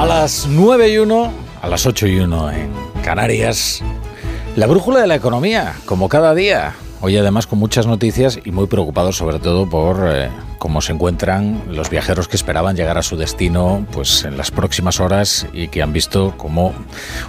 A 0.00 0.06
las 0.06 0.46
9 0.48 0.94
y 0.94 0.96
1, 0.96 1.32
a 1.60 1.68
las 1.68 1.84
8 1.84 2.06
y 2.06 2.20
1 2.20 2.52
en 2.52 2.72
Canarias, 3.04 3.82
la 4.56 4.66
brújula 4.66 4.98
de 5.00 5.06
la 5.06 5.14
economía, 5.14 5.74
como 5.84 6.08
cada 6.08 6.34
día. 6.34 6.74
Hoy 7.02 7.18
además 7.18 7.46
con 7.46 7.58
muchas 7.58 7.86
noticias 7.86 8.40
y 8.42 8.50
muy 8.50 8.66
preocupados 8.66 9.18
sobre 9.18 9.40
todo 9.40 9.68
por 9.68 10.08
eh, 10.10 10.30
cómo 10.58 10.80
se 10.80 10.94
encuentran 10.94 11.64
los 11.68 11.90
viajeros 11.90 12.28
que 12.28 12.36
esperaban 12.36 12.76
llegar 12.76 12.96
a 12.96 13.02
su 13.02 13.18
destino 13.18 13.86
pues 13.92 14.24
en 14.24 14.38
las 14.38 14.50
próximas 14.50 15.00
horas 15.00 15.46
y 15.52 15.68
que 15.68 15.82
han 15.82 15.92
visto 15.92 16.32
como 16.38 16.72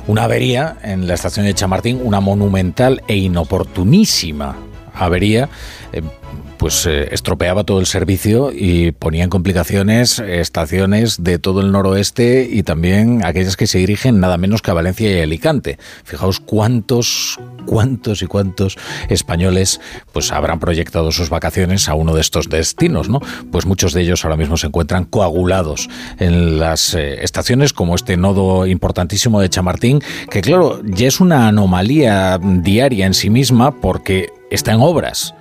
una 0.07 0.23
avería 0.23 0.77
en 0.81 1.07
la 1.07 1.15
estación 1.15 1.47
de 1.47 1.53
Chamartín, 1.53 1.99
una 2.01 2.21
monumental 2.21 3.03
e 3.05 3.17
inoportunísima 3.17 4.55
avería. 4.93 5.49
Eh, 5.91 6.03
pues 6.61 6.85
eh, 6.85 7.07
estropeaba 7.11 7.63
todo 7.63 7.79
el 7.79 7.87
servicio 7.87 8.51
y 8.53 8.91
ponía 8.91 9.23
en 9.23 9.31
complicaciones 9.31 10.19
estaciones 10.19 11.23
de 11.23 11.39
todo 11.39 11.59
el 11.61 11.71
noroeste 11.71 12.47
y 12.47 12.61
también 12.61 13.25
aquellas 13.25 13.57
que 13.57 13.65
se 13.65 13.79
dirigen 13.79 14.19
nada 14.19 14.37
menos 14.37 14.61
que 14.61 14.69
a 14.69 14.75
Valencia 14.75 15.11
y 15.11 15.19
Alicante. 15.21 15.79
Fijaos 16.03 16.39
cuántos, 16.39 17.39
cuántos 17.65 18.21
y 18.21 18.27
cuántos 18.27 18.77
españoles 19.09 19.81
pues 20.11 20.31
habrán 20.31 20.59
proyectado 20.59 21.11
sus 21.11 21.31
vacaciones 21.31 21.89
a 21.89 21.95
uno 21.95 22.13
de 22.13 22.21
estos 22.21 22.47
destinos, 22.47 23.09
¿no? 23.09 23.21
Pues 23.51 23.65
muchos 23.65 23.93
de 23.93 24.03
ellos 24.03 24.23
ahora 24.23 24.37
mismo 24.37 24.55
se 24.55 24.67
encuentran 24.67 25.05
coagulados 25.05 25.89
en 26.19 26.59
las 26.59 26.93
eh, 26.93 27.23
estaciones 27.23 27.73
como 27.73 27.95
este 27.95 28.17
nodo 28.17 28.67
importantísimo 28.67 29.41
de 29.41 29.49
Chamartín, 29.49 29.99
que 30.29 30.41
claro, 30.41 30.79
ya 30.85 31.07
es 31.07 31.21
una 31.21 31.47
anomalía 31.47 32.39
diaria 32.39 33.07
en 33.07 33.15
sí 33.15 33.31
misma 33.31 33.81
porque 33.81 34.29
está 34.51 34.73
en 34.73 34.81
obras. 34.81 35.33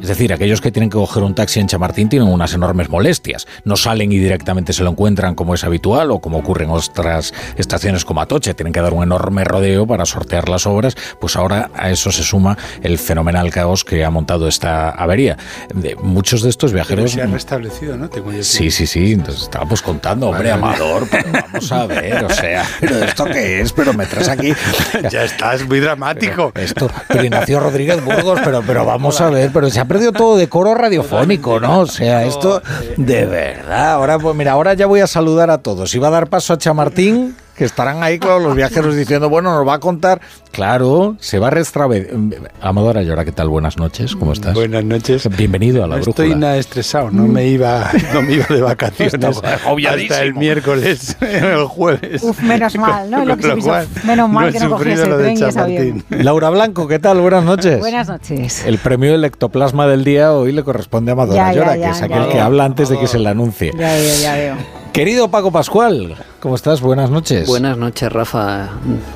Es 0.00 0.08
decir, 0.08 0.32
aquellos 0.32 0.60
que 0.60 0.70
tienen 0.70 0.90
que 0.90 0.98
coger 0.98 1.22
un 1.22 1.34
taxi 1.34 1.58
en 1.58 1.66
Chamartín 1.66 2.08
tienen 2.08 2.28
unas 2.28 2.52
enormes 2.54 2.88
molestias. 2.88 3.46
No 3.64 3.76
salen 3.76 4.12
y 4.12 4.18
directamente 4.18 4.72
se 4.72 4.84
lo 4.84 4.90
encuentran 4.90 5.34
como 5.34 5.54
es 5.54 5.64
habitual 5.64 6.10
o 6.10 6.20
como 6.20 6.38
ocurre 6.38 6.64
en 6.64 6.70
otras 6.70 7.32
estaciones 7.56 8.04
como 8.04 8.20
Atoche. 8.20 8.54
Tienen 8.54 8.72
que 8.72 8.80
dar 8.80 8.92
un 8.92 9.02
enorme 9.02 9.44
rodeo 9.44 9.86
para 9.86 10.04
sortear 10.04 10.48
las 10.48 10.66
obras. 10.66 10.96
Pues 11.20 11.36
ahora 11.36 11.70
a 11.74 11.90
eso 11.90 12.12
se 12.12 12.22
suma 12.22 12.56
el 12.82 12.98
fenomenal 12.98 13.50
caos 13.50 13.84
que 13.84 14.04
ha 14.04 14.10
montado 14.10 14.48
esta 14.48 14.90
avería. 14.90 15.38
De 15.74 15.96
muchos 15.96 16.42
de 16.42 16.50
estos 16.50 16.72
viajeros... 16.72 17.12
se 17.12 17.22
han 17.22 17.32
restablecido, 17.32 17.96
¿no? 17.96 18.08
Tengo 18.08 18.30
sí, 18.42 18.70
sí, 18.70 18.86
sí. 18.86 19.12
Entonces 19.12 19.44
estábamos 19.44 19.82
contando, 19.82 20.28
hombre, 20.28 20.50
Amador, 20.50 21.08
vamos 21.32 21.72
a 21.72 21.86
ver, 21.86 22.24
o 22.24 22.30
sea, 22.30 22.64
¿pero 22.80 23.02
esto 23.02 23.24
qué 23.24 23.60
es? 23.60 23.72
Pero 23.72 23.94
me 23.94 24.06
traes 24.06 24.28
aquí... 24.28 24.52
ya 25.10 25.24
estás 25.24 25.66
muy 25.66 25.80
dramático. 25.80 26.50
Pero 26.52 26.66
esto, 26.66 26.90
pero 27.08 27.24
Ignacio 27.24 27.60
Rodríguez 27.60 28.04
Burgos, 28.04 28.40
pero, 28.44 28.62
pero 28.62 28.84
vamos 28.84 29.20
a 29.20 29.30
ver, 29.30 29.50
pero 29.52 29.70
se 29.70 29.80
ha 29.86 29.88
perdido 29.88 30.10
todo 30.10 30.36
decoro 30.36 30.74
radiofónico, 30.74 31.60
¿no? 31.60 31.80
O 31.80 31.86
sea, 31.86 32.24
esto 32.24 32.60
de 32.96 33.24
verdad. 33.24 33.92
Ahora, 33.92 34.18
pues 34.18 34.34
mira, 34.34 34.52
ahora 34.52 34.74
ya 34.74 34.86
voy 34.86 34.98
a 34.98 35.06
saludar 35.06 35.48
a 35.48 35.58
todos. 35.58 35.94
Iba 35.94 36.08
a 36.08 36.10
dar 36.10 36.26
paso 36.28 36.52
a 36.52 36.58
Chamartín 36.58 37.36
que 37.56 37.64
estarán 37.64 38.02
ahí, 38.02 38.18
con 38.18 38.42
los 38.42 38.54
viajeros 38.54 38.94
diciendo, 38.94 39.30
bueno, 39.30 39.54
nos 39.56 39.66
va 39.66 39.74
a 39.74 39.80
contar. 39.80 40.20
Claro, 40.52 41.16
se 41.20 41.38
va 41.38 41.48
a 41.48 41.50
restraver. 41.50 42.14
Amador 42.60 42.98
Ayora, 42.98 43.24
¿qué 43.24 43.32
tal? 43.32 43.48
Buenas 43.48 43.76
noches, 43.76 44.14
¿cómo 44.14 44.32
estás? 44.32 44.54
Buenas 44.54 44.84
noches. 44.84 45.28
Bienvenido 45.36 45.82
a 45.82 45.86
la 45.86 45.96
no 45.96 46.02
brújula. 46.02 46.26
Estoy 46.26 46.40
nada 46.40 46.56
estresado, 46.56 47.10
no 47.10 47.26
me 47.26 47.46
iba, 47.46 47.90
no 48.14 48.22
me 48.22 48.34
iba 48.34 48.46
de 48.48 48.60
vacaciones 48.62 49.14
hasta 49.42 50.22
el 50.22 50.34
miércoles, 50.34 51.16
el 51.20 51.64
jueves. 51.64 52.22
Uf, 52.22 52.40
menos 52.42 52.76
mal, 52.76 53.10
¿no? 53.10 53.24
Lo 53.24 53.36
que 53.36 53.42
se 53.42 53.56
cual, 53.56 53.88
menos 54.04 54.30
mal 54.30 54.46
no 54.46 54.52
que 54.52 54.60
no 54.60 54.70
cogías 54.70 55.00
el 55.00 55.16
tren 55.16 56.04
y 56.10 56.22
Laura 56.22 56.50
Blanco, 56.50 56.88
¿qué 56.88 56.98
tal? 56.98 57.20
Buenas 57.20 57.44
noches. 57.44 57.78
Buenas 57.80 58.08
noches. 58.08 58.64
El 58.66 58.78
premio 58.78 59.12
del 59.12 59.24
ectoplasma 59.24 59.86
del 59.86 60.04
día 60.04 60.32
hoy 60.32 60.52
le 60.52 60.62
corresponde 60.62 61.10
a 61.10 61.14
Amador 61.14 61.38
Ayora, 61.38 61.74
que 61.74 61.88
es 61.88 62.02
aquel 62.02 62.28
que 62.28 62.40
habla 62.40 62.64
antes 62.64 62.88
de 62.88 62.98
que 62.98 63.06
se 63.06 63.18
le 63.18 63.28
anuncie. 63.28 63.72
Ya 63.76 63.92
veo, 63.92 64.14
ya 64.20 64.34
veo. 64.34 64.85
Querido 64.96 65.30
Paco 65.30 65.50
Pascual, 65.52 66.14
¿cómo 66.40 66.54
estás? 66.54 66.80
Buenas 66.80 67.10
noches. 67.10 67.46
Buenas 67.46 67.76
noches, 67.76 68.10
Rafa. 68.10 68.70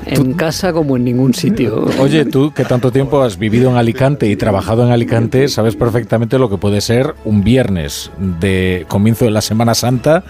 En 0.05 0.35
casa 0.35 0.75
como 0.75 0.99
en 0.99 1.05
ningún 1.05 1.33
sitio. 1.33 1.87
Oye, 1.99 2.27
tú 2.27 2.53
que 2.55 2.67
tanto 2.67 2.93
tiempo 2.93 3.23
has 3.23 3.39
vivido 3.39 3.71
en 3.71 3.79
Alicante 3.79 4.27
y 4.27 4.37
trabajado 4.37 4.85
en 4.85 4.93
Alicante, 4.93 5.49
sabes 5.49 5.77
perfectamente 5.77 6.39
lo 6.39 6.51
que 6.51 6.59
puede 6.59 6.83
ser 6.83 7.15
un 7.25 7.43
viernes 7.43 8.11
de 8.19 8.85
comienzo 8.89 9.25
de 9.25 9.31
la 9.31 9.41
Semana 9.41 9.75
Santa, 9.75 10.23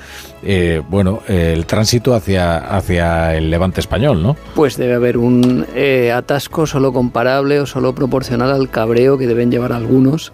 eh, 0.44 0.82
bueno, 0.88 1.18
el 1.26 1.66
tránsito 1.66 2.14
hacia, 2.14 2.58
hacia 2.58 3.36
el 3.36 3.50
levante 3.50 3.80
español, 3.80 4.22
¿no? 4.22 4.36
Pues 4.54 4.76
debe 4.76 4.94
haber 4.94 5.16
un 5.18 5.66
eh, 5.74 6.12
atasco 6.12 6.64
solo 6.68 6.92
comparable 6.92 7.58
o 7.58 7.66
solo 7.66 7.92
proporcional 7.92 8.52
al 8.52 8.70
cabreo 8.70 9.18
que 9.18 9.26
deben 9.26 9.50
llevar 9.50 9.72
algunos 9.72 10.30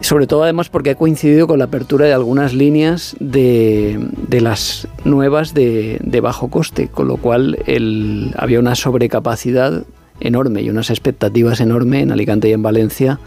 sobre 0.00 0.26
todo 0.26 0.42
además 0.42 0.68
porque 0.68 0.90
ha 0.90 0.94
coincidido 0.94 1.46
con 1.46 1.58
la 1.58 1.66
apertura 1.66 2.06
de 2.06 2.12
algunas 2.12 2.52
líneas 2.52 3.16
de, 3.20 3.98
las 4.30 4.88
nuevas 5.04 5.54
de, 5.54 6.20
bajo 6.22 6.48
coste, 6.48 6.88
con 6.88 7.08
lo 7.08 7.16
cual 7.16 7.58
el, 7.66 8.34
había 8.36 8.58
una 8.58 8.74
sobrecapacidad 8.74 9.84
enorme 10.20 10.62
y 10.62 10.70
unas 10.70 10.90
expectativas 10.90 11.60
enormes 11.60 12.02
en 12.02 12.12
Alicante 12.12 12.48
y 12.48 12.52
en 12.52 12.62
Valencia, 12.62 13.18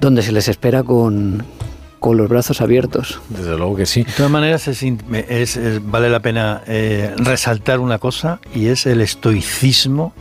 donde 0.00 0.22
se 0.22 0.32
les 0.32 0.48
espera 0.48 0.82
con, 0.82 1.44
los 2.02 2.28
brazos 2.28 2.60
abiertos. 2.60 3.20
Desde 3.28 3.56
luego 3.56 3.76
que 3.76 3.86
sí. 3.86 4.02
De 4.02 4.12
todas 4.12 4.32
maneras, 4.32 4.66
es, 4.66 5.80
vale 5.84 6.10
la 6.10 6.20
pena 6.20 6.62
eh, 6.66 7.14
resaltar 7.16 7.78
una 7.78 7.98
cosa 7.98 8.40
y 8.54 8.66
es 8.66 8.86
el 8.86 9.00
estoicismo 9.00 10.12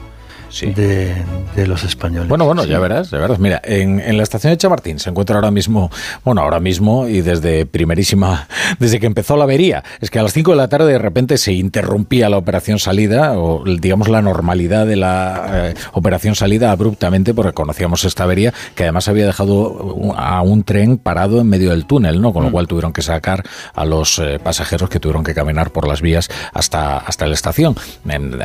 de, 0.60 1.68
los 1.68 1.84
españoles. 1.84 2.28
Bueno, 2.28 2.46
bueno, 2.46 2.66
ya 2.66 2.80
verás, 2.80 3.10
ya 3.12 3.20
verás. 3.20 3.40
Mira, 3.40 3.62
en, 3.64 4.18
la 4.18 4.24
estación 4.24 4.52
de 4.52 4.58
Chamartín 4.58 5.00
se 5.00 5.10
encuentra 5.10 5.36
ahora 5.36 5.52
mismo, 5.52 5.90
bueno, 6.26 6.42
ahora 6.42 6.60
mismo 6.60 7.08
y 7.08 7.22
desde 7.22 7.66
primerísima, 7.66 8.48
desde 8.80 9.00
que 9.00 9.06
empezó 9.06 9.38
la 9.38 9.46
avería, 9.46 9.84
es 10.02 10.10
que 10.10 10.20
a 10.20 10.24
las 10.24 10.34
5 10.34 10.52
de 10.52 10.58
la 10.58 10.68
tarde 10.68 10.92
de 10.92 10.98
repente 10.98 11.38
se 11.38 11.54
interrumpía 11.54 12.30
la 12.30 12.38
operación 12.38 12.80
salida, 12.80 13.40
o 13.40 13.64
digamos 13.64 14.10
la 14.10 14.22
normalidad 14.22 14.86
de 14.86 14.96
la 14.96 15.70
eh, 15.70 15.74
operación 15.94 16.36
salida 16.36 16.72
abruptamente, 16.72 17.34
porque 17.34 17.54
conocíamos 17.54 18.04
esta 18.04 18.24
avería, 18.24 18.54
que 18.76 18.84
además 18.84 19.08
había 19.08 19.26
dejado 19.26 20.14
a 20.18 20.42
un 20.42 20.64
tren 20.64 20.98
parado 20.98 21.40
en 21.40 21.48
medio 21.48 21.72
del 21.72 21.86
túnel, 21.86 22.22
¿no? 22.22 22.34
Con 22.34 22.44
lo 22.44 22.50
mm. 22.50 22.52
cual 22.52 22.68
tuvieron 22.68 22.94
que 22.94 23.02
sacar 23.02 23.44
a 23.74 23.86
los 23.86 24.20
eh, 24.20 24.40
pasajeros 24.44 24.90
que 24.90 25.00
tuvieron 25.00 25.24
que 25.24 25.34
caminar 25.34 25.72
por 25.72 25.88
las 25.88 26.02
vías 26.02 26.30
hasta, 26.54 26.98
hasta 26.98 27.26
la 27.28 27.34
estación. 27.34 27.76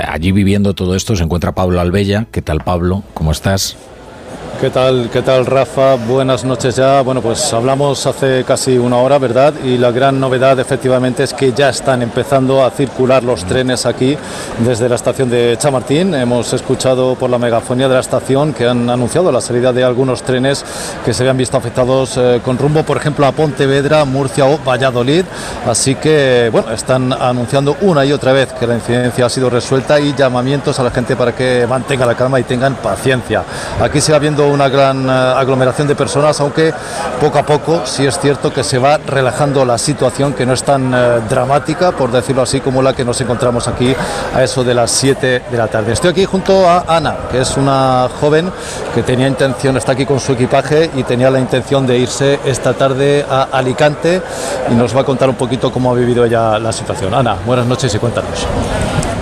allí 0.07 0.33
viviendo 0.33 0.75
todo 0.75 0.95
esto 0.95 1.17
se 1.17 1.25
encuentra 1.25 1.53
Pablo 1.53 1.81
Alberto 1.81 1.96
Bella. 1.97 2.27
¿Qué 2.31 2.43
tal, 2.43 2.61
Pablo? 2.61 3.05
¿Cómo 3.15 3.33
estás? 3.33 3.75
¿Qué 4.61 4.71
tal, 4.71 5.11
qué 5.13 5.21
tal 5.21 5.45
Rafa? 5.45 5.97
Buenas 5.97 6.43
noches 6.43 6.77
ya. 6.77 7.03
Bueno, 7.03 7.21
pues 7.21 7.53
hablamos 7.53 8.07
hace 8.07 8.43
casi 8.43 8.79
una 8.79 8.97
hora, 8.97 9.19
¿verdad? 9.19 9.53
Y 9.63 9.77
la 9.77 9.91
gran 9.91 10.19
novedad 10.19 10.59
efectivamente 10.59 11.25
es 11.25 11.35
que 11.35 11.53
ya 11.53 11.69
están 11.69 12.01
empezando 12.01 12.65
a 12.65 12.71
circular 12.71 13.23
los 13.23 13.45
trenes 13.45 13.85
aquí 13.85 14.17
desde 14.61 14.89
la 14.89 14.95
estación 14.95 15.29
de 15.29 15.57
Chamartín. 15.59 16.15
Hemos 16.15 16.55
escuchado 16.55 17.17
por 17.17 17.29
la 17.29 17.37
megafonía 17.37 17.87
de 17.87 17.95
la 17.95 18.01
estación 18.01 18.55
que 18.55 18.67
han 18.67 18.89
anunciado 18.89 19.31
la 19.31 19.43
salida 19.43 19.75
de 19.75 19.85
algunos 19.85 20.23
trenes 20.23 20.65
que 21.05 21.13
se 21.13 21.23
habían 21.23 21.37
visto 21.37 21.59
afectados 21.59 22.17
eh, 22.17 22.41
con 22.43 22.57
rumbo, 22.57 22.83
por 22.83 22.97
ejemplo, 22.97 23.27
a 23.27 23.33
Pontevedra, 23.33 24.07
Murcia 24.07 24.47
o 24.47 24.59
Valladolid. 24.59 25.27
Así 25.67 25.97
que, 25.97 26.49
bueno, 26.51 26.73
están 26.73 27.13
anunciando 27.13 27.77
una 27.83 28.07
y 28.07 28.13
otra 28.13 28.33
vez 28.33 28.55
que 28.55 28.67
la 28.67 28.75
incidencia 28.75 29.27
ha 29.27 29.31
sido 29.31 29.51
resuelta 29.51 30.01
y 30.01 30.15
llamamientos 30.15 30.81
a 30.81 30.83
la 30.83 30.91
gente 30.91 31.15
para 31.15 31.35
que 31.35 31.67
mantenga 31.69 32.07
la 32.07 32.15
calma 32.15 32.41
y 32.41 32.45
tengan 32.45 32.75
paciencia. 32.77 33.45
Aquí 33.81 34.01
se 34.01 34.13
va 34.13 34.19
viendo 34.19 34.46
una 34.49 34.69
gran 34.69 35.09
eh, 35.09 35.13
aglomeración 35.13 35.89
de 35.89 35.95
personas, 35.95 36.41
aunque 36.41 36.73
poco 37.21 37.39
a 37.39 37.45
poco 37.45 37.83
sí 37.85 38.07
es 38.07 38.19
cierto 38.19 38.53
que 38.53 38.65
se 38.65 38.79
va 38.79 38.99
relajando 38.99 39.65
la 39.65 39.79
situación, 39.79 40.33
que 40.33 40.47
no 40.47 40.53
es 40.53 40.63
tan 40.63 40.93
eh, 40.95 41.21
dramática, 41.29 41.93
por 41.93 42.11
decirlo 42.11 42.43
así, 42.43 42.61
como 42.61 42.83
la 42.83 42.93
que 42.93 43.05
nos 43.05 43.21
encontramos 43.21 43.69
aquí 43.69 43.95
a 44.35 44.43
eso 44.43 44.65
de 44.65 44.75
las 44.75 44.91
7 44.91 45.43
de 45.51 45.57
la 45.57 45.69
tarde. 45.69 45.93
Estoy 45.93 46.11
aquí 46.11 46.25
junto 46.25 46.69
a 46.69 46.85
Ana, 46.89 47.17
que 47.31 47.41
es 47.41 47.57
una 47.57 48.09
joven 48.21 48.51
que 48.95 49.03
tenía 49.03 49.29
intención, 49.29 49.77
está 49.77 49.93
aquí 49.93 50.07
con 50.07 50.21
su 50.21 50.33
equipaje 50.33 50.91
y 50.95 51.03
tenía 51.03 51.31
la 51.31 51.41
intención 51.41 51.87
de 51.87 51.99
irse 51.99 52.41
esta 52.45 52.75
tarde 52.75 53.25
a 53.29 53.49
Alicante 53.53 54.23
y 54.71 54.75
nos 54.75 54.97
va 54.97 55.03
a 55.03 55.05
contar 55.05 55.29
un 55.29 55.37
poquito 55.37 55.73
cómo 55.73 55.91
ha 55.91 55.95
vivido 55.95 56.25
ella 56.25 56.59
la 56.59 56.73
situación. 56.73 57.15
Ana, 57.15 57.37
buenas 57.47 57.67
noches 57.67 57.95
y 57.95 57.99
cuéntanos. 57.99 58.47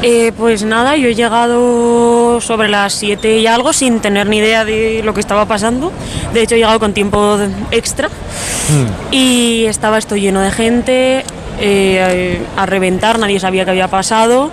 Eh, 0.02 0.32
pues 0.36 0.64
nada, 0.64 0.96
yo 0.96 1.08
he 1.08 1.14
llegado 1.14 2.40
sobre 2.40 2.68
las 2.68 2.92
7 2.94 3.38
y 3.38 3.46
algo 3.46 3.72
sin 3.72 4.00
tener 4.00 4.26
ni 4.26 4.38
idea 4.38 4.64
de 4.64 5.02
lo 5.02 5.14
que 5.14 5.20
estaba 5.20 5.46
pasando. 5.46 5.92
De 6.32 6.42
hecho, 6.42 6.54
he 6.54 6.58
llegado 6.58 6.78
con 6.78 6.92
tiempo 6.92 7.38
extra 7.70 8.08
mm. 8.08 9.12
y 9.14 9.64
estaba 9.66 9.98
esto 9.98 10.16
lleno 10.16 10.40
de 10.40 10.50
gente, 10.50 11.24
eh, 11.60 12.42
a 12.56 12.66
reventar, 12.66 13.18
nadie 13.18 13.40
sabía 13.40 13.64
qué 13.64 13.70
había 13.70 13.88
pasado. 13.88 14.50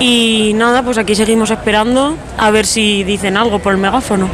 Y 0.00 0.52
nada, 0.54 0.82
pues 0.82 0.98
aquí 0.98 1.14
seguimos 1.14 1.50
esperando 1.50 2.14
a 2.36 2.50
ver 2.50 2.66
si 2.66 3.02
dicen 3.02 3.36
algo 3.36 3.58
por 3.58 3.72
el 3.72 3.78
megáfono. 3.78 4.28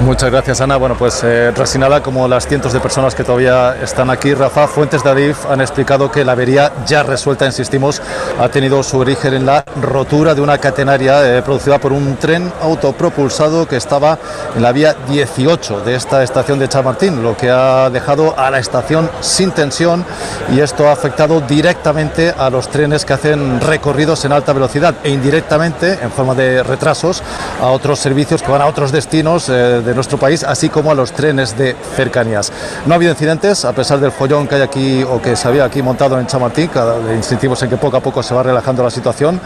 Muchas 0.00 0.30
gracias, 0.30 0.60
Ana. 0.60 0.76
Bueno, 0.76 0.96
pues 0.96 1.22
eh, 1.24 1.50
resignada 1.50 2.02
como 2.02 2.26
las 2.26 2.46
cientos 2.46 2.72
de 2.72 2.80
personas 2.80 3.14
que 3.14 3.24
todavía 3.24 3.76
están 3.82 4.08
aquí, 4.10 4.32
Rafa, 4.32 4.66
fuentes 4.66 5.02
de 5.02 5.10
Adif 5.10 5.44
han 5.46 5.60
explicado 5.60 6.10
que 6.10 6.24
la 6.24 6.32
avería 6.32 6.72
ya 6.86 7.02
resuelta, 7.02 7.44
insistimos, 7.44 8.00
ha 8.40 8.48
tenido 8.48 8.82
su 8.82 8.98
origen 8.98 9.34
en 9.34 9.44
la 9.44 9.64
rotura 9.80 10.34
de 10.34 10.40
una 10.40 10.58
catenaria 10.58 11.36
eh, 11.36 11.42
producida 11.42 11.78
por 11.78 11.92
un 11.92 12.16
tren 12.16 12.50
autopropulsado 12.62 13.66
que 13.68 13.76
estaba 13.76 14.18
en 14.56 14.62
la 14.62 14.72
vía 14.72 14.96
18 15.08 15.80
de 15.80 15.96
esta 15.96 16.22
estación 16.22 16.58
de 16.58 16.68
Chamartín, 16.68 17.22
lo 17.22 17.36
que 17.36 17.50
ha 17.50 17.90
dejado 17.90 18.38
a 18.38 18.50
la 18.50 18.60
estación 18.60 19.10
sin 19.20 19.50
tensión 19.50 20.04
y 20.50 20.60
esto 20.60 20.88
ha 20.88 20.92
afectado 20.92 21.40
directamente 21.40 22.32
a 22.36 22.48
los 22.48 22.68
trenes 22.68 23.04
que 23.04 23.12
hacen 23.12 23.60
recorridos 23.60 24.24
en 24.24 24.32
alta 24.32 24.52
velocidad 24.52 24.94
e 25.02 25.10
indirectamente, 25.10 25.98
en 26.00 26.10
forma 26.10 26.34
de 26.34 26.62
retrasos, 26.62 27.22
a 27.60 27.66
otros 27.66 27.98
servicios 27.98 28.42
que 28.42 28.50
van 28.50 28.62
a 28.62 28.66
otros 28.66 28.92
destinos 28.92 29.48
eh, 29.48 29.57
de 29.58 29.94
nuestro 29.94 30.18
país, 30.18 30.44
así 30.44 30.68
como 30.68 30.90
a 30.90 30.94
los 30.94 31.12
trenes 31.12 31.56
de 31.56 31.76
cercanías. 31.96 32.52
No 32.86 32.92
ha 32.92 32.96
habido 32.96 33.12
incidentes, 33.12 33.64
a 33.64 33.72
pesar 33.72 34.00
del 34.00 34.12
follón 34.12 34.46
que 34.46 34.56
hay 34.56 34.62
aquí 34.62 35.02
o 35.02 35.20
que 35.20 35.36
se 35.36 35.48
había 35.48 35.64
aquí 35.64 35.82
montado 35.82 36.18
en 36.18 36.26
Chamartín, 36.26 36.70
insistimos 37.16 37.62
en 37.62 37.70
que 37.70 37.76
poco 37.76 37.96
a 37.96 38.00
poco 38.00 38.22
se 38.22 38.34
va 38.34 38.42
relajando 38.42 38.82
la 38.82 38.90
situación. 38.90 39.40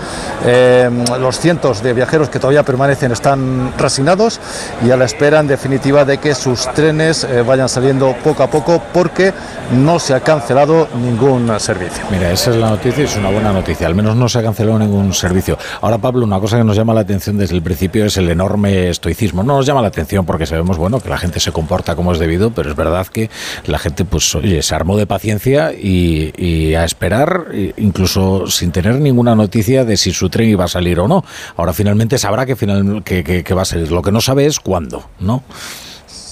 Eh, 0.44 0.90
los 1.20 1.38
cientos 1.38 1.82
de 1.82 1.92
viajeros 1.92 2.28
que 2.28 2.38
todavía 2.38 2.62
permanecen 2.62 3.12
están 3.12 3.72
resignados 3.78 4.40
y 4.84 4.90
a 4.90 4.96
la 4.96 5.04
espera, 5.04 5.40
en 5.40 5.46
definitiva, 5.46 6.04
de 6.04 6.18
que 6.18 6.34
sus 6.34 6.66
trenes 6.72 7.24
eh, 7.24 7.42
vayan 7.42 7.68
saliendo 7.68 8.14
poco 8.22 8.42
a 8.42 8.50
poco 8.50 8.82
porque 8.92 9.32
no 9.72 9.98
se 9.98 10.14
ha 10.14 10.20
cancelado 10.20 10.88
ningún 11.00 11.58
servicio. 11.58 12.04
Mira, 12.10 12.30
esa 12.30 12.50
es 12.50 12.56
la 12.56 12.70
noticia 12.70 13.02
y 13.02 13.06
es 13.06 13.16
una 13.16 13.30
buena 13.30 13.52
noticia. 13.52 13.86
Al 13.86 13.94
menos 13.94 14.16
no 14.16 14.28
se 14.28 14.38
ha 14.38 14.42
cancelado 14.42 14.78
ningún 14.78 15.12
servicio. 15.12 15.58
Ahora, 15.80 15.98
Pablo, 15.98 16.24
una 16.24 16.40
cosa 16.40 16.58
que 16.58 16.64
nos 16.64 16.76
llama 16.76 16.94
la 16.94 17.00
atención 17.00 17.36
desde 17.36 17.54
el 17.54 17.62
principio 17.62 18.06
es 18.06 18.16
el 18.16 18.28
enorme 18.28 18.90
estoicismo. 18.90 19.42
No 19.42 19.56
nos 19.56 19.66
llama 19.66 19.80
la 19.82 19.88
atención 19.88 20.01
porque 20.26 20.46
sabemos, 20.46 20.78
bueno, 20.78 21.00
que 21.00 21.08
la 21.08 21.18
gente 21.18 21.40
se 21.40 21.52
comporta 21.52 21.94
como 21.94 22.12
es 22.12 22.18
debido, 22.18 22.50
pero 22.50 22.70
es 22.70 22.76
verdad 22.76 23.06
que 23.06 23.30
la 23.66 23.78
gente, 23.78 24.04
pues, 24.04 24.34
oye, 24.34 24.62
se 24.62 24.74
armó 24.74 24.96
de 24.96 25.06
paciencia 25.06 25.72
y, 25.72 26.74
a 26.74 26.84
esperar, 26.84 27.48
incluso 27.76 28.46
sin 28.46 28.72
tener 28.72 28.96
ninguna 28.96 29.34
noticia 29.34 29.84
de 29.84 29.96
si 29.96 30.12
su 30.12 30.30
tren 30.30 30.48
iba 30.48 30.64
a 30.64 30.68
salir 30.68 31.00
o 31.00 31.08
no. 31.08 31.24
Ahora 31.56 31.72
finalmente 31.72 32.18
sabrá 32.18 32.46
que, 32.46 32.56
final, 32.56 33.02
que 33.04 33.54
va 33.54 33.62
a 33.62 33.66
salir. 33.66 33.90
Lo 33.90 34.02
que 34.02 34.12
no 34.12 34.20
sabe 34.20 34.46
es 34.46 34.60
cuándo, 34.60 35.08
¿no? 35.20 35.42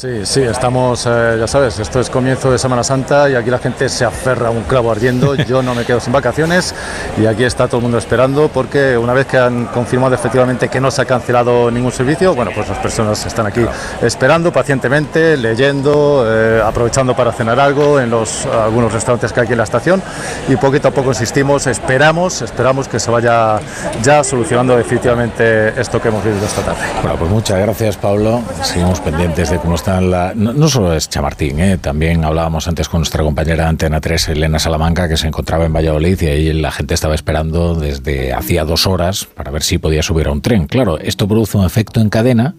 Sí, 0.00 0.24
sí, 0.24 0.40
estamos, 0.40 1.04
eh, 1.06 1.36
ya 1.38 1.46
sabes, 1.46 1.78
esto 1.78 2.00
es 2.00 2.08
comienzo 2.08 2.50
de 2.50 2.56
Semana 2.56 2.82
Santa 2.82 3.28
y 3.28 3.34
aquí 3.34 3.50
la 3.50 3.58
gente 3.58 3.86
se 3.90 4.06
aferra 4.06 4.48
a 4.48 4.50
un 4.50 4.62
clavo 4.62 4.90
ardiendo. 4.90 5.34
Yo 5.34 5.62
no 5.62 5.74
me 5.74 5.84
quedo 5.84 6.00
sin 6.00 6.10
vacaciones 6.10 6.74
y 7.20 7.26
aquí 7.26 7.44
está 7.44 7.66
todo 7.68 7.76
el 7.76 7.82
mundo 7.82 7.98
esperando 7.98 8.48
porque 8.48 8.96
una 8.96 9.12
vez 9.12 9.26
que 9.26 9.36
han 9.36 9.66
confirmado 9.66 10.14
efectivamente 10.14 10.70
que 10.70 10.80
no 10.80 10.90
se 10.90 11.02
ha 11.02 11.04
cancelado 11.04 11.70
ningún 11.70 11.92
servicio, 11.92 12.34
bueno, 12.34 12.50
pues 12.54 12.66
las 12.66 12.78
personas 12.78 13.26
están 13.26 13.44
aquí 13.44 13.60
esperando 14.00 14.50
pacientemente, 14.50 15.36
leyendo, 15.36 16.24
eh, 16.26 16.62
aprovechando 16.64 17.14
para 17.14 17.30
cenar 17.32 17.60
algo 17.60 18.00
en 18.00 18.08
los 18.08 18.46
algunos 18.46 18.94
restaurantes 18.94 19.34
que 19.34 19.40
hay 19.40 19.44
aquí 19.44 19.52
en 19.52 19.58
la 19.58 19.64
estación 19.64 20.02
y 20.48 20.56
poquito 20.56 20.88
a 20.88 20.92
poco 20.92 21.10
insistimos, 21.10 21.66
esperamos, 21.66 22.40
esperamos 22.40 22.88
que 22.88 22.98
se 22.98 23.10
vaya 23.10 23.60
ya 24.02 24.24
solucionando 24.24 24.78
definitivamente 24.78 25.78
esto 25.78 26.00
que 26.00 26.08
hemos 26.08 26.24
vivido 26.24 26.46
esta 26.46 26.62
tarde. 26.62 26.80
Bueno, 27.02 27.18
pues 27.18 27.30
muchas 27.30 27.58
gracias, 27.58 27.98
Pablo. 27.98 28.40
Seguimos 28.62 28.98
pendientes 29.00 29.50
de 29.50 29.58
cómo 29.58 29.74
está 29.74 29.89
no, 30.00 30.68
solo 30.68 30.94
es 30.94 31.08
Chamartín, 31.08 31.58
¿eh? 31.60 31.78
también 31.78 32.24
hablábamos 32.24 32.68
antes 32.68 32.88
con 32.88 33.00
nuestra 33.00 33.24
compañera 33.24 33.68
Antena 33.68 34.00
3, 34.00 34.28
Elena 34.30 34.58
Salamanca, 34.58 35.08
que 35.08 35.16
se 35.16 35.26
encontraba 35.26 35.64
en 35.64 35.72
Valladolid 35.72 36.20
y 36.20 36.26
ahí 36.26 36.52
la 36.52 36.70
gente 36.70 36.94
estaba 36.94 37.14
esperando 37.14 37.74
desde 37.74 38.32
hacía 38.32 38.64
dos 38.64 38.86
horas 38.86 39.24
para 39.24 39.50
ver 39.50 39.62
si 39.62 39.78
podía 39.78 40.02
subir 40.02 40.28
a 40.28 40.32
un 40.32 40.42
tren. 40.42 40.66
Claro, 40.66 40.98
esto 40.98 41.26
produce 41.26 41.56
un 41.56 41.64
efecto 41.64 42.00
en 42.00 42.10
cadena 42.10 42.54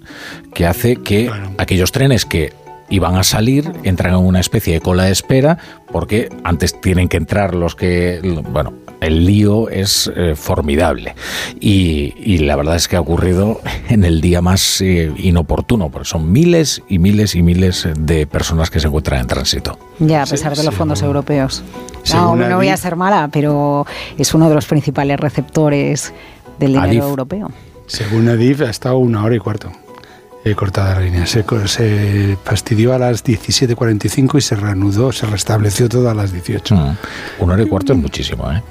que 0.53 0.65
hace 0.65 0.97
que 0.97 1.31
aquellos 1.57 1.91
trenes 1.91 2.25
que 2.25 2.53
iban 2.89 3.15
a 3.15 3.23
salir, 3.23 3.71
entran 3.83 4.13
en 4.13 4.19
una 4.19 4.39
especie 4.39 4.73
de 4.73 4.81
cola 4.81 5.05
de 5.05 5.11
espera, 5.11 5.57
porque 5.91 6.29
antes 6.43 6.79
tienen 6.79 7.07
que 7.07 7.17
entrar 7.17 7.55
los 7.55 7.75
que, 7.75 8.19
bueno, 8.49 8.73
el 9.01 9.25
lío 9.25 9.67
es 9.69 10.09
eh, 10.15 10.35
formidable. 10.35 11.15
Y, 11.59 12.37
la 12.37 12.55
verdad 12.55 12.75
es 12.75 12.87
que 12.87 12.95
ha 12.95 13.01
ocurrido 13.01 13.59
en 13.89 14.05
el 14.05 14.21
día 14.21 14.41
más 14.41 14.79
eh, 14.81 15.11
inoportuno, 15.17 15.89
porque 15.89 16.07
son 16.07 16.31
miles 16.31 16.81
y 16.87 16.99
miles 16.99 17.35
y 17.35 17.41
miles 17.41 17.87
de 17.97 18.25
personas 18.25 18.69
que 18.69 18.79
se 18.79 18.87
encuentran 18.87 19.21
en 19.21 19.27
tránsito. 19.27 19.77
Ya, 19.99 20.23
a 20.23 20.25
pesar 20.25 20.55
de 20.55 20.63
los 20.63 20.73
fondos 20.73 21.01
europeos. 21.01 21.63
No, 22.13 22.35
no 22.35 22.55
voy 22.55 22.69
a 22.69 22.77
ser 22.77 22.95
mala, 22.95 23.29
pero 23.31 23.85
es 24.17 24.33
uno 24.33 24.49
de 24.49 24.55
los 24.55 24.65
principales 24.65 25.19
receptores 25.19 26.13
del 26.57 26.73
dinero 26.73 27.09
europeo. 27.09 27.51
Según 27.87 28.29
Adif, 28.29 28.61
ha 28.61 28.69
estado 28.69 28.97
una 28.97 29.23
hora 29.23 29.35
y 29.35 29.39
cuarto 29.39 29.71
cortada 30.55 30.95
la 30.95 31.01
línea. 31.01 31.27
Se, 31.27 31.45
se, 31.67 32.37
fastidió 32.43 32.93
a 32.93 32.97
las 32.97 33.23
17.45 33.23 34.37
y 34.37 34.41
se 34.41 34.55
reanudó, 34.55 35.11
se 35.11 35.27
restableció 35.27 35.87
todo 35.87 36.09
a 36.09 36.15
las 36.15 36.31
18. 36.33 36.75
Mm. 36.75 36.97
Una 37.39 37.53
hora 37.53 37.63
y 37.63 37.67
cuarto 37.67 37.93
es 37.93 37.99
muchísimo, 37.99 38.51
¿eh? 38.51 38.61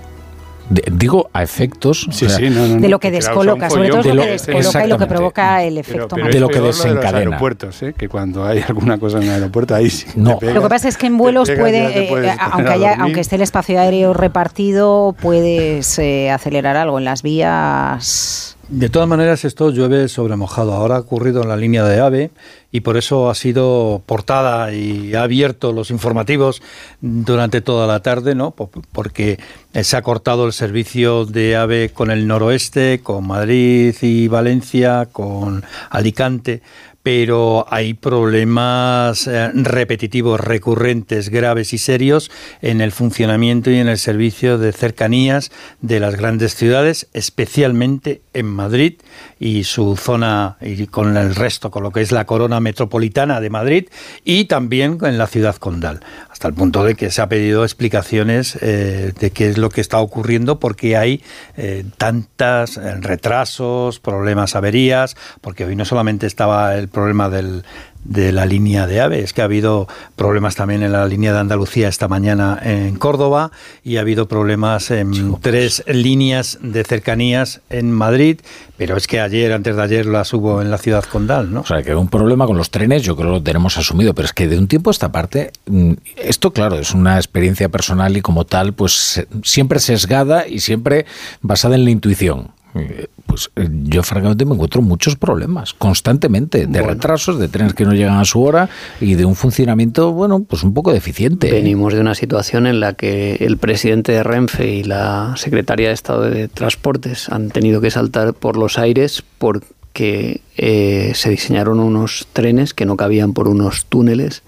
Digo 0.71 1.29
a 1.33 1.43
efectos 1.43 2.09
de 2.21 2.89
lo 2.89 3.01
que 3.01 3.11
descoloca, 3.11 3.69
sobre 3.69 3.89
todo 3.91 4.03
de 4.03 4.15
lo 4.15 4.23
que 4.23 4.31
descoloca 4.31 4.87
y 4.87 4.89
lo 4.89 4.99
que 4.99 5.07
provoca 5.07 5.65
el 5.65 5.79
efecto 5.79 6.17
de 6.17 6.41
lo 6.41 6.49
que 6.49 6.61
desencadena. 6.61 7.11
De 7.11 7.19
aeropuertos, 7.19 7.83
¿eh? 7.83 7.95
que 7.97 8.09
cuando 8.09 8.45
hay 8.45 8.61
alguna 8.67 8.99
cosa 8.99 9.19
en 9.19 9.25
el 9.25 9.31
aeropuerto 9.31 9.75
ahí 9.75 9.91
sí 9.91 10.07
no. 10.15 10.39
lo 10.41 10.63
que 10.63 10.69
pasa 10.69 10.89
es 10.89 10.97
que 10.97 11.07
en 11.07 11.19
vuelos 11.19 11.51
puede, 11.51 12.05
eh, 12.05 12.37
aunque 12.39 12.71
haya, 12.71 12.95
aunque 12.95 13.21
esté 13.21 13.37
el 13.37 13.43
espacio 13.43 13.81
aéreo 13.81 14.15
repartido, 14.15 15.15
puedes 15.21 15.99
eh, 15.99 16.31
acelerar 16.31 16.77
algo 16.77 16.99
en 16.99 17.05
las 17.05 17.23
vías 17.23 18.57
de 18.71 18.89
todas 18.89 19.09
maneras, 19.09 19.45
esto 19.45 19.71
llueve 19.71 20.09
sobre 20.09 20.37
mojado. 20.37 20.75
Ahora 20.75 20.97
ha 20.97 21.01
ocurrido 21.01 21.43
en 21.43 21.49
la 21.49 21.57
línea 21.57 21.85
de 21.85 21.99
AVE 21.99 22.31
y 22.71 22.81
por 22.81 22.97
eso 22.97 23.29
ha 23.29 23.35
sido 23.35 24.01
portada 24.07 24.73
y 24.73 25.13
ha 25.15 25.25
abierto 25.25 25.73
los 25.73 25.91
informativos 25.91 26.63
durante 27.01 27.61
toda 27.63 27.89
la 27.89 28.01
tarde, 28.01 28.37
¿no? 28.37 28.53
Porque 28.53 29.41
se 29.75 29.97
ha 29.97 30.03
cortado 30.03 30.47
el 30.47 30.53
servicio 30.53 31.27
de 31.27 31.57
AVE 31.57 31.91
con 31.93 32.13
el 32.13 32.29
noroeste, 32.29 33.01
con 33.03 33.27
Madrid 33.27 33.95
y 34.03 34.29
Valencia, 34.29 35.09
con 35.11 35.65
Alicante 35.91 36.63
pero 37.03 37.67
hay 37.71 37.95
problemas 37.95 39.27
eh, 39.27 39.51
repetitivos, 39.55 40.41
recurrentes, 40.41 41.31
graves 41.31 41.73
y 41.73 41.79
serios 41.79 42.31
en 42.61 42.81
el 42.81 42.93
funcionamiento 42.93 43.71
y 43.71 43.77
en 43.77 43.89
el 43.89 43.99
servicio 43.99 44.59
de 44.59 44.73
cercanías 44.73 45.51
de 45.81 46.01
las 46.01 46.17
grandes 46.17 46.55
ciudades, 46.55 47.09
especialmente 47.13 48.21
en 48.35 48.47
Madrid 48.47 48.95
y 49.41 49.65
su 49.65 49.97
zona 49.97 50.59
y 50.61 50.87
con 50.87 51.17
el 51.17 51.35
resto, 51.35 51.71
con 51.71 51.83
lo 51.83 51.91
que 51.91 52.03
es 52.03 52.13
la 52.13 52.27
corona 52.27 52.61
metropolitana 52.61 53.41
de 53.41 53.49
Madrid 53.49 53.89
y 54.23 54.45
también 54.45 54.99
en 55.03 55.17
la 55.17 55.27
ciudad 55.27 55.57
condal, 55.57 56.01
hasta 56.29 56.47
el 56.47 56.55
punto 56.55 56.85
de 56.85 56.95
que 56.95 57.11
se 57.11 57.23
ha 57.23 57.29
pedido 57.29 57.65
explicaciones 57.65 58.59
eh, 58.61 59.13
de 59.19 59.31
qué 59.31 59.49
es 59.49 59.57
lo 59.57 59.71
que 59.71 59.81
está 59.81 59.99
ocurriendo, 59.99 60.61
porque 60.61 60.99
hay 60.99 61.23
eh, 61.57 61.85
tantas 61.97 62.77
retrasos, 63.01 63.99
problemas, 63.99 64.55
averías, 64.55 65.17
porque 65.41 65.65
hoy 65.65 65.75
no 65.75 65.87
solamente 65.87 66.27
estaba 66.27 66.77
el 66.77 66.89
problema 66.89 67.31
del, 67.31 67.65
de 68.05 68.33
la 68.33 68.47
línea 68.47 68.87
de 68.87 69.01
AVE. 69.01 69.21
Es 69.21 69.33
que 69.33 69.43
ha 69.43 69.45
habido 69.45 69.89
problemas 70.17 70.57
también 70.57 70.83
en 70.83 70.93
la 70.93 71.07
línea 71.07 71.33
de 71.33 71.39
Andalucía 71.39 71.89
esta 71.89 72.09
mañana 72.09 72.59
en 72.63 72.97
Córdoba 72.97 73.51
y 73.85 73.97
ha 73.97 74.01
habido 74.01 74.27
problemas 74.29 74.91
en 74.91 75.37
tres 75.41 75.85
líneas 75.87 76.59
de 76.63 76.85
cercanías 76.85 77.61
en 77.71 77.93
Madrid, 77.93 78.41
pero 78.77 78.97
es 78.97 79.07
que 79.07 79.21
ayer, 79.21 79.53
antes 79.53 79.77
de 79.77 79.83
ayer, 79.83 80.07
las 80.07 80.33
hubo 80.33 80.63
en 80.63 80.71
la 80.71 80.79
ciudad 80.79 81.05
condal, 81.05 81.53
¿no? 81.53 81.61
O 81.61 81.67
sea, 81.67 81.83
que 81.83 81.95
un 81.95 82.09
problema 82.09 82.47
con 82.47 82.57
los 82.57 82.71
trenes 82.71 83.03
yo 83.03 83.17
creo 83.17 83.29
que 83.29 83.35
lo 83.35 83.43
tenemos 83.43 83.77
asumido, 83.77 84.15
pero 84.15 84.27
es 84.27 84.33
que 84.33 84.49
de 84.49 84.59
un 84.59 84.69
tiempo 84.69 84.91
a 84.91 84.93
esta 84.93 85.13
parte, 85.13 85.53
mm, 85.67 85.93
esto 86.17 86.53
claro, 86.53 86.77
es 86.77 86.95
una 86.95 87.17
experiencia 87.17 87.69
personal 87.69 88.17
y 88.17 88.23
como 88.23 88.45
tal, 88.45 88.73
pues 88.73 89.27
siempre 89.43 89.79
sesgada 89.81 90.47
y 90.47 90.61
siempre 90.61 91.07
basada 91.43 91.75
en 91.75 91.85
la 91.85 91.91
intuición. 91.91 92.53
Eh, 92.75 93.07
pues 93.27 93.51
eh, 93.57 93.69
yo 93.71 94.03
francamente 94.03 94.45
me 94.45 94.55
encuentro 94.55 94.83
muchos 94.83 95.17
problemas 95.17 95.75
constantemente 95.75 96.67
de 96.67 96.83
retrasos, 96.83 97.39
de 97.39 97.49
trenes 97.49 97.75
que 97.75 97.85
no 97.85 97.93
llegan 97.93 98.19
a 98.19 98.25
su 98.25 98.43
hora 98.43 98.69
y 99.01 99.15
de 99.15 99.25
un 99.25 99.35
funcionamiento, 99.35 100.13
bueno, 100.13 100.41
pues 100.41 100.63
un 100.63 100.75
poco 100.75 100.93
deficiente. 100.93 101.49
¿eh? 101.49 101.53
Venimos 101.53 101.95
de 101.95 102.01
una 102.01 102.15
situación 102.15 102.67
en 102.67 102.81
la 102.81 102.93
que 102.95 103.37
el 103.41 103.57
presidente 103.59 104.13
de 104.13 104.23
Renfe 104.23 104.69
y 104.69 104.85
la 104.85 105.35
secretaria 105.37 105.89
de 105.89 105.95
Estado 105.95 106.23
de 106.23 106.49
Transportes 106.49 107.29
han 107.29 107.51
tenido 107.51 107.81
que 107.81 107.91
saltar 107.91 108.35
por 108.35 108.57
los 108.57 108.79
aires 108.79 109.23
porque 109.39 110.41
se 110.57 111.31
diseñaron 111.31 111.81
unos 111.81 112.29
trenes 112.33 112.75
que 112.75 112.87
no 112.87 112.97
cabían 112.97 113.33
por 113.33 113.49
unos 113.49 113.87
túneles 113.87 114.43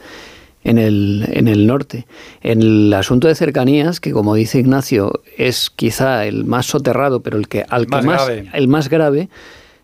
en 0.64 0.78
el, 0.78 1.28
en 1.32 1.48
el 1.48 1.66
norte. 1.66 2.06
En 2.42 2.62
el 2.62 2.94
asunto 2.94 3.28
de 3.28 3.34
cercanías, 3.34 4.00
que 4.00 4.12
como 4.12 4.34
dice 4.34 4.58
Ignacio, 4.58 5.22
es 5.36 5.70
quizá 5.70 6.26
el 6.26 6.44
más 6.44 6.66
soterrado, 6.66 7.20
pero 7.20 7.38
el 7.38 7.48
que 7.48 7.64
al 7.68 7.88
más, 7.88 8.04
más 8.04 8.28
el 8.28 8.68
más 8.68 8.88
grave, 8.88 9.28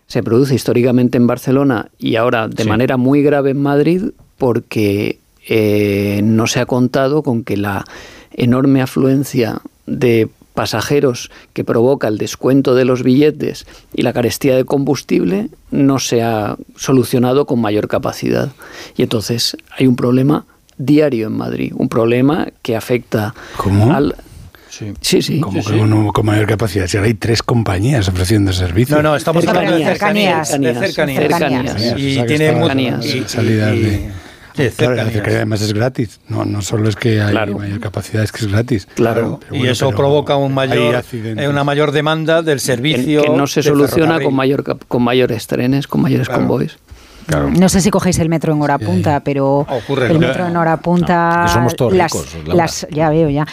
se 0.07 0.23
produce 0.23 0.55
históricamente 0.55 1.17
en 1.17 1.27
Barcelona 1.27 1.89
y 1.99 2.15
ahora 2.15 2.47
de 2.47 2.65
manera 2.65 2.97
muy 2.97 3.21
grave 3.21 3.51
en 3.51 3.61
Madrid, 3.61 4.03
porque 4.37 5.19
eh, 5.47 6.21
no 6.23 6.47
se 6.47 6.59
ha 6.59 6.65
contado 6.65 7.21
con 7.21 7.43
que 7.43 7.57
la 7.57 7.85
enorme 8.31 8.81
afluencia 8.81 9.61
de 9.85 10.29
pasajeros 10.53 11.31
que 11.53 11.63
provoca 11.63 12.07
el 12.07 12.17
descuento 12.17 12.75
de 12.75 12.85
los 12.85 13.03
billetes 13.03 13.65
y 13.93 14.01
la 14.01 14.11
carestía 14.11 14.55
de 14.55 14.65
combustible 14.65 15.49
no 15.71 15.99
se 15.99 16.21
ha 16.21 16.57
solucionado 16.75 17.45
con 17.45 17.61
mayor 17.61 17.87
capacidad. 17.87 18.51
Y 18.97 19.03
entonces 19.03 19.55
hay 19.77 19.87
un 19.87 19.95
problema 19.95 20.45
diario 20.79 21.27
en 21.27 21.33
Madrid, 21.33 21.73
un 21.75 21.87
problema 21.87 22.47
que 22.63 22.75
afecta 22.75 23.35
al... 23.91 24.15
Sí, 24.69 24.93
sí. 25.01 25.21
sí 25.21 25.39
como 25.41 26.13
con 26.13 26.25
mayor 26.25 26.47
capacidad. 26.47 26.87
Si 26.87 26.95
ahora 26.95 27.07
hay 27.07 27.15
tres 27.15 27.43
compañías 27.43 28.07
ofreciendo 28.07 28.53
servicios. 28.53 28.97
No, 28.97 29.09
no, 29.09 29.15
estamos 29.15 29.45
hablando 29.45 29.75
de 29.75 29.83
cercanías. 29.83 30.59
De 30.59 30.73
cercanías. 30.73 31.75
Y 31.97 32.23
tiene 32.23 32.53
salidas 33.27 33.75
de 33.75 34.11
claro, 34.75 35.01
además 35.01 35.61
es 35.61 35.73
gratis. 35.73 36.19
No, 36.27 36.45
no 36.45 36.61
solo 36.61 36.89
es 36.89 36.95
que 36.95 37.21
hay 37.21 37.33
mayor 37.53 37.79
capacidad, 37.79 38.23
es 38.23 38.31
que 38.31 38.45
es 38.45 38.51
gratis. 38.51 38.87
Claro. 38.95 39.39
y 39.51 39.67
eso 39.67 39.91
provoca 39.91 40.35
un 40.35 40.53
mayor, 40.53 41.03
eh, 41.13 41.47
una 41.47 41.63
mayor 41.63 41.91
demanda 41.91 42.41
del 42.41 42.59
servicio. 42.59 43.23
Que, 43.23 43.29
no 43.29 43.47
se 43.47 43.63
soluciona 43.63 44.19
con, 44.19 44.33
mayor, 44.33 44.77
con 44.87 45.03
mayores 45.03 45.47
trenes, 45.47 45.87
con 45.87 46.01
mayores 46.01 46.29
convoys. 46.29 46.77
No 47.29 47.69
sé 47.69 47.81
si 47.81 47.89
cogéis 47.89 48.19
el 48.19 48.29
metro 48.29 48.53
en 48.53 48.61
hora 48.61 48.77
punta, 48.77 49.19
pero 49.21 49.65
el 50.07 50.19
metro 50.19 50.47
en 50.47 50.57
hora 50.57 50.77
punta. 50.77 51.47
somos 51.47 51.75
todos 51.75 51.93
las, 51.93 52.13
las, 52.45 52.87
ya 52.91 53.09
veo, 53.09 53.29
ya. 53.29 53.45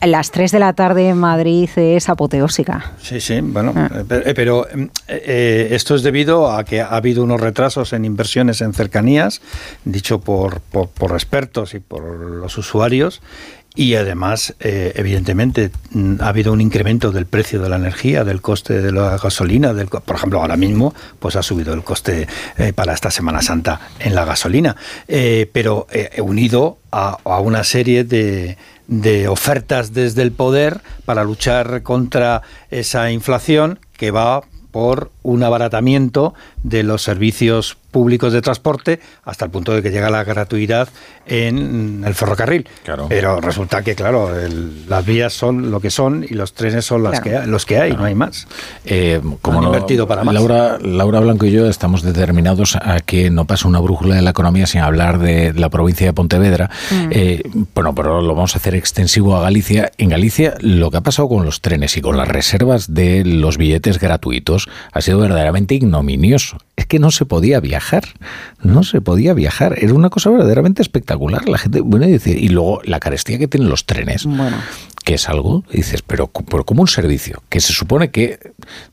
las 0.00 0.30
3 0.30 0.52
de 0.52 0.58
la 0.58 0.72
tarde 0.72 1.08
en 1.08 1.18
Madrid 1.18 1.68
es 1.76 2.08
apoteósica. 2.08 2.92
Sí, 3.00 3.20
sí, 3.20 3.40
bueno, 3.40 3.72
ah. 3.76 3.88
eh, 4.08 4.32
pero 4.34 4.66
eh, 5.08 5.68
esto 5.70 5.94
es 5.94 6.02
debido 6.02 6.50
a 6.50 6.64
que 6.64 6.80
ha 6.80 6.88
habido 6.88 7.22
unos 7.24 7.40
retrasos 7.40 7.92
en 7.92 8.04
inversiones 8.04 8.60
en 8.60 8.72
cercanías, 8.72 9.40
dicho 9.84 10.20
por, 10.20 10.60
por, 10.60 10.88
por 10.88 11.12
expertos 11.12 11.74
y 11.74 11.80
por 11.80 12.02
los 12.02 12.58
usuarios, 12.58 13.22
y 13.74 13.94
además, 13.94 14.54
eh, 14.60 14.92
evidentemente, 14.96 15.70
mm, 15.92 16.16
ha 16.20 16.28
habido 16.28 16.52
un 16.52 16.60
incremento 16.60 17.10
del 17.10 17.26
precio 17.26 17.60
de 17.62 17.70
la 17.70 17.76
energía, 17.76 18.22
del 18.22 18.42
coste 18.42 18.82
de 18.82 18.92
la 18.92 19.16
gasolina. 19.16 19.72
Del, 19.72 19.88
por 19.88 20.16
ejemplo, 20.16 20.40
ahora 20.40 20.56
mismo 20.56 20.94
pues 21.18 21.36
ha 21.36 21.42
subido 21.42 21.72
el 21.72 21.82
coste 21.82 22.26
eh, 22.58 22.72
para 22.74 22.92
esta 22.92 23.10
Semana 23.10 23.40
Santa 23.40 23.80
en 23.98 24.14
la 24.14 24.24
gasolina. 24.24 24.76
Eh, 25.08 25.48
pero 25.52 25.86
unido 26.18 26.78
a, 26.90 27.16
a, 27.24 27.40
una 27.40 27.64
serie 27.64 28.04
de, 28.04 28.58
de 28.88 29.28
ofertas 29.28 29.94
desde 29.94 30.22
el 30.22 30.32
poder 30.32 30.82
para 31.06 31.24
luchar 31.24 31.82
contra 31.82 32.42
esa 32.70 33.10
inflación 33.10 33.78
que 33.96 34.10
va 34.10 34.42
por 34.70 35.11
un 35.22 35.42
abaratamiento 35.42 36.34
de 36.62 36.82
los 36.82 37.02
servicios 37.02 37.76
públicos 37.92 38.32
de 38.32 38.40
transporte 38.40 39.00
hasta 39.22 39.44
el 39.44 39.50
punto 39.50 39.72
de 39.72 39.82
que 39.82 39.90
llega 39.90 40.10
la 40.10 40.24
gratuidad 40.24 40.88
en 41.26 42.02
el 42.04 42.14
ferrocarril. 42.14 42.66
Pero 43.08 43.40
resulta 43.40 43.82
que, 43.82 43.94
claro, 43.94 44.30
las 44.88 45.06
vías 45.06 45.32
son 45.32 45.70
lo 45.70 45.78
que 45.78 45.90
son 45.90 46.24
y 46.28 46.34
los 46.34 46.54
trenes 46.54 46.84
son 46.84 47.04
las 47.04 47.20
que, 47.20 47.46
los 47.46 47.66
que 47.66 47.78
hay, 47.78 47.92
no 47.92 48.04
hay 48.04 48.14
más. 48.14 48.48
Eh, 48.84 49.20
como 49.40 49.60
no, 49.60 49.66
invertido 49.68 50.08
para 50.08 50.24
más. 50.24 50.34
Laura, 50.34 50.78
Laura 50.80 51.20
Blanco 51.20 51.46
y 51.46 51.52
yo 51.52 51.68
estamos 51.68 52.02
determinados 52.02 52.76
a 52.76 53.00
que 53.00 53.30
no 53.30 53.44
pase 53.44 53.68
una 53.68 53.78
brújula 53.78 54.16
de 54.16 54.22
la 54.22 54.30
economía 54.30 54.66
sin 54.66 54.80
hablar 54.80 55.18
de 55.18 55.52
la 55.52 55.68
provincia 55.68 56.06
de 56.06 56.12
Pontevedra. 56.12 56.70
Mm. 56.90 57.08
Eh, 57.10 57.42
bueno, 57.74 57.94
pero 57.94 58.22
lo 58.22 58.34
vamos 58.34 58.54
a 58.56 58.58
hacer 58.58 58.74
extensivo 58.74 59.36
a 59.36 59.42
Galicia. 59.42 59.92
En 59.98 60.08
Galicia, 60.08 60.54
lo 60.60 60.90
que 60.90 60.96
ha 60.96 61.02
pasado 61.02 61.28
con 61.28 61.44
los 61.44 61.60
trenes 61.60 61.96
y 61.96 62.00
con 62.00 62.16
las 62.16 62.26
reservas 62.26 62.94
de 62.94 63.24
los 63.24 63.58
billetes 63.58 63.98
gratuitos 63.98 64.68
ha 64.92 65.00
sido 65.02 65.11
verdaderamente 65.18 65.74
ignominioso. 65.74 66.58
Es 66.76 66.86
que 66.86 66.98
no 66.98 67.10
se 67.10 67.24
podía 67.24 67.60
viajar, 67.60 68.04
no 68.62 68.82
se 68.82 69.00
podía 69.00 69.34
viajar. 69.34 69.76
Era 69.78 69.94
una 69.94 70.10
cosa 70.10 70.30
verdaderamente 70.30 70.82
espectacular. 70.82 71.48
La 71.48 71.58
gente, 71.58 71.80
bueno, 71.80 72.08
y, 72.08 72.18
y 72.30 72.48
luego 72.48 72.80
la 72.84 73.00
carestía 73.00 73.38
que 73.38 73.48
tienen 73.48 73.68
los 73.68 73.86
trenes. 73.86 74.24
Bueno 74.24 74.56
que 75.02 75.14
es 75.14 75.28
algo, 75.28 75.64
dices, 75.70 76.02
pero, 76.02 76.30
pero 76.48 76.64
como 76.64 76.82
un 76.82 76.88
servicio, 76.88 77.42
que 77.48 77.60
se 77.60 77.72
supone 77.72 78.10
que, 78.10 78.38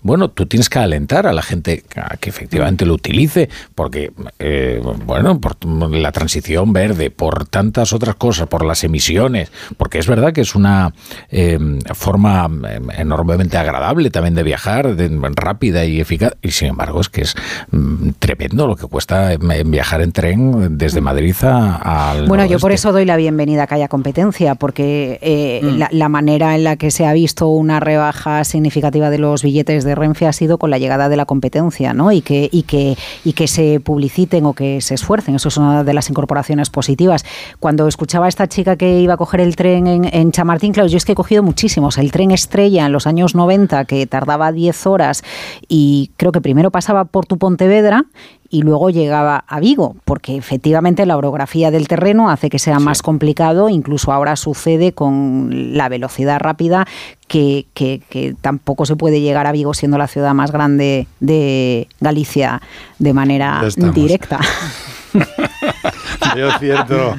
bueno, 0.01 0.29
tú 0.29 0.45
tienes 0.45 0.69
que 0.69 0.79
alentar 0.79 1.27
a 1.27 1.33
la 1.33 1.41
gente 1.41 1.83
a 1.95 2.17
que 2.17 2.29
efectivamente 2.29 2.85
lo 2.85 2.93
utilice, 2.93 3.49
porque, 3.75 4.11
eh, 4.39 4.81
bueno, 5.05 5.39
por 5.39 5.63
la 5.65 6.11
transición 6.11 6.73
verde, 6.73 7.11
por 7.11 7.47
tantas 7.47 7.93
otras 7.93 8.15
cosas, 8.15 8.47
por 8.47 8.65
las 8.65 8.83
emisiones, 8.83 9.51
porque 9.77 9.99
es 9.99 10.07
verdad 10.07 10.33
que 10.33 10.41
es 10.41 10.55
una 10.55 10.93
em, 11.29 11.79
forma 11.93 12.45
em, 12.45 12.89
enormemente 12.91 13.57
agradable 13.57 14.09
también 14.09 14.35
de 14.35 14.43
viajar, 14.43 14.95
rápida 15.35 15.85
y 15.85 15.99
eficaz, 15.99 16.33
y 16.41 16.51
sin 16.51 16.69
embargo 16.69 17.01
es 17.01 17.09
que 17.09 17.21
es 17.21 17.35
mm, 17.71 18.09
tremendo 18.19 18.67
lo 18.67 18.75
que 18.75 18.87
cuesta 18.87 19.33
em, 19.33 19.71
viajar 19.71 20.01
en 20.01 20.11
tren 20.11 20.77
desde 20.77 21.01
Madrid 21.01 21.35
a... 21.43 22.23
Bueno, 22.27 22.45
yo 22.45 22.59
por 22.59 22.71
eso 22.71 22.91
doy 22.91 23.05
la 23.05 23.17
bienvenida 23.17 23.63
a 23.63 23.67
que 23.67 23.75
haya 23.75 23.87
competencia, 23.87 24.55
porque 24.55 25.19
eh, 25.21 25.61
mm. 25.63 25.97
la, 25.97 25.98
la 25.99 26.09
manera 26.09 26.55
en 26.55 26.63
la 26.63 26.75
que 26.77 26.91
se 26.91 27.05
ha 27.05 27.13
visto 27.13 27.47
una 27.47 27.79
rebaja 27.79 28.43
significativa 28.43 29.09
de 29.09 29.17
los 29.17 29.43
billetes 29.43 29.83
de 29.83 29.95
Renfe 29.95 30.25
ha 30.25 30.33
sido 30.33 30.57
con 30.57 30.69
la 30.69 30.77
llegada 30.77 31.09
de 31.09 31.17
la 31.17 31.25
competencia, 31.25 31.93
¿no? 31.93 32.11
Y 32.11 32.21
que, 32.21 32.49
y 32.51 32.63
que, 32.63 32.97
y 33.23 33.33
que 33.33 33.47
se 33.47 33.79
publiciten 33.79 34.45
o 34.45 34.53
que 34.53 34.81
se 34.81 34.95
esfuercen. 34.95 35.35
Eso 35.35 35.49
es 35.49 35.57
una 35.57 35.83
de 35.83 35.93
las 35.93 36.09
incorporaciones 36.09 36.69
positivas. 36.69 37.25
Cuando 37.59 37.87
escuchaba 37.87 38.25
a 38.25 38.29
esta 38.29 38.47
chica 38.47 38.75
que 38.75 38.99
iba 38.99 39.13
a 39.13 39.17
coger 39.17 39.41
el 39.41 39.55
tren 39.55 39.87
en, 39.87 40.31
Chamartín, 40.31 40.73
claro, 40.73 40.87
yo 40.87 40.97
es 40.97 41.05
que 41.05 41.11
he 41.11 41.15
cogido 41.15 41.43
muchísimos. 41.43 41.97
El 41.97 42.11
tren 42.11 42.31
estrella 42.31 42.85
en 42.85 42.91
los 42.91 43.05
años 43.05 43.35
90, 43.35 43.85
que 43.85 44.07
tardaba 44.07 44.51
10 44.51 44.87
horas 44.87 45.23
y 45.67 46.11
creo 46.17 46.31
que 46.31 46.41
primero 46.41 46.71
pasaba 46.71 47.05
por 47.05 47.25
tu 47.25 47.37
Pontevedra 47.37 48.05
y 48.49 48.63
luego 48.63 48.89
llegaba 48.89 49.43
a 49.47 49.59
Vigo, 49.59 49.95
porque 50.05 50.35
efectivamente 50.35 51.05
la 51.05 51.17
orografía 51.17 51.71
del 51.71 51.87
terreno 51.87 52.29
hace 52.29 52.49
que 52.49 52.59
sea 52.59 52.79
más 52.79 53.01
complicado, 53.01 53.69
incluso 53.69 54.11
ahora 54.11 54.35
sucede 54.35 54.91
con 54.91 55.77
la 55.77 55.87
velocidad 55.89 56.39
rápida 56.39 56.87
que, 57.27 57.67
que, 57.73 58.01
que, 58.09 58.35
tampoco 58.41 58.85
se 58.85 58.95
puede 58.95 59.21
llegar 59.21 59.45
a 59.45 59.51
Vigo 59.51 59.73
siendo 59.73 59.97
la 59.97 60.07
ciudad 60.07 60.33
más 60.33 60.51
grande 60.51 61.07
de 61.19 61.87
Galicia 61.99 62.61
de 62.97 63.13
manera 63.13 63.61
directa. 63.93 64.39
Yo 66.37 66.49
cierto, 66.59 67.15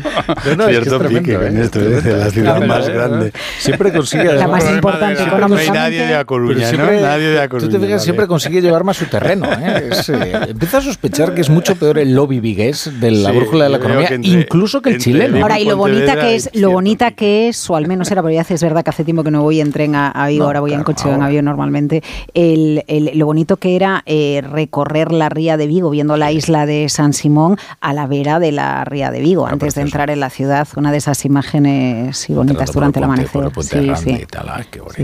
no, 0.57 0.69
cierto 0.69 1.03
es 1.03 1.09
pique 1.09 1.35
en 1.35 1.59
¿eh? 1.59 1.63
esto, 1.63 1.81
es 1.81 2.05
¿eh? 2.05 2.17
la 2.17 2.31
ciudad 2.31 2.65
más 2.65 2.89
grande. 2.89 3.33
Siempre 3.59 3.93
consigue... 3.93 4.33
La 4.33 4.47
más 4.47 4.71
importante. 4.71 5.27
No 5.27 5.57
hay 5.57 5.71
nadie 5.71 6.07
de 6.07 6.15
A 6.15 6.25
Coruña, 6.25 6.69
siempre, 6.69 7.01
¿no? 7.01 7.07
Nadie 7.07 7.29
de 7.29 7.41
A 7.41 7.49
Coruña. 7.49 7.71
Tú 7.71 7.79
te 7.79 7.85
fijas, 7.85 8.03
siempre 8.03 8.27
consigue 8.27 8.61
llevar 8.61 8.85
más 8.85 8.97
su 8.97 9.07
terreno. 9.07 9.47
¿eh? 9.53 9.91
eh, 10.09 10.47
empieza 10.49 10.79
a 10.79 10.81
sospechar 10.81 11.35
que 11.35 11.41
es 11.41 11.51
mucho 11.51 11.77
peor 11.77 11.99
el 11.99 12.15
lobby 12.15 12.41
vigués 12.41 12.91
de 13.01 13.11
la 13.11 13.33
brújula 13.33 13.65
de 13.65 13.71
la 13.71 13.77
economía, 13.79 14.11
incluso 14.23 14.81
que 14.83 14.91
el 14.91 14.99
chileno. 14.99 15.41
Ahora, 15.41 15.59
y 15.59 15.65
lo 15.65 15.77
bonita 15.77 16.17
que 16.17 16.37
es, 16.37 16.51
lo 16.55 16.71
bonita 16.71 17.11
que 17.13 17.49
es, 17.49 17.71
o 17.71 17.77
al 17.77 17.87
menos 17.87 18.11
era, 18.11 18.23
porque 18.23 18.37
ya 18.37 18.47
es 18.49 18.63
verdad 18.63 18.85
que 18.85 18.91
hace 18.91 19.05
tiempo 19.05 19.25
que 19.25 19.31
no 19.31 19.43
voy 19.43 19.61
en 19.61 19.73
tren 19.73 19.95
a, 19.95 20.11
a 20.11 20.29
Vigo, 20.29 20.45
ahora 20.45 20.61
voy 20.61 20.73
en 20.73 20.83
coche 20.83 21.09
o 21.09 21.15
en 21.15 21.23
avión 21.23 21.45
normalmente, 21.45 22.03
el, 22.35 22.85
el, 22.87 23.11
lo 23.15 23.27
bonito 23.27 23.57
que 23.57 23.77
era 23.77 24.05
recorrer 24.07 25.13
la 25.13 25.29
ría 25.29 25.57
de 25.57 25.67
Vigo, 25.67 25.91
viendo 25.91 26.17
la 26.17 26.33
isla 26.33 26.67
de 26.67 26.89
San 26.89 27.13
Simón 27.13 27.57
a 27.91 27.93
la 27.93 28.07
vera 28.07 28.39
de 28.39 28.53
la 28.53 28.85
ría 28.85 29.11
de 29.11 29.21
Vigo, 29.21 29.47
antes 29.47 29.75
de 29.75 29.83
entrar 29.83 30.11
en 30.11 30.21
la 30.21 30.31
ciudad, 30.31 30.69
una 30.77 30.93
de 30.93 30.99
esas 30.99 31.25
imágenes 31.25 32.31
y 32.31 32.33
bonitas 32.33 32.73
durante 32.73 33.01
el 33.01 33.05
amanecer. 33.05 33.51
Sí, 33.63 33.93
sí. 33.97 34.27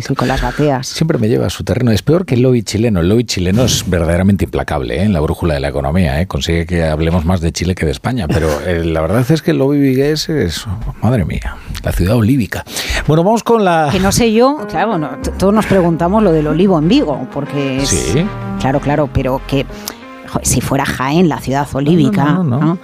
sí, 0.01 0.15
con 0.15 0.29
las 0.29 0.41
bateas. 0.41 0.87
Siempre 0.87 1.19
me 1.19 1.29
lleva 1.29 1.47
a 1.47 1.51
su 1.51 1.65
terreno. 1.65 1.91
Es 1.91 2.03
peor 2.03 2.25
que 2.25 2.37
el 2.37 2.43
lobby 2.43 2.63
chileno. 2.63 3.01
El 3.01 3.09
lobby 3.09 3.25
chileno 3.25 3.65
es 3.65 3.89
verdaderamente 3.91 4.45
implacable 4.45 5.01
¿eh? 5.01 5.03
en 5.03 5.13
la 5.13 5.21
brújula 5.21 5.55
de 5.55 5.61
la 5.61 5.69
economía. 5.69 6.21
¿eh? 6.21 6.27
Consigue 6.29 6.65
que 6.65 6.85
hablemos 6.85 7.25
más 7.25 7.41
de 7.41 7.51
Chile 7.51 7.75
que 7.75 7.87
de 7.87 7.93
España. 7.93 8.29
Pero 8.29 8.49
eh, 8.65 8.85
la 8.85 9.01
verdad 9.01 9.29
es 9.29 9.43
que 9.43 9.51
el 9.51 9.59
lobby 9.59 9.79
vigués 9.79 10.29
es, 10.29 10.65
madre 11.03 11.25
mía, 11.25 11.57
la 11.83 11.91
ciudad 11.91 12.15
olívica. 12.15 12.65
Bueno, 13.09 13.25
vamos 13.25 13.43
con 13.43 13.65
la... 13.65 13.89
Que 13.91 13.99
no 13.99 14.13
sé 14.13 14.33
yo, 14.33 14.59
claro, 14.69 14.97
todos 15.39 15.53
nos 15.53 15.67
preguntamos 15.67 16.23
lo 16.23 16.31
del 16.31 16.47
olivo 16.47 16.79
en 16.79 16.89
Vigo, 16.89 17.27
porque 17.33 17.79
es... 17.79 17.89
Sí. 17.89 18.25
Claro, 18.61 18.81
claro, 18.81 19.11
pero 19.13 19.41
que 19.47 19.67
si 20.43 20.61
fuera 20.61 20.85
Jaén, 20.85 21.29
la 21.29 21.39
ciudad 21.39 21.69
olívica, 21.75 22.25
no, 22.25 22.45
no, 22.45 22.79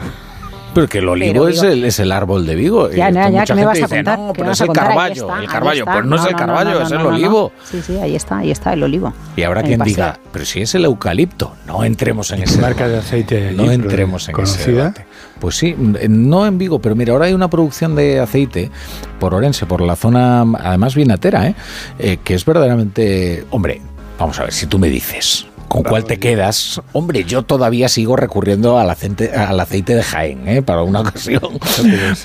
pero 0.75 0.89
que 0.89 0.99
el 0.99 1.09
olivo 1.09 1.49
es, 1.49 1.63
el, 1.63 1.85
es 1.85 1.99
el 2.01 2.13
árbol 2.13 2.47
de 2.47 2.55
Vigo. 2.55 2.91
Ya, 2.91 3.11
ya, 3.11 3.29
ya, 3.29 3.45
que 3.45 3.55
me 3.55 3.65
vas 3.65 3.83
a 3.83 3.89
contar. 3.89 4.19
No, 4.19 4.33
pero 4.33 4.53
es 4.53 4.61
el 4.61 4.69
carballo. 4.69 5.29
El 5.41 5.49
carballo, 5.49 5.85
pues 5.85 6.05
no, 6.05 6.17
es 6.17 6.27
el 6.27 6.37
carballo, 6.37 6.83
es 6.83 6.91
el 6.91 6.99
olivo. 6.99 7.53
Sí, 7.65 7.83
sí, 7.83 7.97
ahí 7.99 8.17
está, 8.17 8.39
ahí 8.39 8.51
está 8.51 8.73
el 8.73 8.83
olivo. 8.83 9.13
Y 9.37 9.43
habrá 9.43 9.63
quien 9.63 9.81
diga, 9.81 10.19
pero 10.33 10.45
si 10.45 10.63
es 10.63 10.75
el 10.75 10.85
eucalipto, 10.85 11.55
no 11.67 11.85
entremos 11.85 12.31
en 12.33 12.43
ese 12.43 12.61
marca 12.61 12.89
de 12.89 12.99
aceite 12.99 13.53
No 13.53 13.71
entremos 13.71 14.29
en 14.29 14.35
conocida? 14.35 14.63
ese 14.63 14.73
debate. 14.73 15.07
Pues 15.41 15.57
sí, 15.57 15.75
no 15.77 16.47
en 16.47 16.57
Vigo, 16.57 16.79
pero 16.81 16.95
mira, 16.95 17.13
ahora 17.13 17.27
hay 17.27 17.33
una 17.33 17.51
producción 17.51 17.97
de 17.97 18.21
aceite 18.21 18.71
por 19.19 19.35
Orense, 19.35 19.67
por 19.67 19.81
la 19.81 19.97
zona, 19.97 20.43
además 20.43 20.95
vinatera, 20.95 21.49
¿eh? 21.49 21.55
eh 21.99 22.19
que 22.23 22.35
es 22.35 22.45
verdaderamente, 22.45 23.45
hombre, 23.51 23.83
vamos 24.19 24.39
a 24.39 24.45
ver, 24.45 24.53
si 24.53 24.67
tú 24.67 24.79
me 24.79 24.89
dices, 24.89 25.47
¿Con 25.69 25.83
cuál 25.83 26.05
te 26.05 26.19
quedas? 26.19 26.81
Hombre, 26.93 27.25
yo 27.25 27.43
todavía 27.43 27.89
sigo 27.89 28.17
recurriendo 28.17 28.79
al 28.79 28.91
aceite, 28.91 29.35
al 29.35 29.59
aceite 29.59 29.95
de 29.95 30.03
Jaén, 30.03 30.47
¿eh? 30.49 30.63
para 30.63 30.83
una 30.83 31.01
ocasión. 31.03 31.43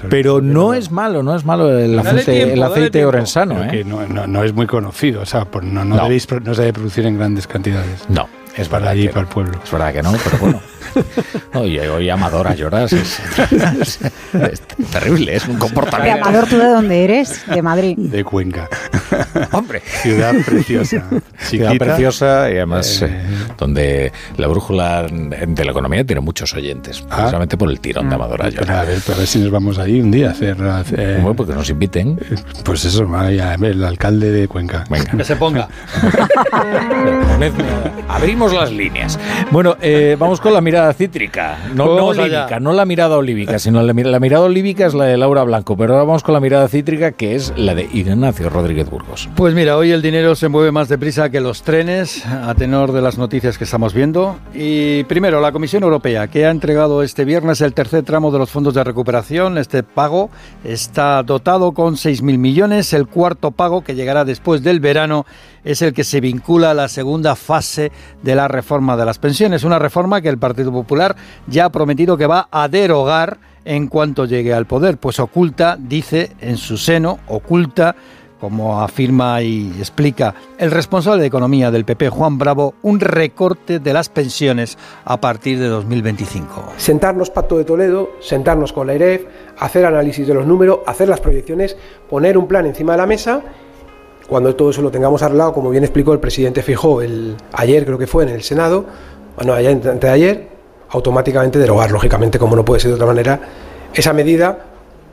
Pero 0.09 0.41
no 0.41 0.73
es 0.73 0.91
malo, 0.91 1.23
no 1.23 1.35
es 1.35 1.45
malo 1.45 1.77
el 1.77 1.97
aceite, 1.97 2.53
el 2.53 2.61
aceite 2.61 3.05
orensano. 3.05 3.63
¿eh? 3.63 3.83
no, 3.85 4.05
no, 4.27 4.43
es 4.43 4.53
muy 4.53 4.67
conocido, 4.67 5.21
o 5.21 5.25
sea, 5.25 5.47
no, 5.61 5.85
no, 5.85 6.03
Debéis, 6.03 6.27
no 6.43 6.53
se 6.53 6.61
debe 6.61 6.73
producir 6.73 7.05
en 7.05 7.17
grandes 7.17 7.47
cantidades. 7.47 8.03
No, 8.09 8.27
Es 8.57 8.67
para 8.67 8.89
allí, 8.89 9.03
que 9.07 9.09
para 9.09 9.21
el 9.21 9.27
pueblo. 9.27 9.59
Es 9.63 9.71
verdad 9.71 9.93
que 9.93 10.01
no, 10.03 10.13
pero 10.23 10.37
bueno. 10.39 10.61
Oye, 11.53 11.87
hoy 11.89 12.09
Amador 12.09 12.47
a 12.47 12.55
llorar 12.55 12.83
es, 12.85 12.93
es- 12.93 13.99
es 14.33 14.61
terrible, 14.91 15.35
es 15.35 15.47
un 15.47 15.53
De 15.55 15.59
comportamiento. 15.59 16.23
Amador, 16.25 16.47
¿tú 16.49 16.57
de 16.57 16.65
dónde 16.65 17.03
eres? 17.03 17.45
De 17.45 17.61
Madrid. 17.61 17.95
De 17.97 18.23
Cuenca. 18.23 18.67
Hombre, 19.51 19.81
Ciudad 20.01 20.33
preciosa. 20.45 21.03
ciudad 21.39 21.69
Chiquita. 21.71 21.85
preciosa 21.85 22.49
y 22.49 22.55
además 22.55 23.01
Eh. 23.03 23.07
eh, 23.11 23.21
donde 23.57 24.11
la 24.37 24.47
brújula 24.47 25.03
de 25.03 25.65
la 25.65 25.71
economía 25.71 26.03
tiene 26.03 26.21
muchos 26.21 26.53
oyentes, 26.55 27.03
Ah. 27.09 27.17
precisamente 27.17 27.57
por 27.57 27.69
el 27.69 27.79
tirón 27.79 28.09
de 28.09 28.15
Amador 28.15 28.41
a 28.41 28.45
Pero 28.49 28.61
a 28.61 28.65
llorar. 28.65 28.85
ver, 28.87 28.97
a 29.13 29.17
ver 29.17 29.27
si 29.27 29.39
nos 29.39 29.51
vamos 29.51 29.77
ahí 29.77 30.01
un 30.01 30.09
día 30.11 30.29
a 30.29 30.31
hacer. 30.31 30.61
a 30.63 30.79
hacer- 30.79 31.19
Bueno, 31.19 31.35
porque 31.35 31.53
nos 31.53 31.69
inviten. 31.69 32.19
pues 32.63 32.85
eso, 32.85 33.07
el 33.27 33.83
alcalde 33.83 34.31
de 34.31 34.47
Cuenca. 34.47 34.83
Venga. 34.89 35.11
Que 35.11 35.23
se 35.23 35.35
ponga. 35.35 35.67
Ponedme- 36.51 37.65
Las 38.53 38.71
líneas. 38.71 39.19
Bueno, 39.51 39.75
eh, 39.81 40.15
vamos 40.19 40.39
con 40.41 40.53
la 40.53 40.61
mirada 40.61 40.91
cítrica. 40.93 41.57
No, 41.73 41.85
no 41.97 42.11
allá. 42.11 42.21
olívica, 42.23 42.59
no 42.59 42.73
la 42.73 42.85
mirada 42.85 43.17
olívica, 43.17 43.59
sino 43.59 43.81
la, 43.81 43.93
mi- 43.93 44.03
la 44.03 44.19
mirada 44.19 44.45
olívica 44.45 44.85
es 44.85 44.93
la 44.93 45.05
de 45.05 45.17
Laura 45.17 45.43
Blanco. 45.43 45.75
Pero 45.77 45.93
ahora 45.93 46.05
vamos 46.05 46.23
con 46.23 46.33
la 46.33 46.39
mirada 46.39 46.67
cítrica, 46.67 47.11
que 47.11 47.35
es 47.35 47.53
la 47.57 47.75
de 47.75 47.87
Ignacio 47.93 48.49
Rodríguez 48.49 48.89
Burgos. 48.89 49.29
Pues 49.35 49.53
mira, 49.53 49.77
hoy 49.77 49.91
el 49.91 50.01
dinero 50.01 50.35
se 50.35 50.47
mueve 50.47 50.71
más 50.71 50.89
deprisa 50.89 51.29
que 51.29 51.41
los 51.41 51.63
trenes, 51.63 52.25
a 52.25 52.53
tenor 52.55 52.91
de 52.91 53.01
las 53.01 53.17
noticias 53.17 53.57
que 53.57 53.63
estamos 53.65 53.93
viendo. 53.93 54.37
Y 54.53 55.03
primero, 55.05 55.41
la 55.41 55.51
Comisión 55.51 55.83
Europea, 55.83 56.27
que 56.27 56.45
ha 56.45 56.49
entregado 56.51 57.03
este 57.03 57.25
viernes 57.25 57.61
el 57.61 57.73
tercer 57.73 58.03
tramo 58.03 58.31
de 58.31 58.39
los 58.39 58.49
fondos 58.49 58.73
de 58.73 58.83
recuperación. 58.83 59.57
Este 59.57 59.83
pago 59.83 60.29
está 60.63 61.23
dotado 61.23 61.71
con 61.73 61.95
6.000 61.95 62.37
millones. 62.37 62.93
El 62.93 63.07
cuarto 63.07 63.51
pago, 63.51 63.81
que 63.83 63.95
llegará 63.95 64.25
después 64.25 64.63
del 64.63 64.79
verano, 64.79 65.25
es 65.63 65.81
el 65.81 65.93
que 65.93 66.03
se 66.03 66.21
vincula 66.21 66.71
a 66.71 66.73
la 66.73 66.87
segunda 66.87 67.35
fase 67.35 67.91
de 68.23 68.26
la 68.35 68.47
reforma 68.47 68.97
de 68.97 69.05
las 69.05 69.19
pensiones. 69.19 69.63
Una 69.63 69.79
reforma 69.79 70.21
que 70.21 70.29
el 70.29 70.37
Partido 70.37 70.71
Popular 70.71 71.15
ya 71.47 71.65
ha 71.65 71.71
prometido 71.71 72.17
que 72.17 72.27
va 72.27 72.47
a 72.51 72.67
derogar 72.67 73.37
en 73.65 73.87
cuanto 73.87 74.25
llegue 74.25 74.53
al 74.53 74.65
poder, 74.65 74.97
pues 74.97 75.19
oculta, 75.19 75.77
dice 75.77 76.31
en 76.39 76.57
su 76.57 76.77
seno, 76.77 77.19
oculta 77.27 77.95
como 78.39 78.81
afirma 78.81 79.41
y 79.41 79.73
explica 79.79 80.35
el 80.57 80.71
responsable 80.71 81.21
de 81.21 81.27
Economía 81.27 81.71
del 81.71 81.85
PP, 81.85 82.09
Juan 82.09 82.37
Bravo, 82.37 82.75
un 82.83 82.99
recorte 82.99 83.79
de 83.79 83.93
las 83.93 84.09
pensiones 84.09 84.77
a 85.05 85.19
partir 85.19 85.59
de 85.59 85.67
2025. 85.67 86.73
sentarnos 86.77 87.29
Pacto 87.29 87.57
de 87.57 87.65
Toledo, 87.65 88.11
sentarnos 88.19 88.73
con 88.73 88.87
la 88.87 88.95
IREF, 88.95 89.25
hacer 89.57 89.85
análisis 89.85 90.27
de 90.27 90.33
los 90.33 90.45
números, 90.45 90.79
hacer 90.85 91.09
las 91.09 91.19
proyecciones, 91.19 91.77
poner 92.09 92.37
un 92.37 92.47
plan 92.47 92.65
encima 92.65 92.93
de 92.93 92.97
la 92.97 93.07
mesa. 93.07 93.41
Cuando 94.27 94.55
todo 94.55 94.71
eso 94.71 94.81
lo 94.81 94.91
tengamos 94.91 95.21
arreglado, 95.23 95.53
como 95.53 95.69
bien 95.69 95.83
explicó 95.83 96.13
el 96.13 96.19
presidente 96.19 96.61
Fijó 96.61 97.01
el, 97.01 97.35
ayer, 97.53 97.85
creo 97.85 97.97
que 97.97 98.07
fue 98.07 98.23
en 98.23 98.29
el 98.29 98.43
Senado, 98.43 98.85
bueno, 99.37 99.53
ayer, 99.53 99.71
antes 99.71 100.01
de 100.01 100.09
ayer, 100.09 100.47
automáticamente 100.89 101.59
derogar, 101.59 101.91
lógicamente, 101.91 102.37
como 102.37 102.55
no 102.55 102.65
puede 102.65 102.81
ser 102.81 102.89
de 102.89 102.95
otra 102.95 103.07
manera, 103.07 103.39
esa 103.93 104.13
medida 104.13 104.65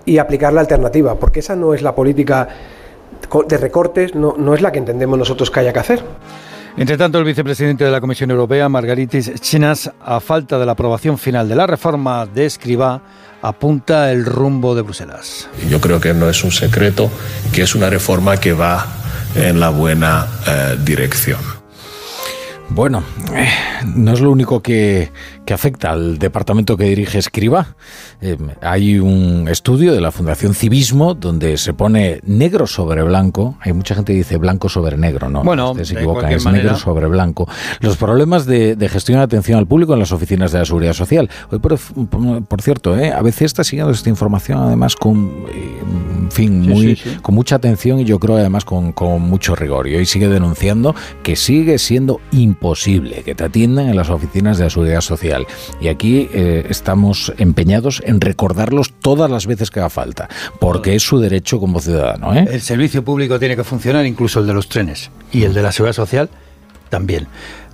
y 0.05 0.19
aplicar 0.19 0.53
la 0.53 0.61
alternativa, 0.61 1.15
porque 1.15 1.41
esa 1.41 1.55
no 1.55 1.75
es 1.75 1.83
la 1.83 1.95
política 1.95 2.49
de 3.47 3.57
recortes, 3.57 4.15
no, 4.15 4.35
no 4.37 4.55
es 4.55 4.61
la 4.61 4.73
que 4.73 4.79
entendemos 4.79 5.19
nosotros 5.19 5.51
que 5.51 5.61
haya 5.61 5.73
que 5.73 5.79
hacer. 5.79 6.03
Entre 6.77 6.97
tanto, 6.97 7.19
el 7.19 7.25
vicepresidente 7.25 7.85
de 7.85 7.91
la 7.91 8.01
Comisión 8.01 8.33
Europea, 8.33 8.69
Margaritis 8.69 9.33
Chinas, 9.41 9.93
a 10.01 10.19
falta 10.19 10.59
de 10.59 10.67
la 10.67 10.73
aprobación 10.73 11.19
final 11.19 11.49
de 11.49 11.55
la 11.55 11.69
reforma 11.69 12.27
de 12.27 12.47
Escribá, 12.47 13.01
apunta 13.43 14.11
el 14.11 14.25
rumbo 14.25 14.75
de 14.75 14.83
Bruselas. 14.83 15.49
Yo 15.69 15.81
creo 15.81 16.01
que 16.01 16.13
no 16.15 16.29
es 16.29 16.43
un 16.43 16.51
secreto 16.51 17.11
que 17.53 17.63
es 17.63 17.77
una 17.77 17.89
reforma 17.91 18.39
que 18.39 18.53
va 18.53 19.04
en 19.35 19.61
la 19.61 19.71
buena 19.71 20.27
eh, 20.47 20.77
dirección. 20.85 21.41
Bueno, 22.69 23.05
eh, 23.35 23.49
no 23.95 24.13
es 24.13 24.21
lo 24.21 24.31
único 24.31 24.63
que, 24.63 25.11
que 25.45 25.55
afecta 25.55 25.91
al 25.93 26.19
departamento 26.19 26.77
que 26.77 26.85
dirige 26.85 27.19
Escriba. 27.19 27.77
Eh, 28.21 28.37
hay 28.63 28.99
un 28.99 29.47
estudio 29.49 29.93
de 29.93 30.01
la 30.01 30.11
Fundación 30.13 30.55
Civismo 30.55 31.15
donde 31.15 31.57
se 31.59 31.75
pone 31.75 32.21
negro 32.25 32.67
sobre 32.67 33.03
blanco. 33.03 33.57
Hay 33.61 33.73
mucha 33.73 33.95
gente 33.95 34.13
que 34.13 34.19
dice 34.19 34.37
blanco 34.39 34.69
sobre 34.69 34.97
negro, 34.97 35.29
¿no? 35.29 35.43
Bueno, 35.45 35.75
se 35.75 35.83
de 35.95 36.01
equivoca, 36.01 36.21
cualquier 36.21 36.39
es 36.39 36.45
manera. 36.45 36.65
negro 36.65 36.79
sobre 36.79 37.07
blanco. 37.09 37.49
Los 37.81 37.97
problemas 37.97 38.47
de, 38.47 38.77
de 38.77 38.89
gestión 38.89 39.19
y 39.19 39.23
atención 39.23 39.59
al 39.59 39.67
público 39.67 39.93
en 39.93 39.99
las 40.01 40.13
oficinas 40.13 40.53
de 40.53 40.61
la 40.61 40.65
Seguridad 40.65 40.93
Social. 40.95 41.29
Hoy, 41.51 41.59
por, 41.59 41.79
por 42.49 42.63
cierto, 42.63 42.97
eh, 42.99 43.13
a 43.13 43.21
veces 43.23 43.43
está 43.43 43.65
siguiendo 43.65 43.93
esta 43.93 44.09
información 44.09 44.59
además 44.59 44.97
con, 44.97 45.45
eh, 45.53 45.81
en 46.23 46.31
fin, 46.31 46.63
Sí, 46.65 46.69
muy, 46.71 46.97
sí, 46.97 47.11
sí. 47.11 47.17
con 47.21 47.35
mucha 47.35 47.57
atención 47.57 48.01
y 48.01 48.05
yo 48.05 48.19
creo 48.19 48.37
además 48.37 48.65
con, 48.65 48.93
con 48.93 49.21
mucho 49.23 49.55
rigor. 49.55 49.89
Y 49.89 49.97
hoy 49.97 50.07
sigue 50.07 50.29
denunciando 50.29 50.95
que 51.23 51.37
sigue 51.37 51.79
siendo 51.79 52.21
imposible 52.33 53.23
que 53.25 53.35
te 53.35 53.45
atiendan 53.45 53.89
en 53.89 53.97
las 53.97 54.09
oficinas 54.11 54.59
de 54.59 54.65
la 54.65 54.71
Seguridad 54.71 55.01
Social. 55.01 55.34
Y 55.81 55.89
aquí 55.89 56.29
eh, 56.33 56.67
estamos 56.69 57.33
empeñados 57.39 58.03
en 58.05 58.21
recordarlos 58.21 58.93
todas 59.01 59.31
las 59.31 59.47
veces 59.47 59.71
que 59.71 59.81
haga 59.81 59.91
falta, 59.91 60.29
porque 60.61 60.95
es 60.95 61.03
su 61.03 61.19
derecho 61.19 61.61
como 61.61 61.81
ciudadano. 61.81 62.35
¿eh? 62.35 62.47
El 62.51 62.61
servicio 62.61 63.05
público 63.05 63.39
tiene 63.39 63.57
que 63.57 63.65
funcionar, 63.65 64.07
incluso 64.07 64.41
el 64.41 64.47
de 64.47 64.55
los 64.55 64.69
trenes 64.69 65.11
y 65.33 65.45
el 65.45 65.55
de 65.55 65.63
la 65.63 65.73
seguridad 65.73 65.95
social 65.95 66.29
también. 66.89 67.27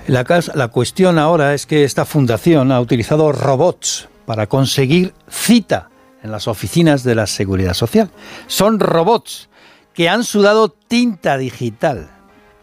La, 0.07 0.69
cuestión 0.69 1.19
ahora 1.19 1.55
es 1.55 1.67
que 1.67 1.85
esta 1.85 2.05
fundación 2.05 2.73
ha 2.73 2.81
utilizado 2.81 3.31
robots 3.33 4.09
para 4.27 4.49
conseguir 4.49 5.13
cita 5.29 5.91
en 6.23 6.33
las 6.33 6.49
oficinas 6.49 7.05
de 7.05 7.15
la 7.15 7.27
seguridad 7.27 7.75
social. 7.75 8.11
Son 8.47 8.81
robots 8.81 9.49
que 9.95 10.09
han 10.09 10.25
sudado 10.25 10.69
tinta 10.69 11.37
digital 11.37 12.11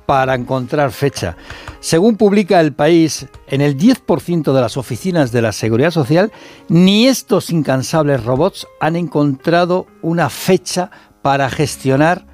para 0.08 0.34
encontrar 0.34 0.91
fecha. 0.91 1.36
Según 1.82 2.15
publica 2.15 2.60
el 2.62 2.74
país, 2.74 3.28
en 3.48 3.62
el 3.62 3.78
10% 3.78 4.54
de 4.54 4.62
las 4.62 4.78
oficinas 4.78 5.32
de 5.32 5.43
la 5.43 5.52
Seguridad 5.52 5.91
Social, 5.91 6.32
ni 6.70 7.08
estos 7.08 7.52
incansables 7.52 8.24
robots 8.24 8.65
han 8.80 8.96
encontrado 8.96 9.86
una 10.02 10.30
fecha 10.30 10.89
para 11.22 11.50
gestionar 11.50 12.26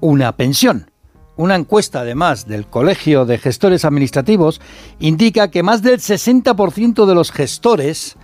una 0.00 0.34
pensión. 0.34 0.90
Una 1.36 1.56
encuesta, 1.56 2.00
además, 2.00 2.46
del 2.46 2.66
Colegio 2.66 3.26
de 3.26 3.38
Gestores 3.38 3.84
Administrativos 3.84 4.60
indica 4.98 5.50
que 5.50 5.62
más 5.62 5.82
del 5.82 6.00
60% 6.00 7.06
de 7.06 7.14
los 7.14 7.32
gestores 7.32 8.16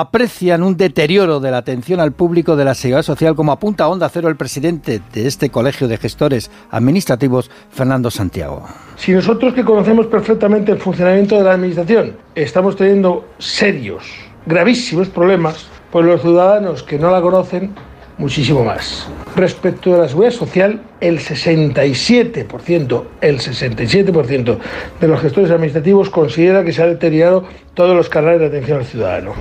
aprecian 0.00 0.62
un 0.62 0.76
deterioro 0.76 1.40
de 1.40 1.50
la 1.50 1.58
atención 1.58 2.00
al 2.00 2.12
público 2.12 2.54
de 2.54 2.66
la 2.66 2.74
seguridad 2.74 3.02
social, 3.02 3.34
como 3.34 3.52
apunta 3.52 3.84
a 3.84 3.88
Onda 3.88 4.10
Cero 4.10 4.28
el 4.28 4.36
presidente 4.36 5.00
de 5.12 5.26
este 5.26 5.48
Colegio 5.48 5.88
de 5.88 5.96
Gestores 5.96 6.50
Administrativos, 6.70 7.50
Fernando 7.70 8.10
Santiago. 8.10 8.66
Si 8.96 9.12
nosotros 9.12 9.54
que 9.54 9.64
conocemos 9.64 10.06
perfectamente 10.06 10.72
el 10.72 10.78
funcionamiento 10.78 11.36
de 11.36 11.44
la 11.44 11.52
Administración 11.52 12.16
estamos 12.34 12.76
teniendo 12.76 13.26
serios, 13.38 14.04
gravísimos 14.44 15.08
problemas, 15.08 15.66
pues 15.90 16.04
los 16.04 16.20
ciudadanos 16.20 16.82
que 16.82 16.98
no 16.98 17.10
la 17.10 17.22
conocen, 17.22 17.74
muchísimo 18.18 18.64
más. 18.64 19.08
Respecto 19.34 19.92
de 19.92 19.98
la 19.98 20.08
seguridad 20.08 20.32
social, 20.32 20.82
el 21.00 21.20
67%, 21.20 23.04
el 23.22 23.38
67% 23.38 24.58
de 25.00 25.08
los 25.08 25.20
gestores 25.20 25.50
administrativos 25.50 26.10
considera 26.10 26.64
que 26.64 26.72
se 26.74 26.82
ha 26.82 26.86
deteriorado 26.86 27.44
todos 27.72 27.96
los 27.96 28.10
canales 28.10 28.40
de 28.40 28.46
atención 28.46 28.78
al 28.80 28.84
ciudadano. 28.84 29.32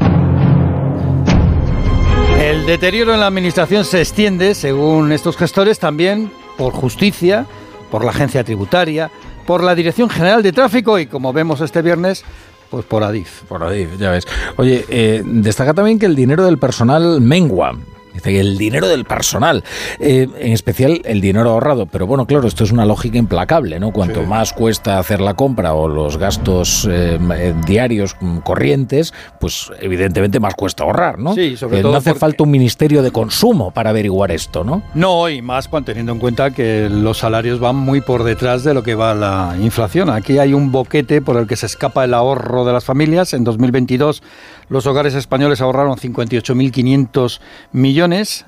El 2.46 2.68
deterioro 2.68 3.12
en 3.12 3.22
la 3.22 3.26
administración 3.26 3.86
se 3.86 4.02
extiende, 4.02 4.54
según 4.54 5.12
estos 5.12 5.36
gestores, 5.36 5.80
también 5.80 6.32
por 6.60 6.74
justicia, 6.74 7.48
por 7.90 8.06
la 8.06 8.12
agencia 8.12 8.44
tributaria, 8.44 9.10
por 9.48 9.64
la 9.64 9.74
Dirección 9.74 10.12
General 10.12 10.44
de 10.44 10.52
Tráfico 10.52 11.00
y, 11.00 11.08
como 11.08 11.34
vemos 11.34 11.60
este 11.62 11.82
viernes, 11.82 12.24
pues 12.70 12.86
por 12.86 13.04
Adif. 13.04 13.42
Por 13.46 13.64
Adif, 13.64 13.98
ya 13.98 14.12
ves. 14.12 14.28
Oye, 14.58 14.86
eh, 14.90 15.24
destaca 15.26 15.74
también 15.74 15.98
que 15.98 16.06
el 16.06 16.16
dinero 16.16 16.46
del 16.46 16.60
personal 16.60 17.20
mengua. 17.20 17.76
El 18.24 18.58
dinero 18.58 18.88
del 18.88 19.06
personal, 19.06 19.64
eh, 20.00 20.28
en 20.40 20.54
especial 20.54 21.02
el 21.06 21.22
dinero 21.22 21.52
ahorrado. 21.52 21.86
Pero 21.86 22.08
bueno, 22.08 22.26
claro, 22.26 22.48
esto 22.48 22.64
es 22.64 22.72
una 22.72 22.86
lógica 22.86 23.18
implacable, 23.18 23.80
¿no? 23.80 23.92
Cuanto 23.92 24.24
más 24.24 24.54
cuesta 24.54 25.00
hacer 25.00 25.22
la 25.22 25.34
compra 25.34 25.74
o 25.74 25.88
los 25.88 26.18
gastos 26.18 26.88
eh, 26.90 27.20
eh, 27.38 27.54
diarios 27.66 28.16
mm, 28.20 28.38
corrientes, 28.40 29.14
pues 29.40 29.72
evidentemente 29.80 30.40
más 30.40 30.56
cuesta 30.56 30.84
ahorrar, 30.84 31.20
¿no? 31.20 31.34
Sí, 31.36 31.58
sobre 31.58 31.80
Eh, 31.80 31.82
todo 31.82 31.92
no 31.92 31.98
hace 31.98 32.12
porque- 32.12 32.20
falta 32.20 32.44
un 32.44 32.52
ministerio 32.52 33.02
de 33.04 33.12
consumo 33.12 33.72
para 33.72 33.90
averiguar 33.92 34.32
esto, 34.32 34.64
¿no? 34.64 34.82
No, 34.94 35.30
y 35.30 35.42
más 35.42 35.68
cuando 35.68 35.86
teniendo 35.88 36.12
en 36.14 36.20
cuenta 36.20 36.52
que 36.52 36.90
los 36.90 37.18
salarios 37.20 37.60
van 37.60 37.76
muy 37.76 38.02
por 38.02 38.24
detrás 38.24 38.64
de 38.64 38.74
lo 38.74 38.82
que 38.82 38.96
va 38.96 39.14
la 39.14 39.56
inflación. 39.62 40.10
Aquí 40.10 40.38
hay 40.40 40.54
un 40.54 40.72
boquete 40.72 41.22
por 41.22 41.38
el 41.38 41.48
que 41.48 41.56
se 41.56 41.66
escapa 41.66 42.04
el 42.06 42.14
ahorro 42.14 42.66
de 42.66 42.74
las 42.74 42.86
familias. 42.86 43.34
En 43.34 43.44
2022 43.44 44.24
los 44.70 44.88
hogares 44.88 45.14
españoles 45.14 45.62
ahorraron 45.62 45.96
58.500 45.98 47.40
millones. 47.72 48.05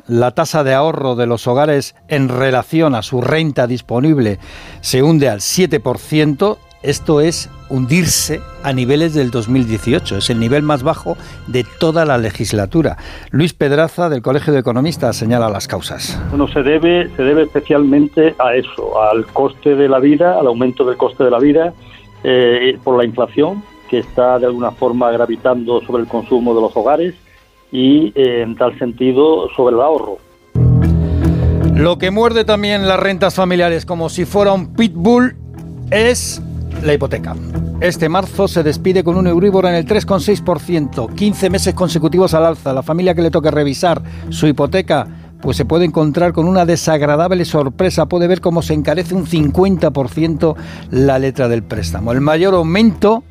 La 0.08 0.32
tasa 0.32 0.64
de 0.64 0.76
ahorro 0.76 1.16
de 1.16 1.26
los 1.26 1.48
hogares 1.48 1.96
en 2.10 2.30
relación 2.30 2.94
a 2.94 3.02
su 3.02 3.22
renta 3.22 3.66
disponible 3.66 4.38
se 4.82 5.02
hunde 5.02 5.30
al 5.30 5.40
7%. 5.40 6.58
Esto 6.84 7.22
es 7.22 7.50
hundirse 7.68 8.40
a 8.62 8.72
niveles 8.72 9.16
del 9.16 9.32
2018. 9.32 10.18
Es 10.18 10.30
el 10.30 10.40
nivel 10.40 10.62
más 10.62 10.84
bajo 10.84 11.18
de 11.48 11.66
toda 11.80 12.06
la 12.06 12.20
legislatura. 12.20 12.98
Luis 13.32 13.56
Pedraza, 13.56 14.10
del 14.10 14.22
Colegio 14.22 14.54
de 14.54 14.60
Economistas, 14.60 15.16
señala 15.16 15.50
las 15.50 15.68
causas. 15.68 16.22
Bueno, 16.30 16.48
se 16.50 16.62
debe, 16.62 17.10
se 17.16 17.24
debe 17.24 17.42
especialmente 17.42 18.36
a 18.38 18.54
eso, 18.54 19.02
al 19.02 19.26
coste 19.26 19.76
de 19.76 19.90
la 19.90 19.98
vida, 19.98 20.40
al 20.40 20.46
aumento 20.46 20.86
del 20.86 20.98
coste 20.98 21.24
de 21.24 21.32
la 21.32 21.40
vida 21.40 21.74
eh, 22.24 22.78
por 22.84 22.96
la 22.96 23.06
inflación 23.06 23.64
que 23.90 23.98
está 23.98 24.38
de 24.38 24.46
alguna 24.46 24.70
forma 24.70 25.10
gravitando 25.10 25.82
sobre 25.82 26.04
el 26.04 26.08
consumo 26.08 26.54
de 26.54 26.62
los 26.62 26.78
hogares 26.78 27.16
y 27.72 28.14
eh, 28.16 28.42
en 28.42 28.56
tal 28.56 28.78
sentido 28.80 29.50
sobre 29.56 29.76
el 29.76 29.82
ahorro. 29.82 30.18
Lo 31.74 31.98
que 31.98 32.10
muerde 32.10 32.44
también 32.44 32.88
las 32.88 33.00
rentas 33.00 33.36
familiares 33.36 33.86
como 33.86 34.10
si 34.10 34.26
fuera 34.26 34.52
un 34.52 34.74
pitbull 34.74 35.36
es 35.92 36.42
la 36.84 36.94
hipoteca. 36.94 37.36
Este 37.80 38.10
marzo 38.10 38.48
se 38.48 38.64
despide 38.64 39.04
con 39.04 39.16
un 39.16 39.28
Euribor 39.28 39.68
en 39.68 39.76
el 39.76 39.86
3,6%, 39.86 41.14
15 41.14 41.50
meses 41.52 41.76
consecutivos 41.76 42.34
al 42.34 42.46
alza. 42.46 42.74
La 42.74 42.82
familia 42.82 43.14
que 43.14 43.22
le 43.22 43.30
toque 43.30 43.52
revisar 43.52 44.02
su 44.30 44.48
hipoteca 44.48 45.08
pues 45.42 45.58
se 45.58 45.66
puede 45.66 45.86
encontrar 45.86 46.34
con 46.34 46.48
una 46.48 46.66
desagradable 46.66 47.46
sorpresa. 47.46 48.08
Puede 48.08 48.28
ver 48.28 48.42
cómo 48.42 48.64
se 48.64 48.74
encarece 48.74 49.14
un 49.14 49.28
50% 49.28 50.56
la 50.90 51.20
letra 51.20 51.48
del 51.48 51.64
préstamo. 51.64 52.12
El 52.12 52.22
mayor 52.22 52.56
aumento 52.56 53.24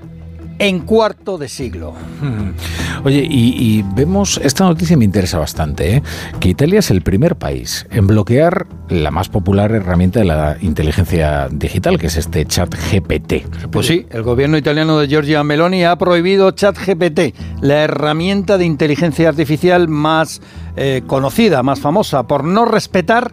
en 0.59 0.81
cuarto 0.81 1.38
de 1.38 1.49
siglo. 1.49 1.95
Oye, 3.05 3.27
y, 3.29 3.85
vemos, 3.95 4.40
esta 4.42 4.64
noticia 4.64 4.97
me 4.97 5.05
interesa 5.05 5.38
bastante, 5.38 5.97
¿eh? 5.97 6.03
que 6.40 6.49
Italia 6.49 6.81
es 6.81 6.90
el 6.90 7.03
primer 7.03 7.37
país 7.37 7.87
en 7.90 8.07
bloquear 8.07 8.66
la 8.88 9.11
más 9.11 9.29
popular 9.29 9.73
herramienta 9.73 10.21
de 10.21 10.27
la 10.27 10.57
inteligencia 10.61 11.49
digital, 11.51 11.99
que 11.99 12.07
es 12.07 12.16
este 12.16 12.45
chat 12.47 12.75
GPT. 12.75 13.69
Pues 13.71 13.87
sí, 13.87 14.07
el 14.11 14.23
gobierno 14.23 14.57
italiano 14.57 14.99
de 14.99 15.09
Giorgia 15.09 15.45
Meloni 15.45 15.85
ha 15.85 15.97
prohibido 15.97 16.51
chat 16.53 16.77
GPT, 16.79 17.35
la 17.61 17.85
herramienta 17.85 18.59
de 18.59 18.64
inteligencia 18.64 19.29
artificial 19.29 19.88
más 19.88 20.40
eh, 20.77 21.03
conocida, 21.07 21.62
más 21.62 21.81
famosa, 21.81 22.27
por 22.27 22.45
no 22.45 22.64
respetar 22.64 23.33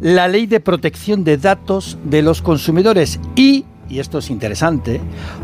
la 0.00 0.28
ley 0.28 0.46
de 0.46 0.60
protección 0.60 1.24
de 1.24 1.38
datos 1.38 1.98
de 2.04 2.22
los 2.22 2.42
consumidores 2.42 3.20
y 3.36 3.64
y 3.88 3.98
esto 3.98 4.18
es 4.18 4.30
interesante, 4.30 5.00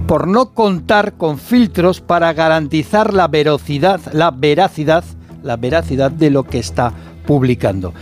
por 0.06 0.26
no 0.26 0.54
contar 0.54 1.14
con 1.14 1.38
filtros 1.38 2.00
para 2.00 2.32
garantizar 2.32 3.14
la 3.14 3.28
veracidad, 3.28 4.00
la 4.12 4.30
veracidad, 4.30 5.04
la 5.42 5.56
veracidad 5.56 6.10
de 6.10 6.30
lo 6.30 6.44
que 6.44 6.58
está 6.58 6.92
publicando. 7.30 7.94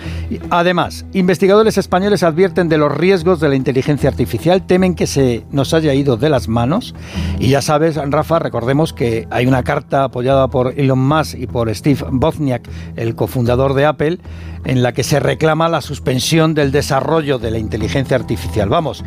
Además, 0.49 1.05
investigadores 1.13 1.77
españoles 1.77 2.23
advierten 2.23 2.71
de 2.71 2.79
los 2.79 2.97
riesgos 2.97 3.41
de 3.41 3.51
la 3.51 3.57
inteligencia 3.57 4.09
artificial, 4.09 4.67
temen 4.67 4.95
que 4.95 5.07
se 5.07 5.45
nos 5.51 5.75
haya 5.75 5.93
ido 5.93 6.17
de 6.17 6.31
las 6.31 6.49
manos. 6.49 6.95
Y 7.39 7.49
ya 7.49 7.61
sabes, 7.61 7.97
Rafa, 7.97 8.39
recordemos 8.39 8.95
que 8.95 9.29
hay 9.31 9.47
una 9.47 9.65
carta 9.65 10.05
apoyada 10.05 10.49
por 10.49 10.73
Elon 10.81 10.99
Musk 10.99 11.39
y 11.39 11.47
por 11.47 11.75
Steve 11.75 12.07
Wozniak, 12.11 12.69
el 12.97 13.15
cofundador 13.15 13.75
de 13.75 13.85
Apple, 13.85 14.19
en 14.65 14.83
la 14.83 14.93
que 14.93 15.03
se 15.03 15.21
reclama 15.21 15.69
la 15.69 15.83
suspensión 15.83 16.55
del 16.55 16.73
desarrollo 16.73 17.39
de 17.39 17.51
la 17.51 17.59
inteligencia 17.59 18.17
artificial. 18.17 18.71
Vamos, 18.71 19.05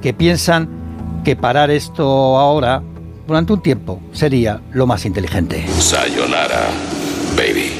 que 0.00 0.12
piensan 0.14 0.68
que 1.24 1.36
parar 1.36 1.70
esto 1.70 2.38
ahora, 2.38 2.82
durante 3.26 3.52
un 3.52 3.62
tiempo, 3.62 4.00
sería 4.12 4.60
lo 4.72 4.86
más 4.86 5.04
inteligente. 5.04 5.64
Sayonara, 5.78 6.68
baby. 7.36 7.72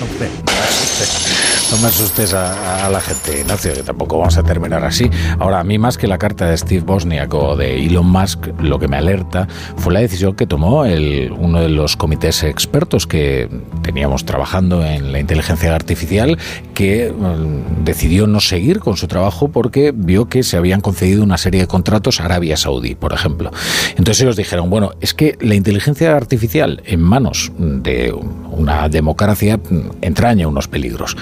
No 1.70 1.78
me 1.78 1.86
asustes 1.86 2.34
a, 2.34 2.90
la 2.90 3.00
gente, 3.00 3.42
Ignacio, 3.42 3.72
que 3.72 3.84
tampoco 3.84 4.18
vamos 4.18 4.36
a 4.36 4.42
terminar 4.42 4.84
así. 4.84 5.08
Ahora, 5.38 5.60
a 5.60 5.64
mí 5.64 5.78
más 5.78 5.98
que 5.98 6.08
la 6.08 6.18
carta 6.18 6.50
de 6.50 6.56
Steve 6.56 6.80
Bosniak 6.80 7.32
o 7.32 7.54
de 7.54 7.86
Elon 7.86 8.10
Musk, 8.10 8.48
lo 8.60 8.80
que 8.80 8.88
me 8.88 8.96
alerta 8.96 9.46
fue 9.76 9.92
la 9.92 10.00
decisión 10.00 10.34
que 10.34 10.48
tomó 10.48 10.84
el, 10.84 11.32
uno 11.38 11.60
de 11.60 11.68
los 11.68 11.96
comités 11.96 12.42
expertos 12.42 13.06
que 13.06 13.48
teníamos 13.82 14.24
trabajando 14.24 14.84
en 14.84 15.12
la 15.12 15.20
inteligencia 15.20 15.72
artificial, 15.72 16.38
que 16.74 17.12
mm, 17.12 17.84
decidió 17.84 18.26
no 18.26 18.40
seguir 18.40 18.80
con 18.80 18.96
su 18.96 19.06
trabajo 19.06 19.48
porque 19.48 19.92
vio 19.94 20.28
que 20.28 20.42
se 20.42 20.56
habían 20.56 20.80
concedido 20.80 21.22
una 21.22 21.38
serie 21.38 21.60
de 21.60 21.66
contratos 21.68 22.20
a 22.20 22.24
Arabia 22.24 22.56
Saudí, 22.56 22.96
por 22.96 23.12
ejemplo. 23.12 23.52
Entonces 23.90 24.20
ellos 24.22 24.36
dijeron, 24.36 24.70
bueno, 24.70 24.90
es 25.00 25.14
que 25.14 25.38
la 25.40 25.54
inteligencia 25.54 26.16
artificial 26.16 26.82
en 26.84 27.00
manos 27.00 27.52
de 27.56 28.12
una 28.12 28.88
democracia 28.88 29.56
mm, 29.56 30.02
entraña 30.02 30.48
unos 30.48 30.66
peligros 30.66 31.16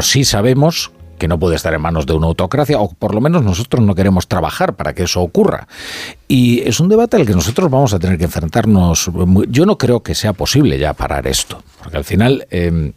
sí 0.00 0.24
sabemos 0.24 0.92
que 1.22 1.28
no 1.28 1.38
puede 1.38 1.54
estar 1.54 1.72
en 1.72 1.80
manos 1.80 2.04
de 2.04 2.14
una 2.14 2.26
autocracia, 2.26 2.80
o 2.80 2.92
por 2.94 3.14
lo 3.14 3.20
menos 3.20 3.44
nosotros 3.44 3.80
no 3.80 3.94
queremos 3.94 4.26
trabajar 4.26 4.74
para 4.74 4.92
que 4.92 5.04
eso 5.04 5.20
ocurra. 5.20 5.68
Y 6.26 6.62
es 6.68 6.80
un 6.80 6.88
debate 6.88 7.16
al 7.16 7.24
que 7.24 7.32
nosotros 7.32 7.70
vamos 7.70 7.94
a 7.94 8.00
tener 8.00 8.18
que 8.18 8.24
enfrentarnos. 8.24 9.08
Yo 9.46 9.64
no 9.64 9.78
creo 9.78 10.02
que 10.02 10.16
sea 10.16 10.32
posible 10.32 10.80
ya 10.80 10.94
parar 10.94 11.28
esto, 11.28 11.62
porque 11.78 11.96
al 11.96 12.02
final, 12.02 12.44
em, 12.50 12.92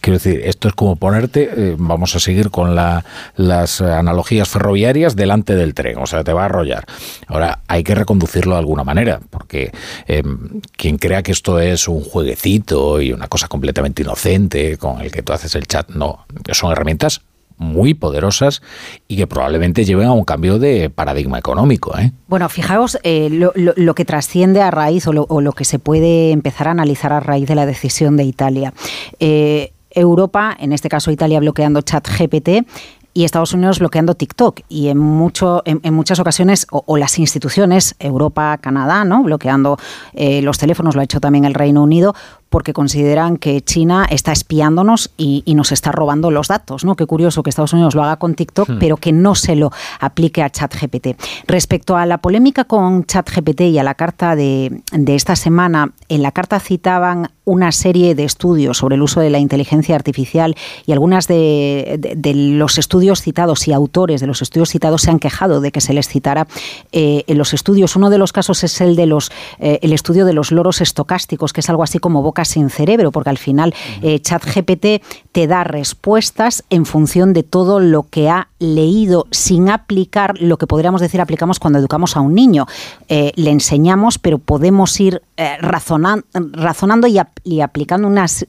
quiero 0.00 0.18
decir, 0.18 0.40
esto 0.46 0.68
es 0.68 0.74
como 0.74 0.96
ponerte, 0.96 1.50
eh, 1.54 1.76
vamos 1.76 2.16
a 2.16 2.18
seguir 2.18 2.48
con 2.48 2.74
las 2.74 3.80
analogías 3.82 4.48
ferroviarias 4.48 5.14
delante 5.14 5.54
del 5.54 5.74
tren, 5.74 5.98
o 5.98 6.06
sea, 6.06 6.24
te 6.24 6.32
va 6.32 6.44
a 6.44 6.46
arrollar. 6.46 6.86
Ahora, 7.26 7.58
hay 7.68 7.84
que 7.84 7.94
reconducirlo 7.94 8.54
de 8.54 8.60
alguna 8.60 8.84
manera, 8.84 9.20
porque 9.28 9.70
em, 10.06 10.62
quien 10.78 10.96
crea 10.96 11.22
que 11.22 11.32
esto 11.32 11.60
es 11.60 11.88
un 11.88 12.00
jueguecito 12.00 13.02
y 13.02 13.12
una 13.12 13.28
cosa 13.28 13.48
completamente 13.48 14.00
inocente 14.00 14.78
con 14.78 15.02
el 15.02 15.10
que 15.10 15.20
tú 15.20 15.34
haces 15.34 15.54
el 15.56 15.66
chat, 15.66 15.90
no, 15.90 16.24
son 16.54 16.72
herramientas 16.72 17.20
muy 17.58 17.94
poderosas 17.94 18.62
y 19.08 19.16
que 19.16 19.26
probablemente 19.26 19.84
lleven 19.84 20.08
a 20.08 20.12
un 20.12 20.24
cambio 20.24 20.58
de 20.58 20.90
paradigma 20.90 21.38
económico. 21.38 21.96
¿eh? 21.98 22.12
Bueno, 22.28 22.48
fijaos 22.48 22.98
eh, 23.02 23.28
lo, 23.30 23.94
que 23.94 24.04
trasciende 24.04 24.62
a 24.62 24.70
raíz 24.70 25.06
o 25.06 25.12
lo, 25.12 25.52
que 25.52 25.64
se 25.64 25.78
puede 25.78 26.32
empezar 26.32 26.68
a 26.68 26.72
analizar 26.72 27.12
a 27.12 27.20
raíz 27.20 27.48
de 27.48 27.54
la 27.54 27.66
decisión 27.66 28.16
de 28.16 28.24
Italia. 28.24 28.72
Eh, 29.20 29.72
Europa, 29.90 30.54
en 30.58 30.72
este 30.72 30.88
caso 30.88 31.10
Italia 31.10 31.40
bloqueando 31.40 31.80
ChatGPT, 31.80 32.66
y 33.14 33.24
Estados 33.24 33.54
Unidos 33.54 33.78
bloqueando 33.78 34.14
TikTok 34.14 34.60
y 34.68 34.88
en 34.88 34.98
mucho 34.98 35.62
en, 35.64 35.94
muchas 35.94 36.20
ocasiones 36.20 36.66
o, 36.70 36.98
las 36.98 37.18
instituciones 37.18 37.96
Europa 37.98 38.58
Canadá 38.58 39.06
no 39.06 39.22
bloqueando 39.22 39.78
los 40.14 40.58
teléfonos 40.58 40.94
lo 40.94 41.00
ha 41.00 41.04
hecho 41.04 41.18
también 41.18 41.46
el 41.46 41.54
Reino 41.54 41.82
Unido 41.82 42.14
porque 42.50 42.72
consideran 42.72 43.36
que 43.36 43.60
China 43.60 44.06
está 44.08 44.32
espiándonos 44.32 45.10
y, 45.16 45.42
nos 45.56 45.72
está 45.72 45.90
robando 45.90 46.30
los 46.30 46.48
datos. 46.48 46.84
¿no? 46.84 46.96
Qué 46.96 47.06
curioso 47.06 47.42
que 47.42 47.48
Estados 47.48 47.72
Unidos 47.72 47.94
lo 47.94 48.02
haga 48.02 48.16
con 48.16 48.34
TikTok, 48.34 48.68
hmm. 48.68 48.78
pero 48.78 48.98
que 48.98 49.10
no 49.10 49.34
se 49.34 49.56
lo 49.56 49.70
aplique 50.00 50.42
a 50.42 50.50
ChatGPT. 50.50 51.18
Respecto 51.46 51.96
a 51.96 52.04
la 52.04 52.18
polémica 52.18 52.64
con 52.64 53.06
ChatGPT 53.06 53.62
y 53.62 53.78
a 53.78 53.82
la 53.82 53.94
carta 53.94 54.36
de, 54.36 54.82
esta 55.06 55.34
semana, 55.34 55.92
en 56.10 56.22
la 56.22 56.32
carta 56.32 56.60
citaban 56.60 57.30
una 57.46 57.72
serie 57.72 58.14
de 58.14 58.24
estudios 58.24 58.78
sobre 58.78 58.96
el 58.96 59.02
uso 59.02 59.20
de 59.20 59.30
la 59.30 59.38
inteligencia 59.38 59.94
artificial 59.94 60.56
y 60.84 60.92
algunas 60.92 61.28
de, 61.28 62.00
los 62.34 62.76
estudios 62.76 63.22
citados 63.22 63.66
y 63.68 63.72
autores 63.72 64.20
de 64.20 64.26
los 64.26 64.42
estudios 64.42 64.68
citados 64.68 65.02
se 65.02 65.10
han 65.10 65.20
quejado 65.20 65.60
de 65.60 65.72
que 65.72 65.80
se 65.80 65.94
les 65.94 66.08
citara 66.08 66.48
eh, 66.92 67.24
en 67.26 67.38
los 67.38 67.54
estudios. 67.54 67.96
Uno 67.96 68.10
de 68.10 68.18
los 68.18 68.32
casos 68.32 68.62
es 68.64 68.80
el 68.80 68.96
de 68.96 69.06
los 69.06 69.30
eh, 69.58 69.78
el 69.82 69.92
estudio 69.92 70.26
de 70.26 70.32
los 70.32 70.52
loros 70.52 70.80
estocásticos, 70.80 71.52
que 71.52 71.60
es 71.60 71.70
algo 71.70 71.82
así 71.82 71.98
como 71.98 72.22
sin 72.44 72.70
cerebro, 72.70 73.12
porque 73.12 73.30
al 73.30 73.38
final 73.38 73.74
eh, 74.02 74.20
ChatGPT 74.20 75.02
te 75.32 75.46
da 75.46 75.64
respuestas 75.64 76.64
en 76.70 76.86
función 76.86 77.32
de 77.32 77.42
todo 77.42 77.80
lo 77.80 78.04
que 78.04 78.28
ha 78.28 78.48
leído 78.58 79.26
sin 79.30 79.68
aplicar 79.68 80.40
lo 80.40 80.56
que 80.56 80.66
podríamos 80.66 81.00
decir 81.00 81.20
aplicamos 81.20 81.58
cuando 81.58 81.78
educamos 81.78 82.16
a 82.16 82.20
un 82.20 82.34
niño. 82.34 82.66
Eh, 83.08 83.32
le 83.36 83.50
enseñamos, 83.50 84.18
pero 84.18 84.38
podemos 84.38 84.98
ir 85.00 85.22
eh, 85.36 85.56
razonando 85.60 87.06
y, 87.06 87.60
aplicando 87.60 88.08
unas, 88.08 88.46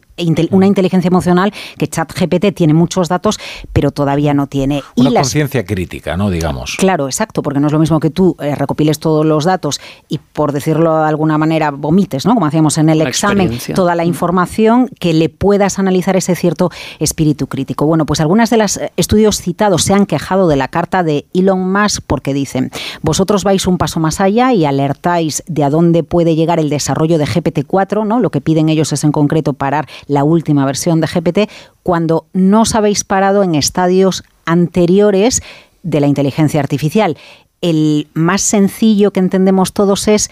una 0.52 0.67
inteligencia 0.67 1.08
emocional 1.08 1.54
que 1.78 1.88
ChatGPT 1.88 2.54
tiene 2.56 2.73
muchos 2.73 3.10
datos, 3.10 3.39
pero 3.73 3.91
todavía 3.91 4.34
no 4.34 4.47
tiene. 4.47 4.84
Una 4.95 5.13
conciencia 5.13 5.65
crítica, 5.65 6.17
¿no? 6.17 6.30
Digamos. 6.30 6.76
Claro, 6.78 7.08
exacto, 7.08 7.41
porque 7.41 7.60
no 7.60 7.67
es 7.67 7.73
lo 7.73 7.80
mismo 7.80 8.00
que 8.00 8.10
tú 8.10 8.36
recopiles 8.39 9.00
todos 9.00 9.26
los 9.26 9.45
datos 9.45 9.80
y, 10.08 10.19
por 10.19 10.52
decirlo 10.52 10.97
de 11.00 11.08
alguna 11.08 11.38
manera, 11.38 11.71
vomites, 11.71 12.26
¿no? 12.26 12.34
Como 12.34 12.45
hacíamos 12.45 12.78
en 12.78 12.89
el 12.89 13.02
examen, 13.02 13.58
toda 13.76 13.95
la 13.95 14.06
información 14.06 14.89
que 15.00 15.13
le 15.13 15.30
puedas 15.30 15.80
analizar 15.80 16.15
ese 16.15 16.36
cierto 16.36 16.71
espíritu 17.00 17.47
crítico. 17.47 17.86
Bueno, 17.86 18.06
pues 18.06 18.19
algunas 18.19 18.50
de 18.50 18.58
los 18.58 18.78
eh, 18.78 18.91
estudios 18.97 19.38
citados 19.38 19.84
se 19.84 19.93
han 19.93 20.06
quejado 20.06 20.47
de 20.47 20.56
la 20.56 20.67
carta 20.67 21.04
de 21.04 21.26
Elon 21.34 21.71
Musk 21.71 22.04
porque 22.06 22.34
dicen, 22.34 22.71
vosotros 23.02 23.43
vais 23.43 23.67
un 23.67 23.78
paso 23.78 24.00
más 24.00 24.19
allá 24.21 24.54
y 24.54 24.65
alertáis 24.65 25.43
de 25.47 25.63
a 25.63 25.69
dónde 25.69 26.04
puede 26.04 26.36
llegar 26.36 26.60
el 26.60 26.69
desarrollo 26.78 27.18
de 27.18 27.26
GPT-4, 27.26 28.06
¿no? 28.06 28.20
Lo 28.20 28.30
que 28.30 28.42
piden 28.42 28.70
ellos 28.70 28.94
es 28.94 29.04
en 29.04 29.12
concreto 29.12 29.54
parar 29.54 29.88
la 30.08 30.24
última 30.24 30.66
versión 30.66 31.02
de 31.02 31.08
GPT 31.08 31.52
cuando 31.84 32.26
no 32.34 32.62
os 32.62 32.76
habéis 32.76 33.04
parado 33.04 33.44
en 33.44 33.56
estadios 33.56 34.24
anteriores 34.46 35.42
de 35.84 36.00
la 36.00 36.08
inteligencia 36.08 36.60
artificial. 36.60 37.18
El 37.62 38.08
más 38.13 38.42
sencillo 38.42 39.12
que 39.12 39.20
entendemos 39.20 39.74
todos 39.74 40.08
es 40.08 40.30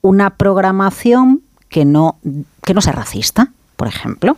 una 0.00 0.36
programación 0.36 1.42
que 1.68 1.84
no, 1.84 2.18
que 2.64 2.74
no 2.74 2.80
sea 2.80 2.92
racista, 2.92 3.52
por 3.76 3.88
ejemplo. 3.88 4.36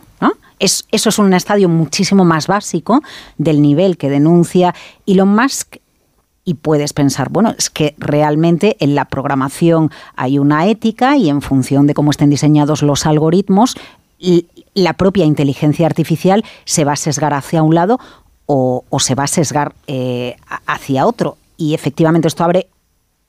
Es, 0.57 0.85
eso 0.91 1.09
es 1.09 1.19
un 1.19 1.33
estadio 1.33 1.67
muchísimo 1.67 2.23
más 2.23 2.47
básico 2.47 3.01
del 3.37 3.61
nivel 3.61 3.97
que 3.97 4.09
denuncia 4.09 4.73
Elon 5.05 5.35
Musk 5.35 5.77
y 6.45 6.53
puedes 6.53 6.93
pensar, 6.93 7.29
bueno, 7.29 7.55
es 7.57 7.71
que 7.71 7.95
realmente 7.97 8.77
en 8.79 8.93
la 8.93 9.05
programación 9.05 9.91
hay 10.15 10.37
una 10.37 10.67
ética 10.67 11.17
y 11.17 11.29
en 11.29 11.41
función 11.41 11.87
de 11.87 11.95
cómo 11.95 12.11
estén 12.11 12.29
diseñados 12.29 12.83
los 12.83 13.07
algoritmos, 13.07 13.75
la 14.75 14.93
propia 14.93 15.25
inteligencia 15.25 15.87
artificial 15.87 16.45
se 16.63 16.85
va 16.85 16.93
a 16.93 16.97
sesgar 16.97 17.33
hacia 17.33 17.63
un 17.63 17.73
lado 17.73 17.99
o, 18.45 18.83
se 18.99 19.15
va 19.15 19.23
a 19.23 19.27
sesgar 19.27 19.73
eh, 19.87 20.37
hacia 20.67 21.07
otro. 21.07 21.37
Y 21.57 21.73
efectivamente 21.73 22.27
esto 22.27 22.43
abre 22.43 22.67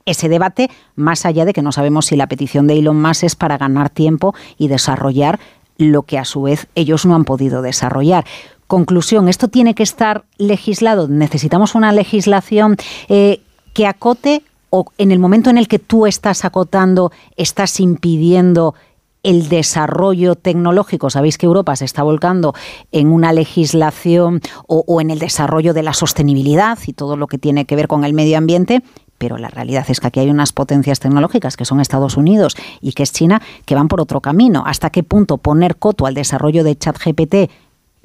ese 0.04 0.28
debate, 0.28 0.70
más 0.94 1.24
allá 1.24 1.44
de 1.44 1.52
que 1.52 1.62
no 1.62 1.72
sabemos 1.72 2.06
si 2.06 2.16
la 2.16 2.28
petición 2.28 2.66
de 2.66 2.78
Elon 2.78 3.00
Musk 3.00 3.24
es 3.24 3.34
para 3.34 3.58
ganar 3.58 3.90
tiempo 3.90 4.34
y 4.58 4.68
desarrollar 4.68 5.40
lo 5.78 6.02
que 6.02 6.18
a 6.18 6.24
su 6.24 6.42
vez 6.42 6.68
ellos 6.74 7.06
no 7.06 7.14
han 7.14 7.24
podido 7.24 7.62
desarrollar. 7.62 8.24
Conclusión, 8.66 9.28
esto 9.28 9.48
tiene 9.48 9.74
que 9.74 9.82
estar 9.82 10.24
legislado. 10.38 11.06
Necesitamos 11.08 11.74
una 11.74 11.92
legislación 11.92 12.76
eh, 13.08 13.40
que 13.74 13.86
acote 13.86 14.42
o 14.70 14.86
en 14.98 15.12
el 15.12 15.18
momento 15.18 15.50
en 15.50 15.58
el 15.58 15.68
que 15.68 15.78
tú 15.78 16.06
estás 16.06 16.44
acotando, 16.44 17.12
estás 17.36 17.78
impidiendo 17.78 18.74
el 19.22 19.48
desarrollo 19.48 20.34
tecnológico. 20.34 21.10
Sabéis 21.10 21.38
que 21.38 21.46
Europa 21.46 21.74
se 21.76 21.84
está 21.84 22.02
volcando 22.02 22.54
en 22.92 23.08
una 23.08 23.32
legislación 23.32 24.40
o, 24.66 24.84
o, 24.86 25.00
en 25.00 25.10
el 25.10 25.18
desarrollo 25.18 25.74
de 25.74 25.82
la 25.82 25.92
sostenibilidad 25.92 26.78
y 26.86 26.92
todo 26.92 27.16
lo 27.16 27.26
que 27.26 27.38
tiene 27.38 27.64
que 27.64 27.76
ver 27.76 27.88
con 27.88 28.04
el 28.04 28.14
medio 28.14 28.38
ambiente. 28.38 28.82
Pero 29.18 29.38
la 29.38 29.48
realidad 29.48 29.86
es 29.88 30.00
que 30.00 30.06
aquí 30.06 30.20
hay 30.20 30.30
unas 30.30 30.52
potencias 30.52 31.00
tecnológicas 31.00 31.56
que 31.56 31.64
son 31.64 31.80
Estados 31.80 32.16
Unidos 32.16 32.56
y 32.80 32.92
que 32.92 33.02
es 33.02 33.12
China 33.12 33.40
que 33.64 33.74
van 33.74 33.88
por 33.88 34.00
otro 34.00 34.20
camino. 34.20 34.62
¿Hasta 34.66 34.90
qué 34.90 35.02
punto 35.02 35.38
poner 35.38 35.76
coto 35.76 36.06
al 36.06 36.14
desarrollo 36.14 36.64
de 36.64 36.76
ChatGPT 36.76 37.34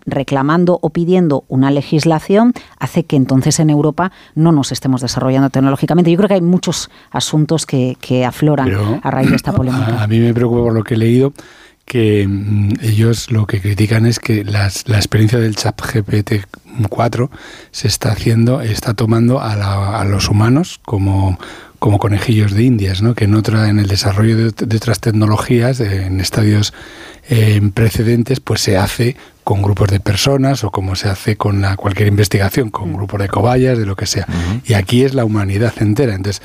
reclamando 0.06 0.80
o 0.82 0.90
pidiendo 0.90 1.44
una 1.48 1.72
legislación 1.72 2.54
hace 2.80 3.04
que 3.04 3.16
entonces 3.16 3.60
en 3.60 3.70
Europa 3.70 4.12
no 4.36 4.52
nos 4.52 4.72
estemos 4.72 5.02
desarrollando 5.02 5.50
tecnológicamente. 5.50 6.12
Yo 6.12 6.18
creo 6.18 6.28
que 6.28 6.36
hay 6.36 6.42
muchos 6.42 6.90
asuntos 7.12 7.66
que, 7.66 7.96
afloran 8.26 9.00
a 9.02 9.12
raíz 9.12 9.30
de 9.30 9.36
esta 9.36 9.52
polémica. 9.54 10.02
A, 10.02 10.08
mí 10.08 10.20
me 10.20 10.34
preocupa 10.34 10.62
por 10.62 10.74
lo 10.74 10.84
que 10.84 10.94
he 10.94 10.98
leído 10.98 11.34
que 11.86 12.26
mm, 12.28 12.74
ellos 12.82 13.32
lo 13.32 13.48
que 13.48 13.60
critican 13.62 14.06
es 14.06 14.20
que 14.20 14.44
las, 14.44 14.88
la 14.88 14.98
experiencia 14.98 15.40
del 15.40 15.56
chat 15.56 15.80
GPT 15.82 16.46
4 16.90 17.30
se 17.72 17.88
está 17.88 18.12
haciendo, 18.12 18.62
está 18.62 18.94
tomando 18.94 19.40
a, 19.42 20.06
los 20.06 20.30
humanos 20.30 20.80
como 20.84 21.38
como 21.80 21.98
conejillos 21.98 22.54
de 22.54 22.62
indias, 22.62 23.02
¿no? 23.02 23.16
que 23.16 23.24
en 23.24 23.34
otra, 23.34 23.68
en 23.68 23.80
el 23.80 23.88
desarrollo 23.88 24.38
de, 24.38 24.76
otras 24.78 25.00
tecnologías, 25.00 25.80
en 25.80 26.20
estadios 26.20 26.76
eh, 27.28 27.60
precedentes, 27.74 28.40
pues 28.40 28.62
se 28.62 28.78
hace 28.78 29.16
con 29.44 29.62
grupos 29.62 29.90
de 29.90 30.00
personas 30.00 30.64
o 30.64 30.72
como 30.72 30.96
se 30.96 31.10
hace 31.10 31.36
con 31.36 31.62
la, 31.62 31.76
cualquier 31.76 32.08
investigación, 32.08 32.70
con 32.70 32.92
mm. 32.92 32.96
grupos 32.96 33.22
de 33.22 33.28
cobayas, 33.28 33.78
de 33.78 33.86
lo 33.86 33.96
que 33.96 34.06
sea. 34.06 34.28
Y 34.66 34.74
aquí 34.74 35.04
es 35.04 35.14
la 35.14 35.26
humanidad 35.26 35.74
entera. 35.80 36.16
Entonces, 36.16 36.42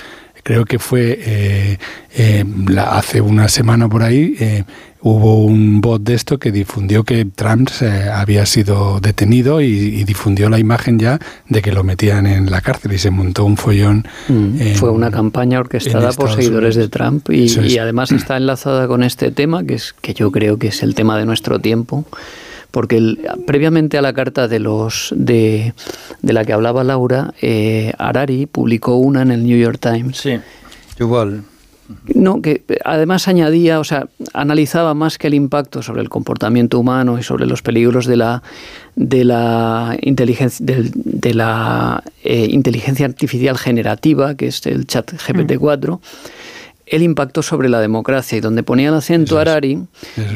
creo 0.46 0.64
que 0.64 0.78
fue 0.78 1.18
eh, 1.20 1.78
eh, 2.16 2.44
hace 2.78 3.20
una 3.20 3.48
semana 3.48 3.88
por 3.88 4.04
ahí, 4.04 4.36
eh, 4.38 4.62
hubo 5.00 5.44
un 5.44 5.80
bot 5.80 6.00
de 6.02 6.14
esto 6.14 6.38
que 6.38 6.52
difundió 6.52 7.02
que 7.02 7.24
Trump 7.24 7.68
había 8.12 8.46
sido 8.46 9.00
detenido 9.00 9.60
y, 9.60 10.04
difundió 10.04 10.48
la 10.48 10.60
imagen 10.60 11.00
ya 11.00 11.18
de 11.48 11.62
que 11.62 11.72
lo 11.72 11.82
metían 11.82 12.28
en 12.28 12.48
la 12.48 12.60
cárcel 12.60 12.92
y 12.92 12.98
se 12.98 13.10
montó 13.10 13.44
un 13.44 13.56
follón. 13.56 14.06
Mm. 14.28 14.74
Fue 14.76 14.90
una 14.90 15.10
campaña 15.10 15.58
orquestada 15.58 16.12
por 16.12 16.32
seguidores 16.32 16.76
de 16.76 16.88
Trump 16.88 17.28
y, 17.28 17.46
y 17.60 17.78
además 17.78 18.12
está 18.12 18.36
enlazada 18.36 18.86
con 18.86 19.02
este 19.02 19.32
tema, 19.32 19.64
que, 19.64 19.74
es, 19.74 19.94
que 20.00 20.14
yo 20.14 20.30
creo 20.30 20.58
que 20.58 20.68
es 20.68 20.82
el 20.84 20.94
tema 20.94 21.18
de 21.18 21.26
nuestro 21.26 21.58
tiempo 21.58 22.04
porque 22.70 23.16
previamente 23.46 23.98
a 23.98 24.02
la 24.02 24.12
carta 24.12 24.48
de 24.48 24.60
los 24.60 25.12
de, 25.16 25.74
la 26.22 26.44
que 26.44 26.52
hablaba 26.52 26.84
Laura, 26.84 27.34
eh, 27.40 27.92
Harari 27.98 28.46
publicó 28.46 28.96
una 28.96 29.22
en 29.22 29.30
el 29.30 29.44
New 29.44 29.58
York 29.58 29.78
Times. 29.80 30.18
Sí, 30.18 30.38
igual. 31.00 31.44
No, 32.14 32.42
que 32.42 32.62
además 32.84 33.28
añadía, 33.28 33.78
o 33.78 33.84
sea, 33.84 34.08
analizaba 34.32 34.94
más 34.94 35.18
que 35.18 35.28
el 35.28 35.34
impacto 35.34 35.82
sobre 35.82 36.02
el 36.02 36.08
comportamiento 36.08 36.80
humano 36.80 37.18
y 37.18 37.22
sobre 37.22 37.46
los 37.46 37.62
peligros 37.62 38.06
de 38.06 38.16
la 38.16 38.42
de 38.96 39.24
la 39.24 39.96
inteligencia 40.00 40.66
de, 40.66 41.34
la 41.34 42.02
eh, 42.24 42.48
inteligencia 42.50 43.06
artificial 43.06 43.56
generativa, 43.56 44.34
que 44.34 44.48
es 44.48 44.66
el 44.66 44.86
chat 44.86 45.12
GPT-4. 45.12 45.98
Mm. 45.98 46.00
el 46.86 47.02
impacto 47.02 47.42
sobre 47.42 47.68
la 47.68 47.80
democracia 47.80 48.38
y 48.38 48.40
donde 48.40 48.62
ponía 48.62 48.88
el 48.88 48.94
acento 48.94 49.38
Harari 49.38 49.84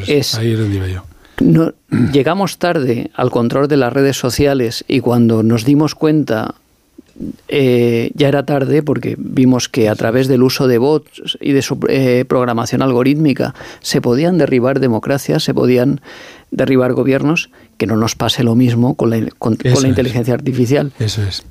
es, 0.07 0.35
ahí 0.37 0.53
es 0.53 0.59
donde 0.59 0.77
iba 0.77 0.87
yo 0.87 1.05
no, 1.41 1.73
llegamos 2.13 2.59
tarde 2.59 3.11
al 3.15 3.31
control 3.31 3.69
de 3.69 3.77
las 3.77 3.93
redes 3.93 4.17
sociales 4.17 4.85
y 4.87 5.01
cuando 5.01 5.43
nos 5.43 5.65
dimos 5.65 5.95
cuenta 5.95 6.55
eh, 7.49 8.11
ya 8.15 8.29
era 8.29 8.45
tarde 8.47 8.83
porque 8.83 9.17
vimos 9.19 9.69
que 9.69 9.89
a 9.89 9.95
través 9.95 10.29
del 10.29 10.43
uso 10.43 10.69
de 10.69 10.79
bots 10.79 11.39
y 11.41 11.53
de 11.53 11.63
su 11.63 11.79
eh, 11.89 12.25
programación 12.27 12.83
algorítmica 12.83 13.55
se 13.81 14.01
podían 14.01 14.39
derribar 14.39 14.81
democracias, 14.81 15.45
se 15.45 15.53
podían 15.53 16.01
derribar 16.51 16.93
gobiernos, 16.95 17.51
que 17.77 17.87
no 17.87 17.97
nos 17.97 18.15
pase 18.15 18.43
lo 18.43 18.55
mismo 18.55 18.95
con 18.95 19.11
la, 19.11 19.29
con 19.39 19.59
la 19.63 19.89
inteligencia 19.89 20.35
artificial. 20.35 20.93
Eso 20.99 21.23
es. 21.23 21.45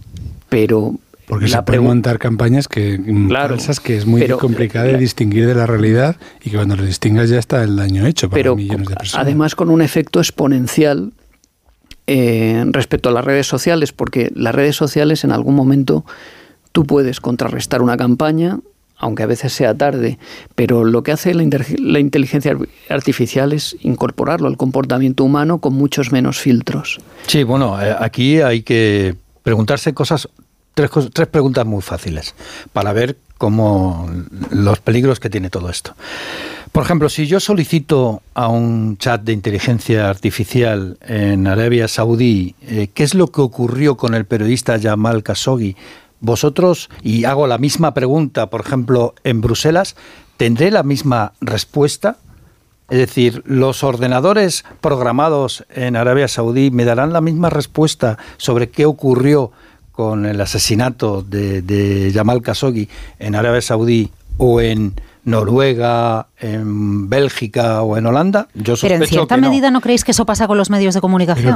pero 0.50 0.96
porque 1.30 1.48
se 1.48 1.62
pueden 1.62 1.84
montar 1.84 2.18
campañas 2.18 2.68
que 2.68 2.98
mm, 2.98 3.30
falsas 3.30 3.80
que 3.80 3.96
es 3.96 4.08
muy 4.08 4.28
complicado 4.30 4.88
de 4.88 4.98
distinguir 4.98 5.46
de 5.46 5.54
la 5.54 5.68
realidad 5.68 6.16
y 6.44 6.50
que 6.50 6.56
cuando 6.56 6.76
lo 6.76 6.84
distingas 6.84 7.30
ya 7.30 7.38
está 7.38 7.64
el 7.64 7.76
daño 7.76 8.08
hecho 8.08 8.32
para 8.32 8.56
millones 8.56 8.88
de 8.88 8.96
personas. 8.96 9.28
Además 9.28 9.54
con 9.54 9.70
un 9.70 9.84
efecto 9.84 10.20
exponencial 10.20 11.14
eh, 12.08 12.66
respecto 12.72 13.10
a 13.10 13.12
las 13.12 13.24
redes 13.24 13.46
sociales, 13.46 13.94
porque 13.94 14.32
las 14.34 14.56
redes 14.56 14.76
sociales 14.76 15.24
en 15.24 15.32
algún 15.32 15.54
momento 15.54 16.04
tú 16.72 16.86
puedes 16.86 17.22
contrarrestar 17.22 17.84
una 17.84 17.96
campaña, 17.96 18.60
aunque 18.98 19.22
a 19.22 19.28
veces 19.28 19.54
sea 19.54 19.76
tarde, 19.76 20.18
pero 20.56 20.84
lo 20.84 21.04
que 21.04 21.12
hace 21.12 21.36
la, 21.36 21.48
la 21.78 22.00
inteligencia 22.00 22.58
artificial 22.90 23.54
es 23.54 23.78
incorporarlo 23.82 24.48
al 24.48 24.58
comportamiento 24.58 25.24
humano 25.24 25.60
con 25.60 25.76
muchos 25.76 26.12
menos 26.12 26.40
filtros. 26.40 27.00
Sí, 27.28 27.44
bueno, 27.44 27.80
eh, 27.80 27.96
aquí 28.00 28.42
hay 28.42 28.64
que 28.64 29.16
preguntarse 29.44 29.94
cosas 29.94 30.28
Tres, 30.74 30.90
tres 31.14 31.28
preguntas 31.28 31.66
muy 31.66 31.82
fáciles 31.82 32.36
para 32.74 32.94
ver 32.94 33.18
cómo 33.38 34.10
los 34.52 34.80
peligros 34.80 35.20
que 35.20 35.30
tiene 35.30 35.50
todo 35.50 35.70
esto. 35.70 35.96
Por 36.72 36.84
ejemplo, 36.84 37.10
si 37.10 37.26
yo 37.26 37.40
solicito 37.40 38.22
a 38.36 38.48
un 38.48 38.98
chat 38.98 39.22
de 39.24 39.34
inteligencia 39.34 40.10
artificial 40.10 40.98
en 41.02 41.48
Arabia 41.48 41.88
Saudí 41.88 42.56
eh, 42.62 42.90
qué 42.94 43.04
es 43.04 43.16
lo 43.16 43.28
que 43.28 43.42
ocurrió 43.42 43.98
con 43.98 44.14
el 44.14 44.26
periodista 44.26 44.80
Jamal 44.80 45.24
Khashoggi, 45.24 45.76
vosotros, 46.20 46.90
y 47.02 47.24
hago 47.24 47.48
la 47.48 47.58
misma 47.58 47.94
pregunta, 47.94 48.50
por 48.50 48.62
ejemplo, 48.62 49.16
en 49.24 49.42
Bruselas, 49.42 49.96
¿tendré 50.38 50.70
la 50.70 50.84
misma 50.84 51.34
respuesta? 51.42 52.18
Es 52.90 52.98
decir, 52.98 53.42
los 53.46 53.84
ordenadores 53.84 54.66
programados 54.82 55.66
en 55.70 55.96
Arabia 55.96 56.28
Saudí 56.28 56.72
me 56.72 56.86
darán 56.86 57.14
la 57.14 57.22
misma 57.22 57.50
respuesta 57.50 58.18
sobre 58.38 58.70
qué 58.70 58.86
ocurrió 58.86 59.52
con 60.00 60.26
el 60.26 60.40
asesinato 60.40 61.24
de, 61.24 61.62
de 61.62 62.10
Jamal 62.14 62.42
Khashoggi 62.42 62.88
en 63.20 63.36
Arabia 63.36 63.62
Saudí 63.62 64.10
o 64.38 64.62
en 64.62 64.94
Noruega, 65.26 66.28
en 66.40 67.10
Bélgica 67.10 67.82
o 67.82 67.98
en 67.98 68.06
Holanda. 68.06 68.48
Yo 68.54 68.76
pero 68.80 68.96
en 68.96 69.06
cierta 69.06 69.36
medida 69.36 69.72
no. 69.72 69.82
creéis 69.82 70.06
que 70.06 70.12
eso 70.12 70.26
pasa 70.26 70.48
con 70.48 70.58
los 70.58 70.70
medios 70.70 70.96
de 70.96 71.02
comunicación. 71.02 71.54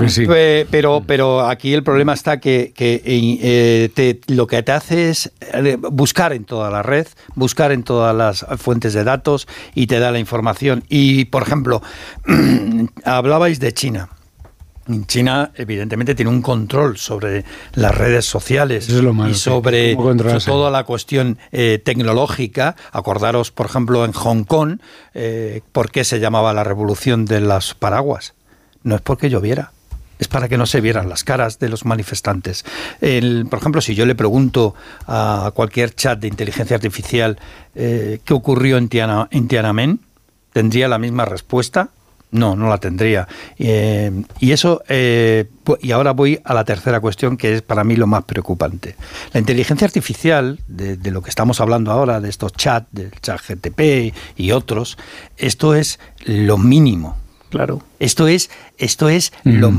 Pero, 0.69 1.03
pero, 1.08 1.47
aquí 1.47 1.73
el 1.73 1.84
problema 1.84 2.12
está 2.12 2.41
que, 2.41 2.73
eh, 2.77 4.19
lo 4.27 4.45
que 4.45 4.62
te 4.62 4.73
hace 4.73 5.10
es 5.10 5.32
eh, 5.53 5.77
buscar 5.79 6.34
en 6.34 6.43
toda 6.43 6.69
la 6.69 6.84
red, 6.84 7.08
buscar 7.36 7.71
en 7.71 7.84
todas 7.84 8.13
las 8.13 8.45
fuentes 8.58 8.91
de 8.91 9.06
datos 9.06 9.47
y 9.73 9.88
te 9.88 9.99
da 9.99 10.12
la 10.12 10.19
información. 10.19 10.84
Y, 10.89 11.23
por 11.25 11.43
ejemplo, 11.43 11.82
hablabais 13.06 13.62
de 13.62 13.73
China. 13.73 14.10
China 15.08 15.52
evidentemente 15.56 16.15
tiene 16.15 16.30
un 16.30 16.41
control 16.41 16.98
sobre 16.98 17.46
las 17.74 17.96
redes 17.96 18.26
sociales 18.26 18.89
y 18.89 19.34
sobre, 19.34 19.96
toda 20.46 20.69
la 20.72 20.84
cuestión 20.84 21.38
eh, 21.52 21.82
tecnológica. 21.84 22.76
Acordaros, 22.91 23.52
por 23.52 23.67
ejemplo, 23.67 24.04
en 24.06 24.12
Hong 24.12 24.43
Kong, 24.43 24.80
eh, 25.13 25.62
¿por 25.72 25.91
qué 25.91 26.04
se 26.04 26.19
llamaba 26.19 26.54
la 26.54 26.63
revolución 26.63 27.26
de 27.26 27.39
las 27.41 27.74
paraguas? 27.74 28.34
No 28.84 28.96
es 28.96 29.02
porque 29.02 29.30
lloviera, 29.30 29.72
es 30.19 30.28
para 30.28 30.50
que 30.50 30.58
no 30.58 30.65
se 30.65 30.82
vieran 30.82 31.10
las 31.10 31.24
caras 31.24 31.60
de 31.60 31.69
los 31.69 31.86
manifestantes. 31.86 32.65
por 33.00 33.60
ejemplo, 33.60 33.82
si 33.82 33.96
yo 33.96 34.06
le 34.06 34.15
pregunto 34.15 34.76
a 35.08 35.52
cualquier 35.54 35.96
chat 35.96 36.19
de 36.19 36.28
inteligencia 36.28 36.76
artificial 36.76 37.39
eh, 37.76 38.19
qué 38.26 38.34
ocurrió 38.34 38.78
en, 38.78 38.89
en 39.32 39.48
Tiananmen, 39.48 40.02
tendría 40.52 40.88
la 40.88 41.00
misma 41.00 41.26
respuesta 41.26 41.89
no, 42.34 42.56
no 42.56 42.67
la 42.67 42.78
tendría. 42.80 43.28
Eh, 43.58 44.12
y 44.39 44.52
eso, 44.52 44.84
eh, 44.89 45.46
y 45.82 45.91
ahora 45.91 46.12
voy 46.12 46.39
a 46.43 46.54
la 46.54 46.65
tercera 46.65 47.00
cuestión, 47.00 47.38
que 47.38 47.56
es 47.56 47.62
para 47.62 47.84
mí 47.84 47.96
lo 47.96 48.08
más 48.08 48.26
preocupante. 48.26 48.96
La 49.32 49.39
inteligencia 49.39 49.86
artificial, 49.86 50.60
de, 50.67 50.98
lo 51.12 51.22
que 51.22 51.30
estamos 51.30 51.62
hablando 51.62 51.91
ahora, 51.91 52.19
de 52.19 52.30
estos 52.30 52.52
chats, 52.54 52.88
del 52.91 53.12
chat 53.22 53.39
GTP 53.48 54.13
y 54.36 54.52
otros, 54.52 54.98
esto 55.38 55.76
es 55.76 56.00
lo 56.26 56.58
mínimo. 56.58 57.22
Claro. 57.54 57.84
Esto 58.00 58.28
es, 58.28 58.50
esto 58.80 59.10
es 59.10 59.32
lo, 59.44 59.72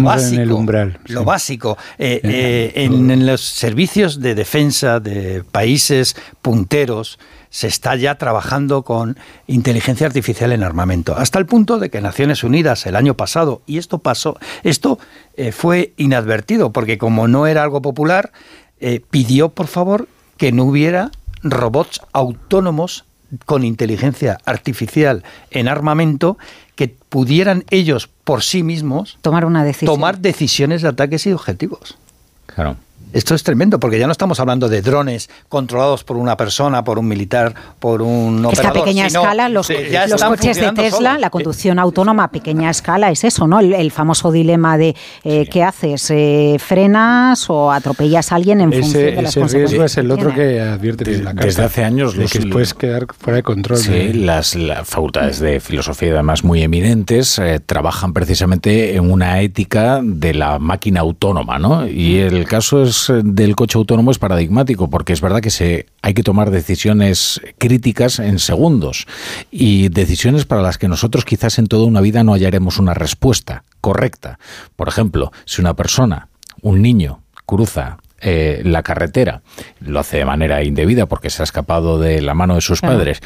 básico. 0.00 0.64
Lo 1.06 1.24
básico. 1.24 1.76
Eh, 1.98 2.72
en 2.76 3.26
los 3.26 3.40
servicios 3.40 4.20
de 4.20 4.36
defensa 4.36 5.00
de 5.00 5.42
países 5.42 6.14
punteros, 6.42 7.18
se 7.50 7.66
está 7.66 7.96
ya 7.96 8.16
trabajando 8.16 8.82
con 8.82 9.16
inteligencia 9.46 10.06
artificial 10.06 10.52
en 10.52 10.62
armamento, 10.62 11.16
hasta 11.16 11.38
el 11.38 11.46
punto 11.46 11.78
de 11.78 11.90
que 11.90 12.00
Naciones 12.00 12.44
Unidas 12.44 12.86
el 12.86 12.96
año 12.96 13.14
pasado, 13.14 13.62
y 13.66 13.78
esto 13.78 13.98
pasó, 13.98 14.38
esto 14.62 14.98
eh, 15.36 15.52
fue 15.52 15.92
inadvertido, 15.96 16.72
porque 16.72 16.98
como 16.98 17.28
no 17.28 17.46
era 17.46 17.62
algo 17.62 17.82
popular, 17.82 18.32
eh, 18.80 19.00
pidió 19.10 19.48
por 19.48 19.66
favor 19.66 20.08
que 20.36 20.52
no 20.52 20.64
hubiera 20.64 21.10
robots 21.42 22.00
autónomos 22.12 23.04
con 23.44 23.64
inteligencia 23.64 24.38
artificial 24.44 25.22
en 25.50 25.68
armamento 25.68 26.38
que 26.74 26.94
pudieran 27.08 27.64
ellos 27.70 28.08
por 28.24 28.42
sí 28.42 28.62
mismos 28.62 29.18
tomar 29.20 29.44
una 29.44 29.64
decisión. 29.64 29.94
tomar 29.94 30.18
decisiones 30.18 30.82
de 30.82 30.88
ataques 30.88 31.26
y 31.26 31.32
objetivos. 31.32 31.98
Claro. 32.46 32.76
Esto 33.12 33.34
es 33.34 33.42
tremendo, 33.42 33.80
porque 33.80 33.98
ya 33.98 34.06
no 34.06 34.12
estamos 34.12 34.38
hablando 34.38 34.68
de 34.68 34.82
drones 34.82 35.30
controlados 35.48 36.04
por 36.04 36.16
una 36.16 36.36
persona, 36.36 36.84
por 36.84 36.98
un 36.98 37.08
militar, 37.08 37.54
por 37.78 38.02
un 38.02 38.38
Esta 38.44 38.48
operador. 38.48 38.84
pequeña 38.84 39.08
sino 39.08 39.20
escala, 39.22 39.48
los, 39.48 39.68
de- 39.68 39.90
ya 39.90 40.06
los 40.06 40.22
coches 40.22 40.56
de 40.60 40.72
Tesla, 40.72 40.90
solos. 41.10 41.20
la 41.20 41.30
conducción 41.30 41.78
autónoma 41.78 42.24
a 42.24 42.30
pequeña 42.30 42.70
escala 42.70 43.10
es 43.10 43.24
eso, 43.24 43.46
¿no? 43.46 43.60
El, 43.60 43.72
el 43.72 43.90
famoso 43.92 44.30
dilema 44.30 44.76
de 44.76 44.94
eh, 45.24 45.46
¿qué 45.50 45.62
haces? 45.62 46.10
Eh, 46.10 46.56
¿Frenas 46.58 47.48
o 47.48 47.72
atropellas 47.72 48.30
a 48.32 48.36
alguien 48.36 48.60
en 48.60 48.72
función 48.72 49.02
Ese, 49.04 49.16
de 49.16 49.22
las 49.22 49.30
ese 49.36 49.40
riesgo 49.40 49.40
consecuencias 49.42 49.90
es 49.92 49.98
el 49.98 50.10
otro 50.10 50.34
que 50.34 50.60
advierte 50.60 51.14
en 51.14 51.24
la 51.24 51.30
carta. 51.32 51.46
Desde 51.46 51.62
hace 51.64 51.84
años 51.84 52.14
de 52.14 52.22
los- 52.22 52.32
que 52.32 52.40
puedes 52.46 52.74
quedar 52.74 53.06
fuera 53.18 53.36
de 53.38 53.42
control. 53.42 53.78
Sí, 53.78 53.90
de- 53.92 54.14
las, 54.14 54.54
las 54.54 54.86
facultades 54.86 55.38
de 55.40 55.60
filosofía, 55.60 56.12
además 56.12 56.44
muy 56.44 56.62
eminentes, 56.62 57.38
eh, 57.38 57.58
trabajan 57.64 58.12
precisamente 58.12 58.96
en 58.96 59.10
una 59.10 59.40
ética 59.40 60.00
de 60.02 60.34
la 60.34 60.58
máquina 60.58 61.00
autónoma, 61.00 61.58
¿no? 61.58 61.86
Y 61.88 62.18
el 62.18 62.44
caso 62.44 62.82
es 62.82 62.97
eh, 63.10 63.22
del 63.24 63.56
coche 63.56 63.78
autónomo 63.78 64.10
es 64.10 64.18
paradigmático, 64.18 64.88
porque 64.90 65.12
es 65.12 65.20
verdad 65.20 65.40
que 65.40 65.50
se 65.50 65.86
hay 66.02 66.14
que 66.14 66.22
tomar 66.22 66.50
decisiones 66.50 67.40
críticas 67.58 68.18
en 68.18 68.38
segundos 68.38 69.06
y 69.50 69.88
decisiones 69.88 70.44
para 70.44 70.62
las 70.62 70.78
que 70.78 70.88
nosotros 70.88 71.24
quizás 71.24 71.58
en 71.58 71.66
toda 71.66 71.84
una 71.86 72.00
vida 72.00 72.24
no 72.24 72.32
hallaremos 72.32 72.78
una 72.78 72.94
respuesta 72.94 73.64
correcta. 73.80 74.38
Por 74.76 74.88
ejemplo, 74.88 75.32
si 75.44 75.60
una 75.60 75.74
persona, 75.74 76.28
un 76.62 76.82
niño, 76.82 77.22
cruza 77.46 77.98
eh, 78.20 78.62
la 78.64 78.82
carretera, 78.82 79.42
lo 79.80 80.00
hace 80.00 80.18
de 80.18 80.24
manera 80.24 80.64
indebida 80.64 81.06
porque 81.06 81.30
se 81.30 81.42
ha 81.42 81.44
escapado 81.44 82.00
de 82.00 82.20
la 82.20 82.34
mano 82.34 82.56
de 82.56 82.60
sus 82.60 82.80
Claro. 82.80 82.96
padres, 82.98 83.20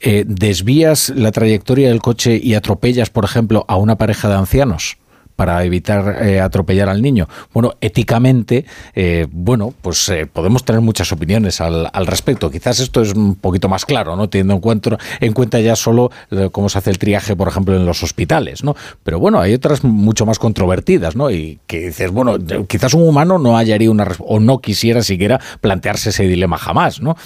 eh, 0.00 0.24
desvías 0.26 1.08
la 1.10 1.32
trayectoria 1.32 1.88
del 1.88 2.00
coche 2.00 2.40
y 2.40 2.54
atropellas, 2.54 3.10
por 3.10 3.24
ejemplo, 3.24 3.64
a 3.66 3.76
una 3.76 3.96
pareja 3.96 4.28
de 4.28 4.36
ancianos 4.36 4.98
para 5.36 5.62
evitar 5.64 6.22
eh, 6.22 6.40
atropellar 6.40 6.88
al 6.88 7.02
niño. 7.02 7.28
Bueno, 7.52 7.74
éticamente, 7.80 8.64
eh, 8.94 9.26
bueno, 9.30 9.72
pues 9.82 10.08
eh, 10.08 10.26
podemos 10.26 10.64
tener 10.64 10.80
muchas 10.80 11.12
opiniones 11.12 11.60
al, 11.60 11.88
respecto. 12.06 12.50
Quizás 12.50 12.80
esto 12.80 13.02
es 13.02 13.12
un 13.12 13.36
poquito 13.36 13.68
más 13.68 13.84
claro, 13.84 14.16
¿no? 14.16 14.28
Teniendo 14.28 14.54
en 14.54 14.60
cuenta, 14.60 14.98
en 15.20 15.32
cuenta 15.32 15.60
ya 15.60 15.76
solo 15.76 16.10
eh, 16.30 16.48
cómo 16.50 16.68
se 16.68 16.78
hace 16.78 16.90
el 16.90 16.98
triaje, 16.98 17.36
por 17.36 17.48
ejemplo, 17.48 17.76
en 17.76 17.84
los 17.84 18.02
hospitales, 18.02 18.64
¿no? 18.64 18.74
Pero 19.04 19.18
bueno, 19.20 19.40
hay 19.40 19.54
otras 19.54 19.84
mucho 19.84 20.24
más 20.26 20.38
controvertidas, 20.38 21.16
¿no? 21.16 21.30
Y 21.30 21.58
que 21.66 21.88
dices, 21.88 22.10
bueno, 22.10 22.36
quizás 22.66 22.94
un 22.94 23.06
humano 23.06 23.38
no 23.38 23.56
hallaría 23.56 23.90
una 23.90 24.08
o 24.20 24.40
no 24.40 24.60
quisiera 24.60 25.02
siquiera 25.02 25.40
plantearse 25.60 26.10
ese 26.10 26.24
dilema 26.26 26.56
jamás, 26.56 27.00
¿no? 27.02 27.16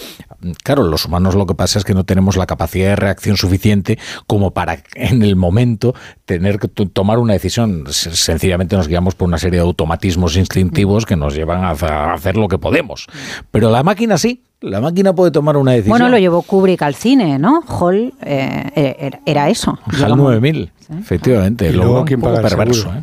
Claro, 0.64 0.82
los 0.82 1.04
humanos 1.04 1.34
lo 1.34 1.46
que 1.46 1.54
pasa 1.54 1.78
es 1.78 1.84
que 1.84 1.94
no 1.94 2.04
tenemos 2.04 2.36
la 2.36 2.46
capacidad 2.46 2.88
de 2.88 2.96
reacción 2.96 3.36
suficiente 3.36 3.98
como 4.26 4.52
para 4.52 4.82
en 4.94 5.22
el 5.22 5.36
momento 5.36 5.94
tener 6.24 6.58
que 6.58 6.68
to- 6.68 6.88
tomar 6.88 7.18
una 7.18 7.34
decisión. 7.34 7.84
S- 8.06 8.16
Sencillamente 8.16 8.76
nos 8.76 8.88
guiamos 8.88 9.14
por 9.14 9.28
una 9.28 9.38
serie 9.38 9.58
de 9.60 9.64
automatismos 9.66 10.36
instintivos 10.36 11.06
que 11.06 11.16
nos 11.16 11.34
llevan 11.34 11.64
a 11.64 11.70
hacer- 12.14 12.36
lo 12.36 12.48
que 12.48 12.58
podemos. 12.58 13.06
Pero 13.50 13.70
la 13.70 13.82
máquina 13.82 14.16
sí, 14.18 14.42
la 14.60 14.80
máquina 14.80 15.12
puede 15.14 15.30
tomar 15.30 15.56
una 15.56 15.72
decisión. 15.72 15.90
Bueno, 15.98 16.08
lo 16.08 16.18
llevó 16.18 16.42
Kubrick 16.42 16.82
al 16.82 16.94
cine, 16.94 17.38
¿no? 17.38 17.62
Hall 17.66 18.12
eh, 18.22 18.96
era- 18.98 19.20
era 19.26 19.48
eso. 19.50 19.78
HAL 19.86 19.92
Llegamos- 19.96 20.18
9000, 20.18 20.70
efectivamente. 21.00 21.66
Y 21.68 21.72
luego 21.72 21.84
luego 21.84 22.00
un 22.00 22.06
quién 22.06 22.20
poco 22.20 22.34
paga 22.34 22.48
el 22.48 22.54
perverso, 22.56 22.82
seguro. 22.82 22.98
¿eh? 22.98 23.02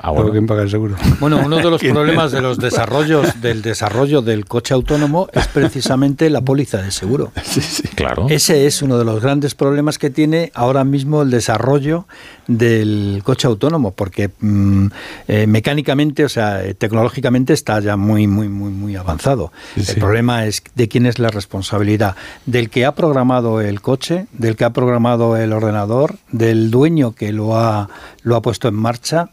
Ah, 0.00 0.10
bueno. 0.10 0.30
¿quién 0.30 0.46
paga 0.46 0.62
el 0.62 0.70
seguro? 0.70 0.96
Bueno, 1.20 1.40
uno 1.44 1.56
de 1.56 1.70
los 1.70 1.82
problemas 1.92 2.32
de 2.32 2.40
los 2.40 2.58
desarrollos 2.58 3.40
del 3.40 3.62
desarrollo 3.62 4.22
del 4.22 4.46
coche 4.46 4.74
autónomo 4.74 5.28
es 5.32 5.46
precisamente 5.48 6.30
la 6.30 6.40
póliza 6.40 6.82
de 6.82 6.90
seguro. 6.90 7.32
Claro. 7.94 8.26
Ese 8.30 8.66
es 8.66 8.82
uno 8.82 8.98
de 8.98 9.04
los 9.04 9.20
grandes 9.20 9.54
problemas 9.54 9.98
que 9.98 10.10
tiene 10.10 10.50
ahora 10.54 10.82
mismo 10.82 11.22
el 11.22 11.30
desarrollo 11.30 12.06
del 12.48 13.20
coche 13.22 13.46
autónomo, 13.46 13.92
porque 13.92 14.30
mm, 14.40 14.86
eh, 15.28 15.46
mecánicamente, 15.46 16.24
o 16.24 16.28
sea, 16.28 16.62
tecnológicamente 16.74 17.52
está 17.52 17.78
ya 17.80 17.96
muy, 17.96 18.26
muy, 18.26 18.48
muy, 18.48 18.70
muy 18.70 18.96
avanzado. 18.96 19.52
Sí, 19.74 19.84
sí. 19.84 19.92
El 19.92 19.98
problema 19.98 20.46
es 20.46 20.62
de 20.74 20.88
quién 20.88 21.06
es 21.06 21.18
la 21.18 21.28
responsabilidad, 21.28 22.16
del 22.46 22.70
que 22.70 22.86
ha 22.86 22.94
programado 22.94 23.60
el 23.60 23.80
coche, 23.80 24.26
del 24.32 24.56
que 24.56 24.64
ha 24.64 24.70
programado 24.70 25.36
el 25.36 25.52
ordenador, 25.52 26.16
del 26.32 26.70
dueño 26.70 27.12
que 27.12 27.32
lo 27.32 27.56
ha, 27.56 27.88
lo 28.22 28.36
ha 28.36 28.42
puesto 28.42 28.68
en 28.68 28.74
marcha. 28.74 29.28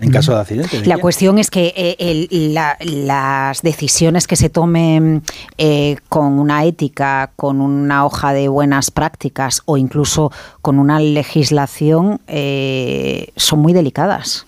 En 0.00 0.10
caso 0.10 0.34
de 0.34 0.40
accidente. 0.40 0.80
¿de 0.80 0.86
La 0.86 0.98
cuestión 0.98 1.38
es 1.38 1.50
que 1.50 1.72
eh, 1.76 1.96
el- 1.98 2.54
la- 2.54 2.76
las 2.80 3.62
decisiones 3.62 4.26
que 4.26 4.36
se 4.36 4.50
tomen 4.50 5.22
eh, 5.58 5.96
con 6.08 6.38
una 6.38 6.64
ética, 6.64 7.30
con 7.36 7.60
una 7.60 8.04
hoja 8.04 8.32
de 8.32 8.48
buenas 8.48 8.90
prácticas 8.90 9.62
o 9.64 9.76
incluso 9.76 10.30
con 10.62 10.78
una 10.78 11.00
legislación 11.00 12.20
eh, 12.26 13.28
son 13.36 13.60
muy 13.60 13.72
delicadas. 13.72 14.46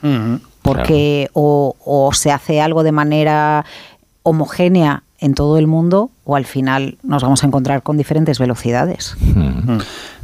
Porque 0.63 1.31
o, 1.33 1.77
o 1.85 2.13
se 2.13 2.31
hace 2.31 2.61
algo 2.61 2.83
de 2.83 2.93
manera 2.93 3.65
homogénea 4.23 5.03
en 5.21 5.35
todo 5.35 5.59
el 5.59 5.67
mundo 5.67 6.11
o 6.25 6.37
al 6.37 6.45
final 6.45 6.99
nos 7.03 7.23
vamos 7.23 7.43
a 7.43 7.47
encontrar 7.47 7.83
con 7.83 7.97
diferentes 7.97 8.39
velocidades. 8.39 9.17
Mm. 9.21 9.79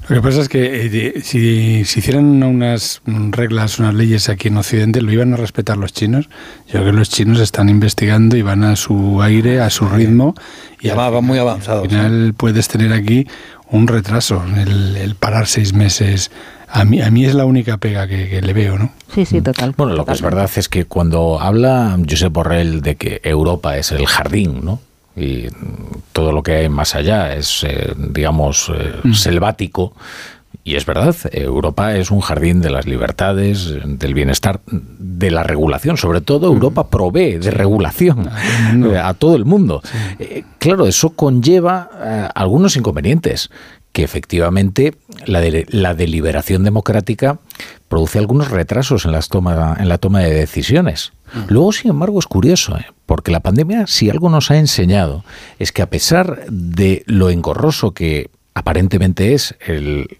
Lo 0.08 0.16
que 0.16 0.22
pasa 0.22 0.40
es 0.42 0.48
que 0.50 0.86
eh, 0.86 1.22
si, 1.22 1.84
si 1.86 1.98
hicieran 2.00 2.42
unas 2.42 3.00
mm, 3.06 3.30
reglas, 3.32 3.78
unas 3.78 3.94
leyes 3.94 4.28
aquí 4.28 4.48
en 4.48 4.58
Occidente, 4.58 5.00
lo 5.00 5.10
iban 5.12 5.32
a 5.32 5.36
respetar 5.36 5.78
los 5.78 5.92
chinos. 5.94 6.28
Yo 6.66 6.72
creo 6.80 6.84
que 6.86 6.92
los 6.92 7.08
chinos 7.08 7.40
están 7.40 7.68
investigando 7.70 8.36
y 8.36 8.42
van 8.42 8.64
a 8.64 8.76
su 8.76 9.22
aire, 9.22 9.60
a 9.60 9.70
su 9.70 9.88
ritmo. 9.88 10.34
Y 10.80 10.90
al 10.90 10.98
va- 10.98 11.08
va 11.10 11.20
muy 11.22 11.38
avanzados, 11.38 11.84
Al 11.84 11.88
final 11.90 12.34
puedes 12.36 12.68
tener 12.68 12.92
aquí 12.92 13.26
un 13.70 13.86
retraso, 13.88 14.42
el, 14.56 14.96
el 14.96 15.14
parar 15.14 15.46
seis 15.46 15.72
meses. 15.72 16.30
A 16.68 16.84
mí, 16.84 17.00
a 17.00 17.10
mí 17.10 17.24
es 17.24 17.34
la 17.34 17.44
única 17.46 17.78
pega 17.78 18.06
que, 18.06 18.28
que 18.28 18.42
le 18.42 18.52
veo, 18.52 18.76
¿no? 18.78 18.92
Sí, 19.14 19.24
sí, 19.24 19.40
total. 19.40 19.74
Bueno, 19.76 19.94
lo 19.94 20.04
que 20.04 20.12
es 20.12 20.20
verdad 20.22 20.50
es 20.56 20.68
que 20.68 20.84
cuando 20.84 21.40
habla 21.40 21.96
Josep 22.08 22.32
Borrell 22.32 22.82
de 22.82 22.96
que 22.96 23.20
Europa 23.24 23.78
es 23.78 23.92
el 23.92 24.04
jardín, 24.06 24.60
¿no? 24.64 24.80
Y 25.16 25.48
mm, 25.48 26.12
todo 26.12 26.32
lo 26.32 26.42
que 26.42 26.52
hay 26.52 26.68
más 26.68 26.94
allá 26.94 27.34
es, 27.34 27.64
eh, 27.64 27.92
digamos, 27.96 28.70
eh, 28.74 29.14
selvático. 29.14 29.94
Y 30.62 30.76
es 30.76 30.86
verdad, 30.86 31.14
Europa 31.32 31.94
es 31.94 32.10
un 32.10 32.20
jardín 32.20 32.62
de 32.62 32.70
las 32.70 32.86
libertades, 32.86 33.74
del 33.84 34.14
bienestar, 34.14 34.60
de 34.66 35.30
la 35.30 35.42
regulación. 35.42 35.98
Sobre 35.98 36.22
todo 36.22 36.46
Europa 36.46 36.88
provee 36.88 37.38
de 37.38 37.50
regulación 37.50 38.30
a 38.30 39.12
todo 39.14 39.36
el 39.36 39.44
mundo. 39.44 39.82
Eh, 40.18 40.44
claro, 40.58 40.86
eso 40.86 41.10
conlleva 41.10 41.90
eh, 42.02 42.28
algunos 42.34 42.76
inconvenientes 42.76 43.50
que 43.94 44.02
efectivamente 44.02 44.94
la, 45.24 45.40
de- 45.40 45.66
la 45.70 45.94
deliberación 45.94 46.64
democrática 46.64 47.38
produce 47.88 48.18
algunos 48.18 48.50
retrasos 48.50 49.04
en, 49.04 49.12
las 49.12 49.28
toma, 49.28 49.76
en 49.78 49.88
la 49.88 49.98
toma 49.98 50.18
de 50.20 50.34
decisiones. 50.34 51.12
Luego, 51.48 51.72
sin 51.72 51.90
embargo, 51.92 52.18
es 52.18 52.26
curioso, 52.26 52.76
¿eh? 52.76 52.86
porque 53.06 53.30
la 53.30 53.40
pandemia, 53.40 53.86
si 53.86 54.10
algo 54.10 54.28
nos 54.30 54.50
ha 54.50 54.56
enseñado, 54.58 55.24
es 55.58 55.70
que 55.72 55.80
a 55.82 55.90
pesar 55.90 56.44
de 56.50 57.04
lo 57.06 57.30
engorroso 57.30 57.92
que 57.92 58.30
aparentemente 58.52 59.32
es 59.32 59.54
el 59.64 60.18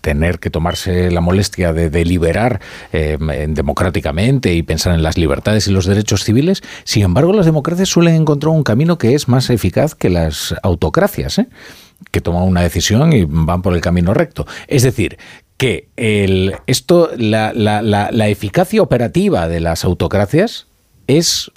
tener 0.00 0.38
que 0.38 0.50
tomarse 0.50 1.10
la 1.10 1.20
molestia 1.20 1.72
de 1.72 1.90
deliberar 1.90 2.60
eh, 2.92 3.16
democráticamente 3.48 4.54
y 4.54 4.62
pensar 4.62 4.94
en 4.94 5.02
las 5.02 5.16
libertades 5.16 5.66
y 5.68 5.70
los 5.72 5.86
derechos 5.86 6.24
civiles, 6.24 6.62
sin 6.84 7.04
embargo 7.04 7.32
las 7.32 7.46
democracias 7.46 7.88
suelen 7.88 8.14
encontrar 8.16 8.50
un 8.50 8.64
camino 8.64 8.98
que 8.98 9.14
es 9.14 9.28
más 9.28 9.50
eficaz 9.50 9.94
que 9.94 10.10
las 10.10 10.54
autocracias, 10.62 11.38
¿eh? 11.38 11.46
Que 12.10 12.20
toman 12.20 12.42
una 12.44 12.62
decisión 12.62 13.12
y 13.12 13.24
van 13.28 13.62
por 13.62 13.74
el 13.74 13.80
camino 13.80 14.14
recto. 14.14 14.46
Es 14.68 14.82
decir, 14.82 15.18
que 15.56 15.88
el, 15.96 16.54
esto, 16.66 17.10
la, 17.16 17.52
la- 17.54 17.82
la- 17.82 18.10
la 18.12 18.28
eficacia 18.28 18.82
operativa 18.82 19.48
de 19.48 19.60
las 19.60 19.84
autocracias 19.84 20.66
es 21.06 21.50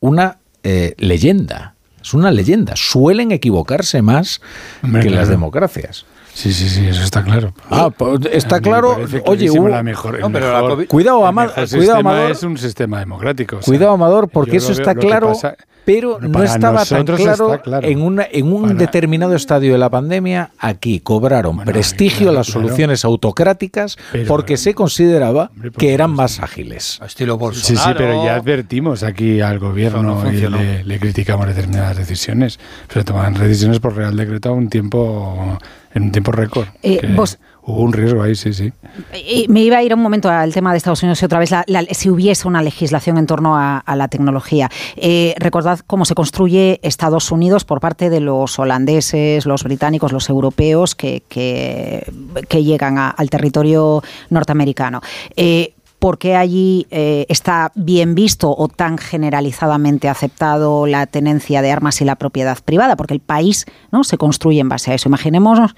una 0.00 0.38
eh, 0.62 0.94
leyenda. 0.98 1.74
Es 2.02 2.14
una 2.14 2.30
leyenda. 2.30 2.74
Suelen 2.76 3.30
equivocarse 3.30 4.02
más 4.02 4.40
Hombre, 4.82 5.02
que 5.02 5.10
las 5.10 5.28
democracias. 5.28 6.04
Sí, 6.34 6.52
sí, 6.52 6.68
sí, 6.68 6.86
eso 6.86 7.02
está 7.02 7.22
claro. 7.22 7.52
Ah, 7.70 7.90
pues 7.90 8.20
está 8.32 8.60
claro. 8.60 8.96
Oye, 9.26 9.50
hubo- 9.50 9.68
la 9.68 9.82
mejor, 9.82 10.18
No, 10.18 10.30
pero 10.30 10.50
la 10.52 10.62
mejor- 10.62 10.78
COVID- 10.78 10.88
Cuidado, 10.88 11.20
el 11.20 11.26
Ama- 11.26 11.46
mejor 11.46 11.68
cuidado, 11.68 11.98
Amador. 11.98 12.30
es 12.30 12.42
un 12.42 12.56
sistema 12.58 12.98
democrático. 13.00 13.56
o 13.56 13.62
sea, 13.62 13.66
Cuidado, 13.70 13.92
Amador, 13.92 14.28
porque 14.28 14.56
eso 14.56 14.72
está 14.72 14.94
veo- 14.94 15.00
que 15.02 15.06
claro, 15.08 15.28
pasa- 15.28 15.56
pero 15.84 16.12
Bueno, 16.18 16.38
no 16.38 16.42
estaba 16.44 16.84
tan 16.86 17.04
claro, 17.04 17.52
está 17.54 17.62
claro. 17.62 17.86
en, 17.86 18.00
una, 18.00 18.26
en 18.30 18.50
un 18.52 18.62
Para- 18.62 18.74
determinado 18.74 19.34
estadio 19.34 19.72
de 19.72 19.78
la 19.78 19.90
pandemia. 19.90 20.52
Aquí 20.58 21.00
cobraron 21.00 21.56
Bueno, 21.56 21.70
prestigio 21.70 22.28
claro, 22.28 22.38
las 22.38 22.46
claro. 22.46 22.66
soluciones 22.66 23.04
autocráticas 23.04 23.98
Pero- 24.12 24.26
porque 24.28 24.56
se 24.56 24.74
consideraba 24.74 25.50
Hombre, 25.52 25.70
por 25.70 25.80
que 25.80 25.92
eran 25.92 26.12
más 26.12 26.40
ágiles. 26.40 26.98
Estilo 27.04 27.34
Sí, 27.34 27.40
Bolsonaro. 27.40 27.88
sí, 27.90 27.94
pero 27.98 28.24
ya 28.24 28.36
advertimos 28.36 29.02
aquí 29.02 29.40
al 29.40 29.58
gobierno 29.58 30.02
no 30.02 30.32
y 30.32 30.36
le, 30.36 30.84
le 30.84 30.98
criticamos 30.98 31.46
determinadas 31.46 31.96
decisiones. 31.96 32.58
Se 32.88 33.04
toman 33.04 33.34
decisiones 33.34 33.80
por 33.80 33.94
Real 33.96 34.16
Decreto 34.16 34.48
a 34.50 34.52
un 34.52 34.68
tiempo, 34.70 35.58
en 35.94 36.04
un 36.04 36.12
tiempo 36.12 36.32
récord. 36.32 36.68
Eh, 36.82 37.00
vos- 37.14 37.38
hubo 37.64 37.82
un 37.82 37.92
riesgo 37.92 38.22
ahí, 38.22 38.34
sí, 38.34 38.52
sí. 38.52 38.72
Y 39.26 39.46
me 39.48 39.62
iba 39.62 39.76
a 39.76 39.82
ir 39.82 39.94
un 39.94 40.00
momento 40.00 40.28
al 40.28 40.52
tema 40.52 40.72
de 40.72 40.78
Estados 40.78 41.02
Unidos 41.02 41.22
y 41.22 41.24
otra 41.24 41.38
vez, 41.38 41.50
si 41.92 42.10
hubiese 42.10 42.48
una 42.48 42.62
legislación 42.62 43.18
en 43.18 43.26
torno 43.26 43.56
a, 43.56 43.82
la 43.94 44.08
tecnología. 44.08 44.70
Eh, 44.96 45.34
recordad 45.38 45.80
cómo 45.86 46.04
se 46.04 46.14
construye 46.14 46.80
Estados 46.82 47.30
Unidos 47.30 47.64
por 47.64 47.80
parte 47.80 48.10
de 48.10 48.20
los 48.20 48.58
holandeses, 48.58 49.46
los 49.46 49.64
británicos, 49.64 50.12
los 50.12 50.28
europeos 50.28 50.94
que, 50.94 51.22
que, 51.28 52.04
llegan 52.62 52.98
al 52.98 53.30
territorio 53.30 54.02
norteamericano. 54.30 55.00
Eh, 55.36 55.74
por 56.02 56.18
qué 56.18 56.34
allí 56.34 56.88
eh, 56.90 57.26
está 57.28 57.70
bien 57.76 58.16
visto 58.16 58.52
o 58.52 58.66
tan 58.66 58.98
generalizadamente 58.98 60.08
aceptado 60.08 60.84
la 60.88 61.06
tenencia 61.06 61.62
de 61.62 61.70
armas 61.70 62.00
y 62.00 62.04
la 62.04 62.16
propiedad 62.16 62.58
privada, 62.64 62.96
porque 62.96 63.14
el 63.14 63.20
país 63.20 63.66
¿no? 63.92 64.02
se 64.02 64.18
construye 64.18 64.58
en 64.58 64.68
base 64.68 64.90
a 64.90 64.94
eso. 64.94 65.08
Imaginémonos 65.08 65.76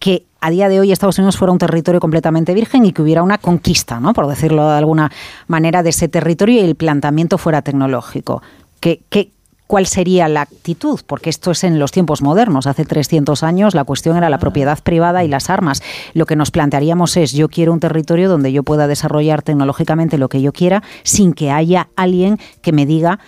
que 0.00 0.26
a 0.42 0.50
día 0.50 0.68
de 0.68 0.80
hoy 0.80 0.92
Estados 0.92 1.16
Unidos 1.16 1.38
fuera 1.38 1.50
un 1.50 1.58
territorio 1.58 1.98
completamente 1.98 2.52
virgen 2.52 2.84
y 2.84 2.92
que 2.92 3.00
hubiera 3.00 3.22
una 3.22 3.38
conquista, 3.38 4.00
¿no? 4.00 4.12
por 4.12 4.26
decirlo 4.26 4.68
de 4.68 4.76
alguna 4.76 5.10
manera, 5.46 5.82
de 5.82 5.90
ese 5.90 6.08
territorio 6.08 6.56
y 6.56 6.64
el 6.66 6.74
planteamiento 6.74 7.38
fuera 7.38 7.62
tecnológico. 7.62 8.42
¿Qué, 8.80 9.00
qué, 9.08 9.30
cuál 9.68 9.86
sería 9.86 10.26
la 10.28 10.40
actitud, 10.40 10.98
porque 11.06 11.30
esto 11.30 11.52
es 11.52 11.62
en 11.62 11.78
los 11.78 11.92
tiempos 11.92 12.22
modernos. 12.22 12.66
Hace 12.66 12.84
300 12.84 13.44
años 13.44 13.74
la 13.74 13.84
cuestión 13.84 14.16
era 14.16 14.30
la 14.30 14.38
propiedad 14.38 14.82
privada 14.82 15.22
y 15.22 15.28
las 15.28 15.50
armas. 15.50 15.82
Lo 16.14 16.26
que 16.26 16.34
nos 16.34 16.50
plantearíamos 16.50 17.16
es, 17.16 17.32
yo 17.32 17.48
quiero 17.48 17.72
un 17.74 17.78
territorio 17.78 18.28
donde 18.28 18.50
yo 18.50 18.64
pueda 18.64 18.88
desarrollar 18.88 19.42
tecnológicamente 19.42 20.18
lo 20.18 20.28
que 20.28 20.40
yo 20.40 20.52
quiera 20.52 20.82
sin 21.04 21.34
que 21.34 21.50
haya 21.52 21.88
alguien 21.94 22.38
que 22.62 22.72
me 22.72 22.86
diga 22.86 23.20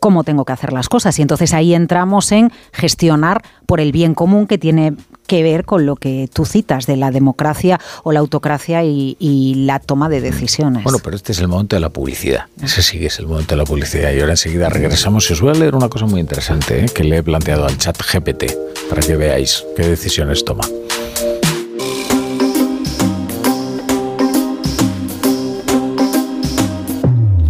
cómo 0.00 0.24
tengo 0.24 0.44
que 0.44 0.52
hacer 0.52 0.72
las 0.72 0.88
cosas. 0.88 1.18
Y 1.18 1.22
entonces 1.22 1.54
ahí 1.54 1.74
entramos 1.74 2.32
en 2.32 2.50
gestionar 2.72 3.42
por 3.66 3.80
el 3.80 3.92
bien 3.92 4.14
común 4.14 4.46
que 4.46 4.58
tiene 4.58 4.94
que 5.26 5.44
ver 5.44 5.64
con 5.64 5.86
lo 5.86 5.94
que 5.94 6.28
tú 6.32 6.44
citas 6.44 6.86
de 6.86 6.96
la 6.96 7.12
democracia 7.12 7.78
o 8.02 8.10
la 8.10 8.18
autocracia 8.18 8.82
y, 8.82 9.16
la 9.54 9.78
toma 9.78 10.08
de 10.08 10.20
decisiones. 10.20 10.82
Bueno, 10.82 10.98
pero 11.04 11.14
este 11.14 11.32
es 11.32 11.38
el 11.38 11.46
momento 11.46 11.76
de 11.76 11.80
la 11.80 11.90
publicidad. 11.90 12.46
Ese 12.60 12.82
sí 12.82 12.98
que 12.98 13.06
es 13.06 13.18
el 13.20 13.28
momento 13.28 13.54
de 13.54 13.58
la 13.58 13.64
publicidad. 13.64 14.12
Y 14.12 14.20
ahora 14.20 14.32
enseguida 14.32 14.68
regresamos 14.68 15.30
y 15.30 15.34
os 15.34 15.40
voy 15.40 15.50
a 15.50 15.54
leer 15.54 15.76
una 15.76 15.88
cosa 15.88 16.06
muy 16.06 16.18
interesante 16.18 16.84
¿eh? 16.84 16.88
que 16.88 17.04
le 17.04 17.18
he 17.18 17.22
planteado 17.22 17.66
al 17.66 17.78
chat 17.78 17.96
GPT 17.96 18.52
para 18.88 19.02
que 19.02 19.16
veáis 19.16 19.64
qué 19.76 19.86
decisiones 19.86 20.44
toma. 20.44 20.64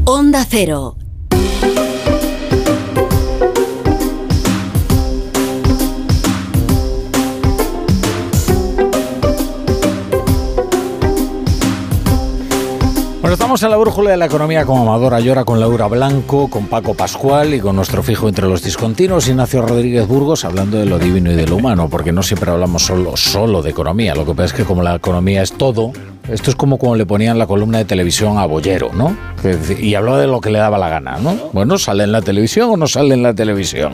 Onda 0.05 0.45
Cero. 0.47 1.00
Estamos 13.35 13.63
en 13.63 13.71
la 13.71 13.77
brújula 13.77 14.11
de 14.11 14.17
la 14.17 14.27
economía 14.27 14.65
con 14.65 14.81
Amador 14.81 15.15
Ayora, 15.15 15.45
con 15.45 15.61
Laura 15.61 15.87
Blanco, 15.87 16.51
con 16.51 16.67
Paco 16.67 16.95
Pascual 16.95 17.55
y 17.55 17.61
con 17.61 17.77
nuestro 17.77 18.03
fijo 18.03 18.29
entre 18.29 18.49
los 18.49 18.63
discontinuos, 18.63 19.29
Ignacio 19.29 19.63
Rodríguez 19.63 20.07
Burgos, 20.09 20.45
hablando 20.45 20.79
de 20.79 20.87
lo 20.87 20.99
divino 20.99 21.31
y 21.31 21.37
de 21.37 21.47
lo 21.47 21.57
humano, 21.57 21.89
porque 21.89 22.11
no 22.11 22.25
siempre 22.25 22.51
hablamos 22.51 22.85
solo, 22.85 23.17
solo 23.17 23.63
de 23.63 23.71
economía. 23.71 24.17
Lo 24.17 24.27
que 24.27 24.33
pasa 24.33 24.47
es 24.47 24.53
que 24.53 24.65
como 24.65 24.83
la 24.83 24.97
economía 24.97 25.43
es 25.43 25.53
todo, 25.53 25.93
esto 26.29 26.51
es 26.51 26.57
como 26.57 26.77
cuando 26.77 26.97
le 26.97 27.07
ponían 27.07 27.39
la 27.39 27.47
columna 27.47 27.79
de 27.79 27.85
televisión 27.85 28.37
a 28.37 28.47
Bollero, 28.47 28.91
¿no? 28.93 29.17
Y 29.79 29.95
hablaba 29.95 30.19
de 30.19 30.27
lo 30.27 30.41
que 30.41 30.51
le 30.51 30.59
daba 30.59 30.77
la 30.77 30.89
gana, 30.89 31.19
¿no? 31.19 31.37
Bueno, 31.53 31.79
¿sale 31.79 32.03
en 32.05 32.13
la 32.13 32.23
televisión 32.23 32.71
o 32.71 32.77
no 32.77 32.89
sale 32.89 33.15
en 33.15 33.23
la 33.23 33.33
televisión? 33.33 33.93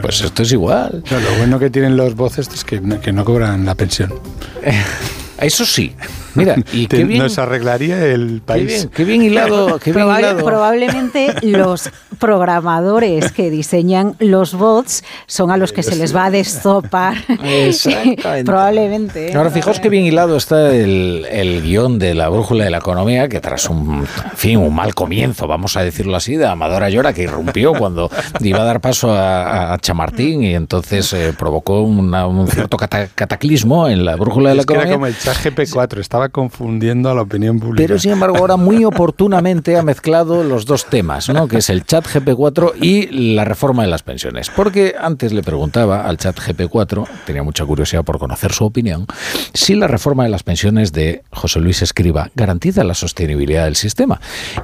Pues 0.00 0.20
esto 0.20 0.42
es 0.44 0.52
igual. 0.52 1.02
lo 1.10 1.38
bueno 1.38 1.58
que 1.58 1.68
tienen 1.68 1.96
los 1.96 2.14
voces 2.14 2.48
es 2.54 2.64
que, 2.64 2.80
que 3.00 3.12
no 3.12 3.24
cobran 3.24 3.64
la 3.64 3.74
pensión. 3.74 4.14
Eso 5.38 5.64
sí. 5.64 5.96
Mira, 6.34 6.56
y 6.72 6.86
qué 6.86 7.04
bien, 7.04 7.22
nos 7.22 7.38
arreglaría 7.38 8.04
el 8.06 8.40
país. 8.44 8.88
Qué 8.94 9.04
bien, 9.04 9.22
hilado. 9.22 9.78
Qué 9.82 9.92
bien 9.92 10.06
hilado. 10.06 10.44
Probablemente 10.44 11.34
los 11.42 11.90
programadores 12.18 13.32
que 13.32 13.50
diseñan 13.50 14.16
los 14.18 14.54
bots 14.54 15.04
son 15.26 15.50
a 15.50 15.56
los 15.56 15.72
que 15.72 15.82
se 15.82 15.96
les 15.96 16.14
va 16.14 16.26
a 16.26 16.30
destopar. 16.30 17.16
Exactamente. 17.42 18.44
probablemente. 18.44 19.34
Ahora, 19.34 19.50
fijaos 19.50 19.80
qué 19.80 19.88
bien 19.88 20.04
hilado 20.04 20.36
está 20.36 20.74
el, 20.74 21.26
el, 21.30 21.62
guion 21.62 21.98
de 21.98 22.14
la 22.14 22.28
brújula 22.28 22.64
de 22.64 22.70
la 22.70 22.78
economía, 22.78 23.28
que 23.28 23.40
tras 23.40 23.68
un, 23.68 24.06
fin, 24.36 24.58
un 24.58 24.74
mal 24.74 24.94
comienzo, 24.94 25.46
vamos 25.46 25.76
a 25.76 25.82
decirlo 25.82 26.16
así, 26.16 26.36
de 26.36 26.46
Amadora 26.46 26.88
Llora, 26.90 27.12
que 27.12 27.22
irrumpió 27.22 27.72
cuando 27.72 28.10
iba 28.40 28.60
a 28.60 28.64
dar 28.64 28.80
paso 28.80 29.12
a, 29.12 29.76
Chamartín 29.80 30.44
y 30.44 30.54
entonces 30.54 31.12
eh, 31.12 31.34
provocó 31.36 31.80
un 31.80 32.46
cierto 32.48 32.76
cataclismo 32.76 33.88
en 33.88 34.04
la 34.04 34.16
brújula 34.16 34.50
de 34.50 34.56
la 34.56 34.62
economía. 34.62 35.12
GP4, 35.42 35.98
estaba 35.98 36.21
confundiendo 36.28 37.10
a 37.10 37.14
la 37.14 37.22
opinión 37.22 37.58
pública. 37.58 37.82
Pero 37.86 37.98
sin 37.98 38.12
embargo, 38.12 38.38
ahora 38.38 38.56
muy 38.56 38.84
oportunamente 38.84 39.76
ha 39.76 39.82
mezclado 39.82 40.44
los 40.44 40.66
dos 40.66 40.86
temas, 40.86 41.28
¿no? 41.28 41.48
que 41.48 41.58
es 41.58 41.70
el 41.70 41.84
chat 41.84 42.06
GP4 42.06 42.74
y 42.80 43.34
la 43.34 43.44
reforma 43.44 43.82
de 43.82 43.88
las 43.88 44.02
pensiones. 44.02 44.50
Porque 44.50 44.94
antes 44.98 45.32
le 45.32 45.42
preguntaba 45.42 46.06
al 46.06 46.18
chat 46.18 46.38
GP4, 46.38 47.06
tenía 47.26 47.42
mucha 47.42 47.64
curiosidad 47.64 48.04
por 48.04 48.18
conocer 48.18 48.52
su 48.52 48.64
opinión, 48.64 49.06
si 49.54 49.74
la 49.74 49.86
reforma 49.86 50.24
de 50.24 50.30
las 50.30 50.42
pensiones 50.42 50.92
de 50.92 51.22
José 51.30 51.60
Luis 51.60 51.82
Escriba 51.82 52.30
garantiza 52.34 52.84
la 52.84 52.94
sostenibilidad 52.94 53.64
del 53.64 53.76
sistema. 53.76 54.20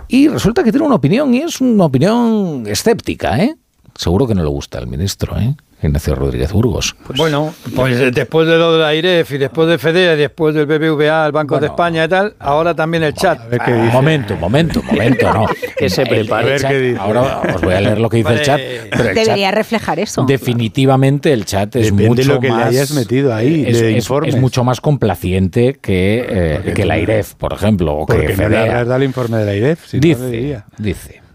Y 0.09 0.29
resulta 0.29 0.63
que 0.63 0.71
tiene 0.71 0.87
una 0.87 0.97
opinión 0.97 1.35
y 1.35 1.39
es 1.39 1.61
una 1.61 1.85
opinión 1.85 2.65
escéptica, 2.67 3.39
¿eh? 3.39 3.57
Seguro 3.95 4.27
que 4.27 4.35
no 4.35 4.43
le 4.43 4.49
gusta 4.49 4.79
al 4.79 4.87
ministro, 4.87 5.37
¿eh? 5.39 5.55
Ignacio 5.83 6.15
Rodríguez 6.15 6.53
Burgos. 6.53 6.97
Pues, 7.07 7.19
bueno, 7.19 7.55
pues 7.77 8.13
después 8.13 8.49
de 8.49 8.57
lo 8.57 8.73
de 8.73 8.79
la 8.81 8.95
IREF 8.95 9.33
y 9.33 9.39
después 9.39 9.69
de 9.69 9.79
FEDEA 9.79 10.15
y 10.15 10.19
después 10.19 10.55
del 10.55 10.67
BBVA, 10.67 11.27
el 11.27 11.33
Banco 11.33 11.61
de 11.61 11.67
España 11.67 12.05
y 12.05 12.09
tal, 12.09 12.35
ahora 12.41 12.75
también 12.75 13.05
el 13.05 13.15
chat. 13.15 13.41
Un 13.69 13.89
momento, 13.89 14.37
momento, 14.37 14.83
momento, 14.83 15.33
no. 15.33 15.47
que 15.77 15.89
se 15.89 16.05
prepare. 16.05 16.97
Ahora 16.99 17.43
os 17.55 17.63
voy 17.63 17.75
a 17.75 17.81
leer 17.81 18.01
lo 18.01 18.09
que 18.09 18.19
dice 18.19 18.33
el 18.33 18.43
chat. 18.43 18.61
Debería 18.61 19.51
reflejar 19.53 20.01
eso. 20.01 20.25
Definitivamente 20.25 21.33
el 21.33 21.45
chat 21.45 21.77
es 21.77 21.93
mucho 21.93 22.35
lo 22.35 22.41
que 22.41 22.51
más, 22.51 22.73
le 22.73 22.79
hayas 22.79 22.91
metido 22.93 23.35
ahí 23.35 23.65
es, 23.67 23.81
es, 23.81 24.37
mucho 24.37 24.65
más 24.65 24.81
complaciente 24.81 25.79
que, 25.81 26.27
eh, 26.29 26.73
que 26.75 26.85
la 26.85 26.99
IREF, 26.99 27.35
por 27.35 27.53
ejemplo, 27.53 27.95
o 27.95 28.07
que 28.07 28.31
FEDEA. 28.31 28.85
No 28.85 28.91
le 28.91 28.97
el 28.97 29.03
informe 29.05 29.39
de 29.39 29.45
la 29.45 29.55
IREF, 29.55 29.93
dice, 29.93 30.63
dice 30.77 31.28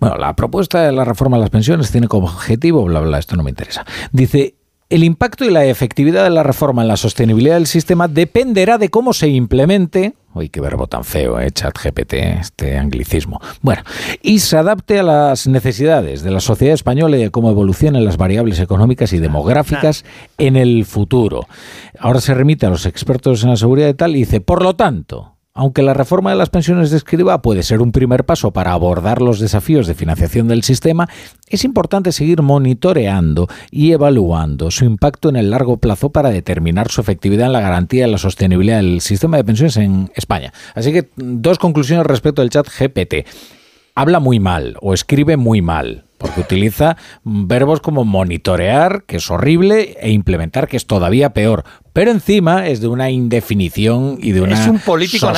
bueno, 0.00 0.16
la 0.16 0.34
propuesta 0.34 0.82
de 0.82 0.92
la 0.92 1.04
reforma 1.04 1.36
de 1.36 1.42
las 1.42 1.50
pensiones 1.50 1.90
tiene 1.90 2.08
como 2.08 2.26
objetivo, 2.26 2.84
bla, 2.84 3.00
bla, 3.00 3.18
esto 3.18 3.36
no 3.36 3.42
me 3.42 3.50
interesa. 3.50 3.84
Dice, 4.12 4.54
el 4.90 5.04
impacto 5.04 5.44
y 5.44 5.50
la 5.50 5.64
efectividad 5.66 6.24
de 6.24 6.30
la 6.30 6.42
reforma 6.42 6.82
en 6.82 6.88
la 6.88 6.96
sostenibilidad 6.96 7.54
del 7.54 7.68
sistema 7.68 8.08
dependerá 8.08 8.76
de 8.76 8.88
cómo 8.88 9.12
se 9.12 9.28
implemente. 9.28 10.14
Uy, 10.34 10.48
qué 10.48 10.60
verbo 10.60 10.88
tan 10.88 11.04
feo, 11.04 11.38
eh, 11.38 11.52
chat 11.52 11.78
GPT, 11.78 12.14
este 12.40 12.76
anglicismo. 12.76 13.40
Bueno, 13.62 13.82
y 14.20 14.40
se 14.40 14.56
adapte 14.56 14.98
a 14.98 15.04
las 15.04 15.46
necesidades 15.46 16.22
de 16.22 16.32
la 16.32 16.40
sociedad 16.40 16.74
española 16.74 17.16
y 17.18 17.22
de 17.22 17.30
cómo 17.30 17.50
evolucionen 17.50 18.04
las 18.04 18.16
variables 18.16 18.58
económicas 18.58 19.12
y 19.12 19.20
demográficas 19.20 20.04
en 20.38 20.56
el 20.56 20.84
futuro. 20.84 21.46
Ahora 22.00 22.20
se 22.20 22.34
remite 22.34 22.66
a 22.66 22.70
los 22.70 22.84
expertos 22.84 23.44
en 23.44 23.50
la 23.50 23.56
seguridad 23.56 23.88
y 23.88 23.94
tal 23.94 24.16
y 24.16 24.20
dice, 24.20 24.40
por 24.40 24.60
lo 24.60 24.74
tanto, 24.74 25.36
aunque 25.52 25.82
la 25.82 25.94
reforma 25.94 26.30
de 26.30 26.36
las 26.36 26.50
pensiones 26.50 26.90
de 26.90 26.96
escriba 26.96 27.42
puede 27.42 27.62
ser 27.62 27.82
un 27.82 27.92
primer 27.92 28.24
paso 28.24 28.52
para 28.52 28.72
abordar 28.72 29.20
los 29.20 29.40
desafíos 29.40 29.86
de 29.86 29.94
financiación 29.94 30.48
del 30.48 30.62
sistema, 30.62 31.08
es 31.48 31.64
importante 31.64 32.12
seguir 32.12 32.42
monitoreando 32.42 33.48
y 33.70 33.92
evaluando 33.92 34.70
su 34.70 34.84
impacto 34.84 35.28
en 35.28 35.36
el 35.36 35.50
largo 35.50 35.78
plazo 35.78 36.10
para 36.10 36.30
determinar 36.30 36.90
su 36.90 37.00
efectividad 37.00 37.46
en 37.46 37.52
la 37.52 37.60
garantía 37.60 38.04
de 38.04 38.12
la 38.12 38.18
sostenibilidad 38.18 38.76
del 38.76 39.00
sistema 39.00 39.36
de 39.36 39.44
pensiones 39.44 39.76
en 39.76 40.10
España. 40.14 40.52
Así 40.74 40.92
que 40.92 41.08
dos 41.16 41.58
conclusiones 41.58 42.06
respecto 42.06 42.42
del 42.42 42.50
chat 42.50 42.68
GPT. 42.68 43.26
Habla 43.96 44.20
muy 44.20 44.38
mal 44.38 44.76
o 44.80 44.94
escribe 44.94 45.36
muy 45.36 45.62
mal 45.62 46.04
porque 46.20 46.42
utiliza 46.42 46.98
verbos 47.24 47.80
como 47.80 48.04
monitorear, 48.04 49.04
que 49.04 49.16
es 49.16 49.30
horrible, 49.30 49.96
e 50.00 50.10
implementar, 50.10 50.68
que 50.68 50.76
es 50.76 50.86
todavía 50.86 51.32
peor. 51.32 51.64
Pero 51.92 52.10
encima 52.10 52.66
es 52.66 52.80
de 52.80 52.88
una 52.88 53.10
indefinición 53.10 54.18
y 54.22 54.32
de 54.32 54.42
una 54.42 54.60
es 54.60 54.68
un 54.68 54.78
político 54.78 55.32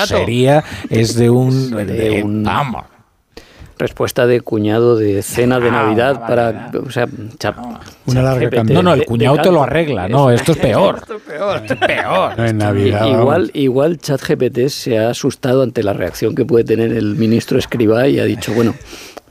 es 0.90 1.14
de 1.14 1.30
un, 1.30 2.42
vamos. 2.44 2.84
Respuesta 3.78 4.26
de 4.26 4.40
cuñado 4.40 4.96
de 4.96 5.22
cena 5.22 5.58
de 5.58 5.68
ah, 5.68 5.72
Navidad 5.72 6.26
para, 6.26 6.70
o 6.86 6.90
sea, 6.90 7.08
una 8.06 8.22
larga 8.22 8.64
No, 8.64 8.82
no, 8.82 8.94
el 8.94 9.04
cuñado 9.04 9.38
te 9.38 9.50
lo 9.50 9.62
arregla. 9.62 10.08
No, 10.08 10.30
esto 10.30 10.52
es 10.52 10.58
peor. 10.62 10.98
esto 10.98 11.16
es 11.16 11.22
peor. 11.22 11.62
es 11.64 11.76
peor. 11.76 12.40
en 12.40 12.58
Navidad. 12.58 13.06
Igual, 13.06 13.50
igual 13.54 13.98
ChatGPT 13.98 14.68
se 14.68 14.98
ha 14.98 15.10
asustado 15.10 15.62
ante 15.62 15.82
la 15.82 15.92
reacción 15.92 16.34
que 16.34 16.44
puede 16.44 16.64
tener 16.64 16.92
el 16.92 17.16
ministro 17.16 17.58
Escribá 17.58 18.06
y 18.08 18.20
ha 18.20 18.24
dicho, 18.24 18.52
bueno, 18.52 18.74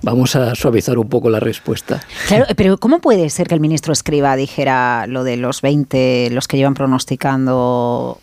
Vamos 0.04 0.36
a 0.36 0.56
suavizar 0.56 0.98
un 0.98 1.10
poco 1.10 1.30
la 1.30 1.40
respuesta. 1.40 2.02
Claro, 2.28 2.46
pero 2.56 2.78
¿cómo 2.80 3.02
puede 3.02 3.30
ser 3.30 3.48
que 3.48 3.54
el 3.54 3.62
ministro 3.62 3.94
escriba 3.94 4.36
dijera 4.36 5.06
lo 5.08 5.24
de 5.24 5.38
los 5.38 5.62
20, 5.62 6.30
los 6.32 6.48
que 6.48 6.58
llevan 6.58 6.74
pronosticando 6.74 8.20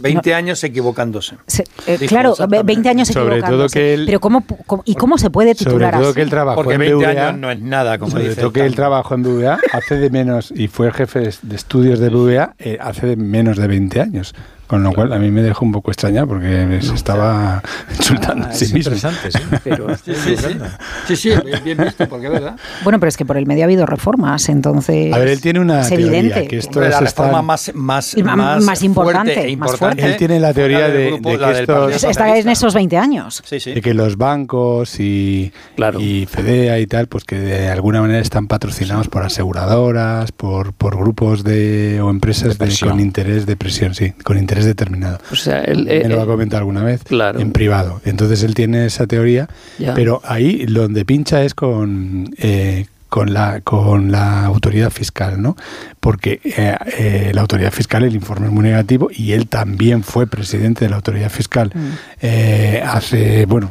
20 0.00 0.34
años 0.34 0.62
equivocándose. 0.64 1.36
Eh, 1.86 1.98
claro, 2.06 2.34
20 2.64 2.88
años 2.88 3.08
sobre 3.08 3.42
Todo 3.42 3.68
que 3.68 3.94
él, 3.94 4.04
Pero 4.06 4.20
¿cómo, 4.20 4.44
¿y 4.84 4.94
cómo 4.94 5.18
se 5.18 5.30
puede 5.30 5.54
titular 5.54 5.92
Sobre 5.92 5.98
todo 5.98 6.10
así? 6.10 6.16
que 6.16 6.22
el 6.22 6.30
trabajo 6.30 6.56
Porque 6.56 6.74
en 6.74 6.80
20 6.80 6.96
BVA, 6.96 7.08
años 7.28 7.40
no 7.40 7.50
es 7.50 7.60
nada, 7.60 7.98
como 7.98 8.10
sobre 8.12 8.24
dice 8.24 8.36
todo 8.36 8.46
el 8.48 8.52
que 8.52 8.66
el 8.66 8.74
trabajo 8.74 9.14
en 9.14 9.22
BVA 9.22 9.58
hace 9.72 9.96
de 9.96 10.10
menos, 10.10 10.52
y 10.54 10.68
fue 10.68 10.88
el 10.88 10.92
jefe 10.92 11.20
de, 11.20 11.34
de 11.42 11.56
estudios 11.56 11.98
de 11.98 12.08
BVA, 12.08 12.54
eh, 12.58 12.78
hace 12.80 13.06
de 13.06 13.16
menos 13.16 13.56
de 13.56 13.66
20 13.66 14.00
años. 14.00 14.34
Con 14.66 14.82
lo 14.82 14.92
cual 14.92 15.12
a 15.12 15.18
mí 15.18 15.30
me 15.30 15.42
dejó 15.42 15.64
un 15.64 15.72
poco 15.72 15.90
extrañado 15.90 16.26
porque 16.28 16.78
se 16.82 16.94
estaba 16.94 17.62
insultando 17.98 18.46
a 18.46 18.52
sí 18.52 18.64
es 18.64 18.72
mismo. 18.72 18.92
interesante, 18.94 19.30
sí. 19.30 19.44
Pero, 19.64 19.96
sí, 19.96 20.12
sí, 20.14 20.36
sí. 20.36 20.46
Sí, 21.08 21.16
sí, 21.16 21.30
bien- 21.64 21.78
visto, 21.78 22.08
porque 22.08 22.26
es 22.26 22.32
verdad. 22.32 22.56
Bueno, 22.82 22.98
pero 22.98 23.08
es 23.08 23.16
que 23.16 23.24
por 23.24 23.36
el 23.36 23.46
medio 23.46 23.62
ha 23.62 23.66
habido 23.66 23.86
reformas, 23.86 24.48
entonces. 24.48 25.12
A 25.12 25.18
ver, 25.18 25.28
él 25.28 25.40
tiene 25.40 25.60
una 25.60 25.82
es 25.82 25.88
teoría, 25.88 26.06
evidente. 26.06 26.48
que 26.48 26.56
esto 26.58 26.70
Hombre, 26.78 26.88
la 26.90 26.96
es 26.96 27.02
reforma 27.02 27.42
más, 27.42 27.70
más, 27.74 28.16
más, 28.24 28.62
más 28.64 28.82
importante, 28.82 29.34
fuerte 29.34 29.52
e 29.52 29.56
más 29.56 29.70
importante 29.72 30.02
fuerte. 30.02 30.06
Él 30.12 30.16
tiene 30.18 30.40
la 30.40 30.52
teoría 30.54 30.88
de- 30.88 31.06
grupo, 31.08 31.30
de 31.30 31.38
que 31.38 31.50
estos- 31.60 32.04
Está 32.04 32.36
en 32.36 32.48
esos 32.48 32.74
20 32.74 32.96
años. 32.96 33.42
Sí, 33.44 33.60
sí. 33.60 33.72
de 33.74 33.80
que 33.80 33.94
los 33.94 34.16
bancos 34.16 34.98
y, 35.00 35.52
Claro. 35.76 36.00
y 36.00 36.26
FEDEA 36.26 36.78
y 36.80 36.86
tal, 36.86 37.06
pues 37.08 37.24
que 37.24 37.38
de 37.38 37.68
alguna 37.68 38.00
manera 38.00 38.20
están 38.20 38.46
patrocinados 38.48 39.08
por 39.08 39.22
aseguradoras, 39.22 40.32
por, 40.32 40.72
por 40.72 40.96
grupos 40.96 41.44
de 41.44 42.00
o 42.02 42.10
empresas 42.10 42.58
De 42.58 42.66
de- 42.66 42.76
con 42.80 43.00
interés 43.00 43.46
de 43.46 43.56
presión, 43.56 43.94
sí, 43.94 44.12
con 44.24 44.38
interés 44.38 44.55
determinado. 44.64 45.18
O 45.30 45.36
sea, 45.36 45.60
él, 45.62 45.84
Me 45.84 46.08
lo 46.08 46.14
eh, 46.14 46.16
va 46.18 46.22
a 46.22 46.26
comentar 46.26 46.58
alguna 46.60 46.82
vez 46.82 47.02
claro. 47.04 47.38
en 47.40 47.52
privado. 47.52 48.00
Entonces 48.04 48.42
él 48.42 48.54
tiene 48.54 48.86
esa 48.86 49.06
teoría, 49.06 49.48
Ya. 49.78 49.94
pero 49.94 50.20
ahí 50.24 50.64
donde 50.66 51.04
pincha 51.04 51.42
es 51.44 51.54
con 51.54 52.30
eh, 52.38 52.86
con 53.16 53.32
la 53.32 53.62
con 53.62 54.12
la 54.12 54.44
autoridad 54.44 54.90
fiscal, 54.90 55.40
¿no? 55.40 55.56
Porque 56.00 56.38
eh, 56.44 56.74
eh, 56.98 57.30
la 57.32 57.40
autoridad 57.40 57.70
fiscal 57.72 58.04
el 58.04 58.14
informe 58.14 58.48
es 58.48 58.52
muy 58.52 58.62
negativo 58.64 59.08
y 59.10 59.32
él 59.32 59.48
también 59.48 60.02
fue 60.02 60.26
presidente 60.26 60.84
de 60.84 60.90
la 60.90 60.96
autoridad 60.96 61.30
fiscal 61.30 61.70
Mm. 61.74 61.88
eh, 62.20 62.82
hace 62.86 63.46
bueno 63.46 63.70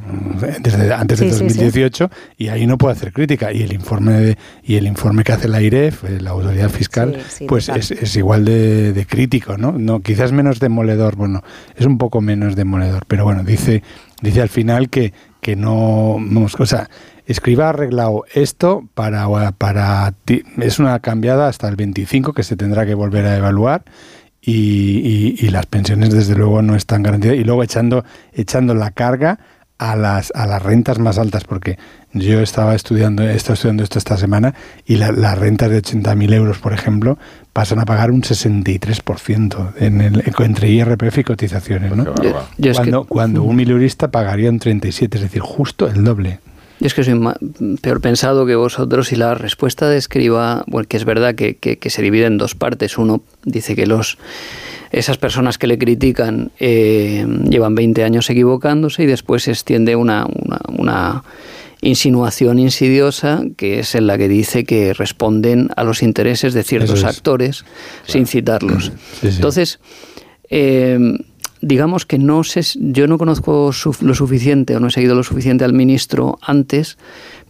desde 0.60 0.92
antes 0.92 1.20
de 1.20 1.26
Sí, 1.26 1.32
sí, 1.32 1.38
sí. 1.38 1.44
2018 1.60 2.10
y 2.40 2.48
ahí 2.48 2.66
no 2.66 2.80
puede 2.80 2.94
hacer 2.96 3.14
crítica 3.14 3.54
y 3.54 3.62
el 3.62 3.72
informe 3.74 4.14
de- 4.14 4.38
y 4.64 4.78
el 4.78 4.88
informe 4.88 5.24
que 5.24 5.34
hace 5.34 5.48
la 5.48 5.62
IREF, 5.62 6.04
eh, 6.06 6.20
la 6.20 6.32
autoridad 6.32 6.70
fiscal, 6.72 7.16
pues 7.48 7.70
es, 7.70 7.92
es 7.92 8.16
igual 8.16 8.46
de, 8.46 8.94
de 8.94 9.06
crítico, 9.06 9.58
¿no? 9.60 9.74
No, 9.74 10.00
quizás 10.00 10.32
menos 10.32 10.60
demoledor, 10.60 11.16
bueno, 11.16 11.44
es 11.76 11.86
un 11.86 12.00
poco 12.00 12.20
menos 12.20 12.56
demoledor, 12.56 13.04
pero 13.08 13.26
bueno, 13.26 13.44
dice, 13.44 13.84
dice 14.24 14.42
al 14.42 14.50
final 14.50 14.90
que, 14.90 15.14
que 15.40 15.56
no, 15.56 16.16
vamos, 16.20 16.56
o 16.60 16.66
sea, 16.66 16.90
Escriba 17.26 17.66
ha 17.66 17.70
arreglado 17.70 18.24
esto 18.34 18.84
para, 18.94 19.28
para 19.54 20.14
ti- 20.26 20.44
es 20.58 20.80
una 20.80 21.00
cambiada 21.00 21.48
hasta 21.48 21.68
el 21.68 21.76
25 21.76 22.34
que 22.34 22.44
se 22.44 22.56
tendrá 22.56 22.86
que 22.86 22.94
volver 22.94 23.26
a 23.26 23.36
evaluar 23.38 23.84
y, 24.42 24.54
y- 24.54 25.36
y 25.40 25.50
las 25.50 25.66
pensiones 25.66 26.12
desde 26.14 26.36
luego 26.36 26.62
no 26.62 26.76
están 26.76 27.02
garantizadas 27.04 27.40
y 27.40 27.44
luego 27.44 27.64
echando, 27.64 28.06
echando 28.34 28.76
la 28.76 28.92
carga 28.92 29.40
a 29.78 29.96
las, 29.98 30.32
a 30.36 30.46
las 30.48 30.62
rentas 30.64 31.00
más 31.00 31.18
altas, 31.18 31.44
porque 31.44 31.78
yo 32.14 32.40
estaba 32.40 32.76
estudiando, 32.76 33.24
he 33.24 33.36
estado 33.36 33.56
estudiando 33.56 33.84
esto 33.84 33.98
esta 34.00 34.16
semana 34.16 34.54
y 34.86 34.96
la- 34.96 35.12
las 35.12 35.38
rentas 35.38 35.70
de 35.70 35.82
80.000 35.82 36.32
euros, 36.34 36.60
por 36.60 36.72
ejemplo, 36.74 37.18
pasan 37.52 37.80
a 37.80 37.86
pagar 37.86 38.10
un 38.12 38.22
63% 38.22 39.74
en 39.80 40.02
el, 40.02 40.24
entre 40.40 40.70
IRPF 40.70 41.18
y 41.18 41.24
cotizaciones. 41.24 41.96
¿no? 41.96 42.04
Cuando, 42.78 43.04
cuando 43.06 43.44
un 43.44 43.56
milurista 43.56 44.10
pagaría 44.12 44.50
un 44.50 44.60
37, 44.60 45.18
es 45.18 45.24
decir, 45.24 45.42
justo 45.42 45.88
el 45.88 46.04
doble. 46.04 46.40
Yo 46.86 46.88
es 46.88 46.94
que 46.94 47.04
soy 47.04 47.20
peor 47.82 48.00
pensado 48.00 48.46
que 48.46 48.54
vosotros 48.54 49.12
y 49.12 49.16
la 49.16 49.34
respuesta 49.34 49.90
de 49.90 49.98
Escriba, 49.98 50.64
bueno, 50.68 50.88
que 50.88 50.98
es 50.98 51.04
verdad 51.04 51.34
que, 51.34 51.56
que- 51.56 51.78
que 51.80 51.90
se 51.90 52.04
divide 52.04 52.28
en 52.28 52.38
dos 52.38 52.54
partes. 52.54 53.00
Uno 53.00 53.24
dice 53.44 53.76
que 53.76 53.88
los 53.88 54.20
esas 54.92 55.18
personas 55.18 55.58
que 55.58 55.66
le 55.66 55.80
critican 55.80 56.52
eh, 56.60 57.26
llevan 57.50 57.74
20 57.74 58.04
años 58.04 58.30
equivocándose 58.30 59.02
y 59.02 59.06
después 59.08 59.42
se 59.42 59.52
extiende 59.52 59.96
una, 59.96 60.28
una, 60.28 60.60
una 60.78 61.24
insinuación 61.82 62.60
insidiosa 62.60 63.42
que 63.58 63.80
es 63.80 63.96
en 63.96 64.06
la 64.06 64.20
que 64.20 64.28
dice 64.30 64.64
que 64.64 64.94
responden 64.94 65.70
a 65.76 65.84
los 65.84 66.04
intereses 66.04 66.54
de 66.54 66.62
ciertos 66.64 67.00
es. 67.00 67.06
actores 67.06 67.66
sin 68.06 68.28
citarlos. 68.28 68.92
Sí, 69.22 69.30
sí. 69.32 69.36
Entonces, 69.38 69.80
eh, 70.52 71.00
digamos 71.68 72.06
que 72.06 72.20
no 72.20 72.44
sé, 72.44 72.62
yo 72.76 73.08
no 73.08 73.18
conozco 73.18 73.72
lo 74.02 74.14
suficiente 74.16 74.76
o 74.76 74.80
no 74.80 74.88
he 74.88 74.92
seguido 74.92 75.16
lo 75.16 75.24
suficiente 75.24 75.64
al 75.66 75.74
ministro 75.74 76.38
antes, 76.42 76.98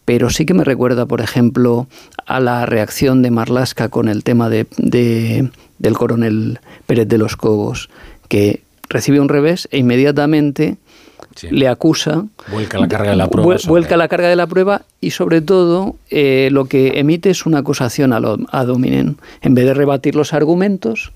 pero 0.06 0.30
sí 0.30 0.46
que 0.46 0.54
me 0.54 0.64
recuerda, 0.64 1.04
por 1.04 1.20
ejemplo, 1.20 1.86
a 2.26 2.40
la 2.40 2.64
reacción 2.64 3.20
de 3.22 3.30
Marlasca 3.30 3.88
con 3.90 4.08
el 4.08 4.24
tema 4.24 4.48
de, 4.48 4.66
de- 4.78 5.50
del 5.78 5.94
coronel 5.94 6.60
Pérez 6.86 7.06
de 7.08 7.18
los 7.18 7.36
Cobos, 7.36 7.90
que 8.28 8.62
recibe 8.88 9.20
un 9.20 9.28
revés 9.28 9.68
e 9.70 9.78
inmediatamente 9.78 10.76
Sí. 11.34 11.48
le 11.50 11.68
acusa. 11.68 12.24
Vuelca 12.50 12.78
la 12.78 12.88
carga 12.88 13.10
de 13.10 13.16
la 13.16 13.28
prueba 13.28 13.46
vuel- 13.48 13.58
sobre- 13.58 13.70
Vuelca 13.70 13.96
la 13.98 14.08
carga 14.08 14.28
de 14.28 14.36
la 14.36 14.46
prueba 14.46 14.82
y 15.02 15.10
sobre 15.10 15.42
todo 15.42 15.96
eh, 16.08 16.48
lo 16.50 16.64
que 16.64 16.98
emite 16.98 17.28
es 17.28 17.44
una 17.44 17.58
acusación 17.58 18.14
a, 18.14 18.20
lo, 18.20 18.38
a 18.50 18.64
Dominen. 18.64 19.18
En 19.42 19.54
vez 19.54 19.66
de 19.66 19.74
rebatir 19.74 20.14
los 20.14 20.32
argumentos, 20.32 21.12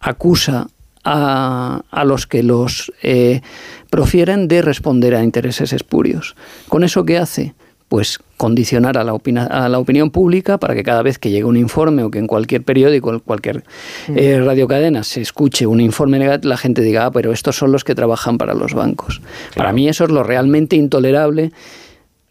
acusa 0.00 0.68
a, 1.04 1.82
a 1.90 2.04
los 2.04 2.26
que 2.26 2.42
los 2.42 2.92
eh, 3.02 3.40
profieren 3.90 4.48
de 4.48 4.62
responder 4.62 5.14
a 5.14 5.22
intereses 5.22 5.72
espurios. 5.72 6.34
¿Con 6.68 6.84
eso 6.84 7.04
qué 7.04 7.18
hace? 7.18 7.54
Pues 7.88 8.18
condicionar 8.38 8.96
a 8.98 9.04
la, 9.04 9.12
opina- 9.14 9.46
a 9.46 9.68
la 9.68 9.78
opinión 9.78 10.10
pública 10.10 10.58
para 10.58 10.74
que 10.74 10.82
cada 10.82 11.02
vez 11.02 11.18
que 11.18 11.30
llegue 11.30 11.44
un 11.44 11.56
informe 11.56 12.02
o 12.02 12.10
que 12.10 12.18
en 12.18 12.26
cualquier 12.26 12.62
periódico, 12.64 13.12
en 13.12 13.20
cualquier 13.20 13.62
eh, 14.08 14.40
radiocadena 14.44 15.04
se 15.04 15.20
escuche 15.20 15.66
un 15.66 15.80
informe 15.80 16.18
negativo, 16.18 16.48
la 16.48 16.56
gente 16.56 16.82
diga, 16.82 17.06
ah, 17.06 17.10
pero 17.12 17.30
estos 17.32 17.56
son 17.56 17.70
los 17.70 17.84
que 17.84 17.94
trabajan 17.94 18.38
para 18.38 18.54
los 18.54 18.74
bancos. 18.74 19.20
Para 19.54 19.72
mí 19.72 19.88
eso 19.88 20.04
es 20.04 20.10
lo 20.10 20.22
realmente 20.24 20.74
intolerable 20.76 21.52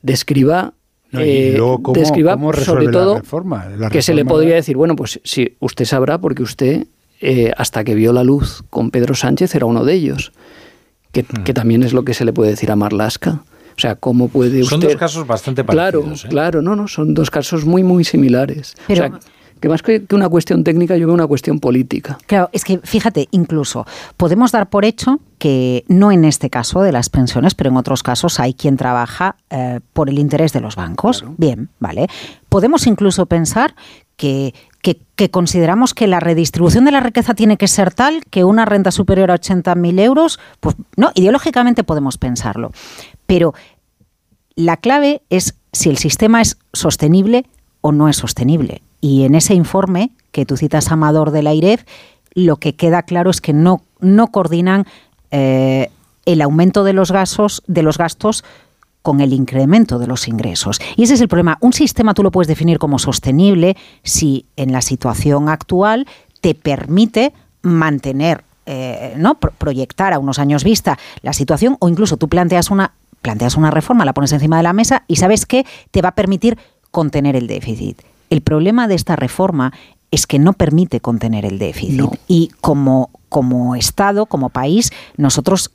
de 0.01 0.13
escriba 0.13 0.74
No, 1.11 1.24
y 1.24 1.30
eh, 1.30 1.53
luego, 1.55 1.82
¿cómo- 1.84 1.95
de 1.95 2.01
Escrivá, 2.01 2.34
cómo 2.34 2.51
sobre 2.53 2.86
la 2.88 2.91
todo 2.91 3.15
reforma? 3.19 3.65
La 3.78 3.89
que 3.89 4.01
se 4.01 4.13
le 4.15 4.26
podría 4.26 4.55
decir, 4.55 4.76
bueno, 4.76 4.95
pues 4.95 5.21
sí, 5.24 5.55
usted 5.59 5.86
sabrá 5.86 6.17
porque 6.17 6.43
usted 6.43 6.88
eh, 7.24 7.51
hasta 7.57 7.84
que 7.84 7.95
vio 7.95 8.13
la 8.13 8.24
luz 8.24 8.63
con 8.69 8.91
Pedro 8.91 9.15
Sánchez 9.15 9.55
era 9.55 9.65
uno 9.65 9.84
de 9.86 9.93
ellos, 9.93 10.32
que, 11.11 11.24
Hmm. 11.24 11.43
que 11.43 11.53
también 11.53 11.84
es 11.84 11.93
lo 11.93 12.03
que 12.03 12.13
se 12.13 12.26
le 12.26 12.34
puede 12.34 12.51
decir 12.51 12.69
a 12.71 12.76
Marlasca. 12.76 13.41
O 13.76 13.80
sea, 13.80 13.95
¿cómo 13.95 14.28
puede 14.28 14.61
usted...? 14.61 14.69
Son 14.69 14.80
dos 14.82 14.95
casos 14.97 15.26
bastante 15.26 15.63
Claro, 15.65 16.01
parecidos. 16.01 16.26
¿eh? 16.26 16.28
claro, 16.30 16.61
no, 16.61 16.76
no, 16.76 16.88
son 16.88 17.13
dos 17.13 17.32
casos 17.32 17.65
muy, 17.65 17.82
muy 17.84 18.03
similares. 18.03 18.76
Pero- 18.88 19.05
o 19.05 19.09
sea, 19.09 19.19
que 19.59 19.69
más 19.69 19.82
que 19.82 20.03
que 20.03 20.13
una 20.13 20.28
cuestión 20.28 20.65
técnica, 20.65 20.97
yo 20.97 21.07
veo 21.07 21.13
una 21.15 21.26
cuestión 21.26 21.61
política. 21.61 22.17
Claro, 22.28 22.49
es 22.51 22.65
que 22.65 22.80
fíjate, 22.84 23.30
incluso 23.32 23.86
podemos 24.17 24.51
dar 24.51 24.69
por 24.69 24.84
hecho 24.84 25.21
que 25.39 25.86
no 25.88 26.11
en 26.11 26.26
este 26.26 26.49
caso 26.49 26.82
de 26.82 26.91
las 26.91 27.09
pensiones, 27.09 27.55
pero 27.55 27.69
en 27.69 27.78
otros 27.78 28.03
casos 28.03 28.41
hay 28.41 28.53
quien 28.55 28.76
trabaja 28.76 29.38
eh, 29.49 29.80
por 29.93 30.09
el 30.09 30.19
interés 30.19 30.51
de 30.51 30.59
los 30.59 30.76
bancos. 30.76 31.24
Bien, 31.38 31.69
vale. 31.80 32.07
Podemos 32.49 32.86
incluso 32.88 33.26
pensar 33.26 33.74
que, 34.17 34.53
que, 34.84 35.31
consideramos 35.31 35.93
que 35.93 36.07
la 36.07 36.19
redistribución 36.19 36.84
de 36.84 36.91
la 36.91 36.99
riqueza 36.99 37.34
tiene 37.34 37.55
que 37.55 37.69
ser 37.69 37.93
tal 37.93 38.21
que 38.29 38.43
una 38.43 38.65
renta 38.65 38.91
superior 38.91 39.31
a 39.31 39.36
80.000 39.36 39.99
euros, 40.01 40.39
pues 40.59 40.75
no, 40.97 41.11
ideológicamente 41.15 41.86
podemos 41.86 42.17
pensarlo. 42.17 42.71
Pero 43.25 43.53
la 44.55 44.77
clave 44.77 45.21
es 45.29 45.55
si 45.71 45.89
el 45.89 45.97
sistema 45.97 46.41
es 46.41 46.57
sostenible 46.73 47.45
o 47.79 47.93
no 47.93 48.09
es 48.09 48.17
sostenible. 48.17 48.81
Y 48.99 49.23
en 49.23 49.36
ese 49.36 49.53
informe 49.53 50.11
que 50.31 50.45
tú 50.45 50.57
citas, 50.57 50.91
Amador 50.91 51.31
de 51.31 51.43
la 51.43 51.53
IREF, 51.53 51.86
lo 52.34 52.57
que 52.57 52.75
queda 52.75 53.03
claro 53.03 53.29
es 53.29 53.39
que 53.39 53.53
no, 53.53 53.84
no 53.99 54.27
coordinan 54.27 54.86
eh, 55.31 55.91
el 56.25 56.41
aumento 56.41 56.84
de 56.84 56.93
los 56.93 57.11
gastos, 57.11 57.63
de 57.67 57.84
los 57.84 57.97
gastos 57.97 58.43
con 59.03 59.21
el 59.21 59.33
incremento 59.33 59.99
de 59.99 60.07
los 60.07 60.27
ingresos. 60.27 60.79
Y 60.95 61.03
ese 61.03 61.13
es 61.13 61.21
el 61.21 61.27
problema. 61.27 61.59
Un 61.61 61.73
sistema 61.73 62.15
tú 62.15 62.23
lo 62.23 62.31
puedes 62.31 62.47
definir 62.47 62.79
como 62.79 62.97
sostenible 62.97 63.77
si 64.01 64.45
en 64.55 64.71
la 64.71 64.81
situación 64.81 65.49
actual 65.49 66.07
te 66.41 66.55
permite 66.55 67.33
mantener, 67.61 68.43
eh, 68.65 69.13
¿no? 69.17 69.35
Pro- 69.39 69.51
proyectar 69.57 70.13
a 70.13 70.19
unos 70.19 70.39
años 70.39 70.63
vista 70.63 70.97
la 71.21 71.33
situación 71.33 71.77
o 71.79 71.89
incluso 71.89 72.17
tú 72.17 72.27
planteas 72.29 72.71
una, 72.71 72.93
planteas 73.21 73.55
una 73.55 73.71
reforma, 73.71 74.05
la 74.05 74.13
pones 74.13 74.31
encima 74.31 74.57
de 74.57 74.63
la 74.63 74.73
mesa 74.73 75.03
y 75.07 75.17
sabes 75.17 75.45
que 75.45 75.65
te 75.91 76.01
va 76.01 76.09
a 76.09 76.15
permitir 76.15 76.57
contener 76.91 77.35
el 77.35 77.47
déficit. 77.47 78.01
El 78.29 78.41
problema 78.41 78.87
de 78.87 78.95
esta 78.95 79.15
reforma 79.15 79.73
es 80.11 80.27
que 80.27 80.39
no 80.39 80.53
permite 80.53 81.01
contener 81.01 81.43
el 81.45 81.59
déficit. 81.59 81.99
No. 81.99 82.11
Y 82.27 82.51
como, 82.61 83.09
como 83.29 83.75
Estado, 83.75 84.27
como 84.27 84.49
país, 84.49 84.91
nosotros 85.17 85.71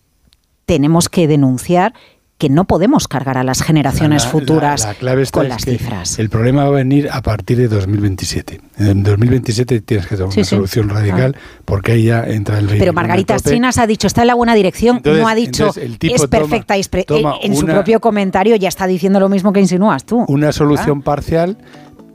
tenemos 0.65 1.09
que 1.09 1.27
denunciar 1.27 1.93
que 2.39 2.49
no 2.49 2.65
podemos 2.65 3.09
cargar 3.09 3.37
a 3.37 3.43
las 3.43 3.63
generaciones 3.63 4.25
La- 4.25 4.31
futuras 4.31 4.85
la 4.85 4.95
clave 4.95 5.23
está 5.23 5.41
con 5.41 5.49
las 5.49 5.65
cifras. 5.65 6.21
El 6.21 6.31
problema 6.31 6.63
va 6.63 6.69
a 6.69 6.73
venir 6.73 7.09
a 7.11 7.21
partir 7.21 7.59
de 7.59 7.67
2027. 7.69 8.61
En 8.79 9.03
2027 9.03 9.81
tienes 9.81 10.07
que 10.07 10.17
tomar 10.17 10.33
Sí, 10.33 10.41
una 10.41 10.45
sí. 10.45 10.51
solución 10.55 10.89
radical 10.89 11.37
porque 11.65 11.93
ahí 11.93 12.05
ya 12.05 12.23
entra 12.25 12.59
el 12.59 12.67
Pero 12.67 12.73
ridículo 12.75 12.93
Margarita. 12.93 13.39
Chinas 13.41 13.79
ha 13.79 13.87
dicho, 13.89 14.07
está 14.07 14.21
en 14.21 14.29
la 14.29 14.35
buena 14.35 14.55
dirección, 14.55 14.99
Entonces- 14.99 15.23
no 15.23 15.29
ha 15.29 15.35
dicho, 15.35 15.63
entonces 15.65 15.83
el 15.85 15.99
tipo 15.99 16.15
es 16.15 16.21
toma- 16.23 16.31
perfecta. 16.31 16.77
es 16.77 16.89
pre- 16.89 17.05
toma 17.05 17.35
en, 17.43 17.57
su 17.57 17.67
propio 17.67 17.99
comentario 18.01 18.55
ya 18.55 18.69
está 18.69 18.87
diciendo 18.87 19.19
lo 19.19 19.29
mismo 19.29 19.53
que 19.53 19.61
insinúas 19.61 20.05
tú. 20.05 20.25
Una 20.29 20.53
solución 20.53 21.03
parcial 21.03 21.57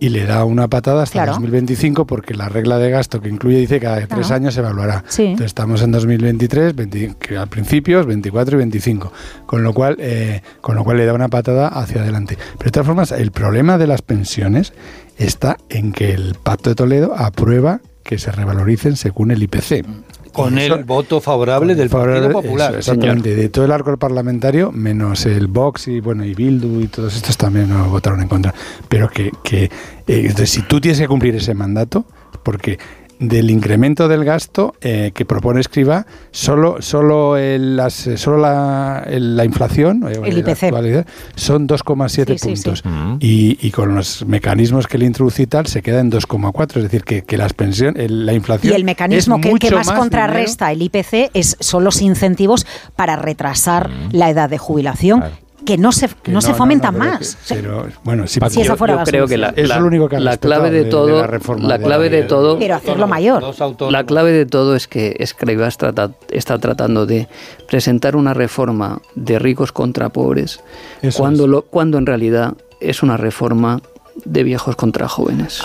y 0.03 0.09
le 0.09 0.25
da 0.25 0.43
una 0.43 0.67
patada 0.67 1.03
hasta 1.03 1.13
Claro. 1.13 1.31
2025 1.31 2.05
porque 2.05 2.33
la 2.33 2.49
regla 2.49 2.77
de 2.77 2.89
gasto 2.89 3.21
que 3.21 3.29
incluye 3.29 3.57
dice 3.57 3.75
que 3.79 3.85
cada 3.85 4.05
tres 4.05 4.31
años 4.31 4.53
se 4.53 4.59
evaluará. 4.59 5.05
Sí. 5.07 5.23
Entonces 5.27 5.45
estamos 5.45 5.81
en 5.81 5.93
2023, 5.93 6.75
20 6.75 7.15
que 7.17 7.37
al 7.37 7.47
principio 7.47 8.05
24 8.05 8.55
y 8.55 8.57
25, 8.57 9.13
con 9.45 9.63
lo 9.63 9.73
cual 9.73 9.95
eh, 9.99 10.41
con 10.59 10.75
lo 10.75 10.83
cual 10.83 10.97
le 10.97 11.05
da 11.05 11.13
una 11.13 11.29
patada 11.29 11.69
hacia 11.69 12.01
adelante. 12.01 12.37
Pero 12.57 12.65
de 12.65 12.71
todas 12.71 12.85
formas, 12.85 13.11
el 13.13 13.31
problema 13.31 13.77
de 13.77 13.87
las 13.87 14.01
pensiones 14.01 14.73
está 15.17 15.55
en 15.69 15.93
que 15.93 16.11
el 16.11 16.35
Pacto 16.35 16.71
de 16.71 16.75
Toledo 16.75 17.13
aprueba 17.15 17.79
que 18.03 18.19
se 18.19 18.29
revaloricen 18.33 18.97
según 18.97 19.31
el 19.31 19.41
IPC. 19.41 19.85
Con 20.33 20.57
eso- 20.57 20.75
el 20.75 20.83
voto 20.83 21.21
favorable 21.21 21.75
del 21.75 21.89
Partido 21.89 22.29
Popular. 22.31 22.71
eso, 22.71 22.79
exactamente, 22.79 23.35
de 23.35 23.49
todo 23.49 23.65
el 23.65 23.71
arco 23.71 23.95
parlamentario, 23.97 24.71
menos 24.71 25.25
el 25.25 25.47
Vox 25.47 25.87
y 25.87 25.99
bueno 25.99 26.25
y 26.25 26.33
Bildu 26.33 26.81
y 26.81 26.87
todos 26.87 27.15
estos 27.15 27.37
también 27.37 27.69
no 27.69 27.89
votaron 27.89 28.21
en 28.21 28.27
contra. 28.27 28.53
Pero 28.89 29.09
que, 29.09 29.31
que 29.43 29.65
eh, 29.65 29.69
entonces, 30.07 30.49
si 30.49 30.61
tú 30.63 30.81
tienes 30.81 30.99
que 30.99 31.07
cumplir 31.07 31.35
ese 31.35 31.53
mandato, 31.53 32.05
porque 32.43 32.77
del 33.19 33.49
incremento 33.51 34.07
del 34.07 34.25
gasto 34.25 34.75
eh, 34.81 35.11
que 35.13 35.23
propone 35.25 35.59
Escriba, 35.61 36.05
solo 36.31 36.81
solo 36.81 37.37
el, 37.37 37.77
las, 37.77 38.05
eh, 38.07 38.17
solo 38.17 38.37
la, 38.37 39.03
el- 39.07 39.37
la 39.37 39.45
inflación 39.45 40.03
eh, 40.07 40.19
El 40.23 40.43
la 40.43 40.51
IPC. 40.51 41.05
son 41.35 41.67
2,7 41.67 42.09
Sí, 42.09 42.37
sí, 42.37 42.37
sí. 42.37 42.63
puntos. 42.63 42.83
Y, 43.19 43.57
y 43.65 43.71
con 43.71 43.95
los 43.95 44.25
mecanismos 44.25 44.87
que 44.87 44.97
le 44.97 45.05
introduce 45.05 45.43
y 45.43 45.47
tal 45.47 45.67
se 45.67 45.81
queda 45.81 45.99
en 46.01 46.11
2,4 46.11 46.77
es 46.77 46.83
decir 46.83 47.03
que, 47.03 47.23
que 47.23 47.37
las 47.37 47.53
pensiones 47.53 48.03
el- 48.03 48.25
la 48.25 48.33
Y 48.33 48.37
inflación 48.37 48.73
el 48.75 48.83
mecanismo 48.83 49.35
es 49.37 49.41
que, 49.41 49.59
que 49.69 49.71
más 49.75 49.85
dinero 49.87 49.99
contrarresta 49.99 50.71
el 50.71 50.81
IPC 50.81 51.31
es, 51.33 51.55
son 51.59 51.83
los 51.83 52.01
incentivos 52.01 52.65
para 52.95 53.15
retrasar 53.15 53.89
la 54.11 54.29
edad 54.29 54.49
de 54.49 54.57
jubilación, 54.57 55.23
que 55.65 55.77
no 55.77 55.91
se, 55.91 56.09
Que 56.21 56.31
no, 56.31 56.41
se 56.41 56.53
fomentan 56.53 56.93
pero 56.95 57.05
más. 57.11 57.35
que- 57.47 57.55
pero, 57.55 57.87
bueno, 58.03 58.27
sí, 58.27 58.39
Si 58.49 58.61
esa 58.61 58.75
fuera 58.75 58.95
la 58.95 59.03
creo 59.03 59.27
que 59.27 59.37
la, 59.37 59.51
la- 59.51 59.61
es 59.61 59.69
lo 59.69 59.85
único 59.85 60.09
que 60.09 60.19
la 60.19 60.37
clave 60.37 60.69
de 60.71 60.79
de- 60.79 60.83
de 60.85 60.89
todo, 60.91 61.21
la 61.21 61.27
reforma 61.27 61.67
la 61.67 61.77
de 61.77 61.83
clave 61.83 62.09
la- 62.09 62.15
de 62.17 62.23
todo, 62.23 62.59
Pero 62.59 62.75
hacerlo 62.75 63.07
mayor. 63.07 63.43
la 63.91 64.05
clave 64.05 64.31
de 64.31 64.45
todo 64.45 64.75
es 64.75 64.87
que 64.87 65.15
Escribá 65.19 65.69
trata- 65.69 66.11
está 66.31 66.59
tratando 66.59 67.05
de 67.05 67.27
presentar 67.67 68.15
una 68.15 68.33
reforma 68.33 68.99
de 69.15 69.39
ricos 69.39 69.71
contra 69.71 70.09
pobres, 70.09 70.59
Eso 71.01 71.19
cuando 71.19 71.43
es. 71.43 71.49
lo, 71.49 71.61
cuando 71.63 71.97
en 71.97 72.05
realidad 72.05 72.53
es 72.79 73.01
una 73.03 73.17
reforma 73.17 73.81
de 74.25 74.43
viejos 74.43 74.75
contra 74.75 75.07
jóvenes. 75.07 75.61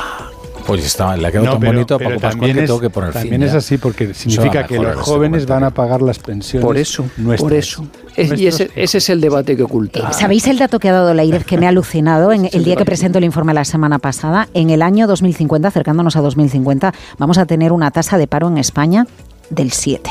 Pues 0.68 0.84
está, 0.84 1.16
le 1.16 1.26
ha 1.26 1.30
quedado 1.30 1.46
No, 1.46 1.52
tan 1.52 1.60
pero- 1.60 1.72
bonito 1.72 1.94
a 1.94 1.98
Paco 1.98 2.10
Pascual 2.10 2.30
también 2.32 2.56
que 2.56 2.62
es- 2.64 2.66
tengo 2.68 2.80
que 2.80 2.90
poner 2.90 3.12
fin. 3.12 3.20
También 3.22 3.42
es 3.42 3.54
así 3.54 3.78
porque 3.78 4.12
significa 4.12 4.66
que 4.66 4.76
los 4.78 4.92
ese 4.92 5.00
jóvenes 5.00 5.46
van 5.46 5.64
a 5.64 5.70
pagar 5.70 6.02
las 6.02 6.18
pensiones 6.18 6.64
Por 6.66 6.76
eso, 6.76 7.06
nuestras. 7.16 7.40
por 7.40 7.54
eso. 7.54 7.86
Es- 8.16 8.38
y 8.38 8.46
ese, 8.46 8.70
ese 8.76 8.98
es 8.98 9.08
el 9.08 9.22
debate 9.22 9.56
que 9.56 9.62
oculta. 9.62 10.12
¿Sabéis 10.12 10.46
el 10.46 10.58
dato 10.58 10.78
que 10.78 10.90
ha 10.90 10.92
dado 10.92 11.14
la 11.14 11.24
IREF 11.24 11.46
que 11.46 11.56
me 11.56 11.64
ha 11.64 11.70
alucinado 11.70 12.32
en 12.32 12.50
el 12.52 12.64
día 12.64 12.76
que 12.76 12.84
presento 12.84 13.16
el 13.16 13.24
informe 13.24 13.54
la 13.54 13.64
semana 13.64 13.98
pasada? 13.98 14.48
En 14.52 14.68
el 14.68 14.82
año 14.82 15.06
2050, 15.06 15.68
acercándonos 15.68 16.16
a 16.16 16.20
2050, 16.20 16.92
vamos 17.16 17.38
a 17.38 17.46
tener 17.46 17.72
una 17.72 17.90
tasa 17.90 18.18
de 18.18 18.26
paro 18.26 18.48
en 18.48 18.58
España 18.58 19.06
del 19.48 19.72
7. 19.72 20.10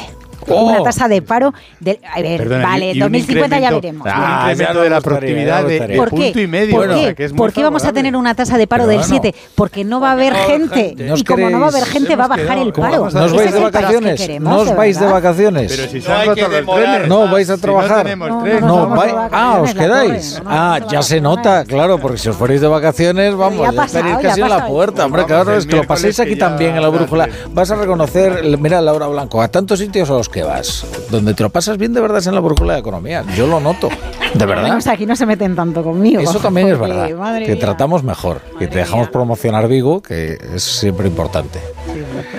¡Oh! 0.50 0.64
Una 0.72 0.84
tasa 0.84 1.08
de 1.08 1.22
paro 1.22 1.54
del... 1.80 2.00
A 2.14 2.22
ver, 2.22 2.38
Perdona, 2.40 2.64
vale, 2.64 2.86
y- 2.92 2.98
y 2.98 3.02
un 3.02 3.12
2050 3.12 3.60
ya 3.60 3.72
incremento- 3.72 3.82
veremos. 3.82 4.06
un 4.08 4.12
Ah, 4.14 4.40
incremento 4.52 4.74
ya 4.74 4.82
de 4.84 4.90
la 4.90 5.02
productividad 5.02 5.64
de, 5.66 5.80
de 5.88 5.98
¿Por 5.98 6.10
punto 6.10 6.40
y 6.40 6.48
medio. 6.48 6.76
¿Por 6.76 6.90
o 6.90 6.94
sea, 6.98 7.08
qué? 7.10 7.16
que 7.16 7.24
es 7.26 7.32
muy 7.32 7.38
¿Por 7.38 7.54
qué 7.54 7.64
vamos 7.64 7.86
a 7.86 7.94
tener 7.94 8.16
una 8.16 8.36
tasa 8.36 8.58
de 8.58 8.68
paro 8.68 8.86
Pero 8.86 8.98
del. 9.00 9.08
7? 9.08 9.36
Porque 9.56 9.84
no 9.84 10.00
va 10.00 10.10
a 10.10 10.14
haber 10.14 10.34
gente. 10.34 10.96
¿No 10.98 11.16
Y 11.18 11.24
como 11.24 11.50
no 11.50 11.60
va 11.60 11.66
a 11.68 11.70
haber 11.70 11.86
gente, 11.86 12.16
va 12.16 12.26
a 12.26 12.28
bajar 12.28 12.58
el 12.58 12.74
¿Cómo 12.74 12.88
paro. 12.90 13.10
¿No 13.12 13.24
os 13.26 13.34
vais 13.34 13.54
de 13.54 13.60
vacaciones? 13.60 14.30
¿No 14.40 14.58
os 14.60 14.76
vais 14.76 15.00
de 15.00 15.06
vacaciones? 15.06 15.74
Pero 15.76 15.90
si 15.92 16.02
se 16.02 16.08
No 16.10 16.16
han 16.16 16.22
hay 16.22 16.26
que 16.30 16.42
roto 16.42 16.48
los 16.48 16.56
demorar 16.60 16.84
trenes. 16.92 17.08
No, 17.10 17.28
vais 17.28 17.50
a 17.50 17.58
trabajar. 17.58 18.18
No 18.18 18.28
No, 18.28 18.60
no, 18.60 18.96
No, 18.96 19.30
ah, 19.32 19.60
os 19.62 19.74
quedáis. 19.74 20.42
no 20.44 20.50
Ah, 20.52 20.80
ya 20.90 21.02
se 21.02 21.22
nota, 21.22 21.66
claro, 21.66 21.98
porque 22.00 22.18
si 22.18 22.30
os 22.30 22.36
fuerais 22.36 22.62
de 22.62 22.68
vacaciones, 22.68 23.36
vamos, 23.36 23.68
ya 23.76 23.84
estaréis 23.84 24.18
casi 24.20 24.42
en 24.42 24.50
la 24.50 24.68
puerta. 24.68 25.06
Hombre, 25.06 25.26
claro, 25.26 25.56
es 25.56 25.66
que 25.66 25.76
lo 25.78 25.84
paséis 25.84 26.20
aquí 26.20 26.36
también 26.36 26.76
en 26.76 26.82
la 26.82 26.90
brújula. 26.90 27.28
Vas 27.52 27.72
a 27.72 27.76
reconocer, 27.76 28.44
mira, 28.60 28.82
Laura 28.82 29.08
Blanco, 29.08 29.42
a 29.42 29.48
tantos 29.48 29.80
sitios 29.80 30.10
a 30.10 30.14
los 30.14 30.30
que 30.30 30.37
vas, 30.44 30.86
donde 31.10 31.34
te 31.34 31.44
lo 31.44 31.50
pasas 31.50 31.78
bien 31.78 31.94
de 31.94 32.02
verdad 32.02 32.18
es 32.20 32.28
en 32.28 32.36
la 32.36 32.42
brújula 32.42 32.74
de 32.74 32.80
economía. 32.80 33.24
Yo 33.36 33.48
lo 33.48 33.60
noto, 33.60 33.90
de 34.34 34.46
verdad. 34.46 34.64
Bueno, 34.64 34.78
o 34.78 34.82
sea, 34.82 34.94
aquí 34.94 35.06
no 35.06 35.16
se 35.16 35.26
meten 35.26 35.56
tanto 35.56 35.84
conmigo. 35.84 36.22
Eso 36.22 36.40
también 36.40 36.70
es 36.70 36.80
verdad, 36.80 37.10
madre 37.12 37.46
que 37.46 37.54
mía. 37.54 37.62
tratamos 37.62 38.04
mejor, 38.04 38.42
que 38.60 38.68
te 38.68 38.80
dejamos 38.80 39.10
promocionar 39.10 39.68
Vigo, 39.68 40.02
que 40.02 40.38
es 40.56 40.64
siempre 40.64 41.08
importante. 41.08 41.60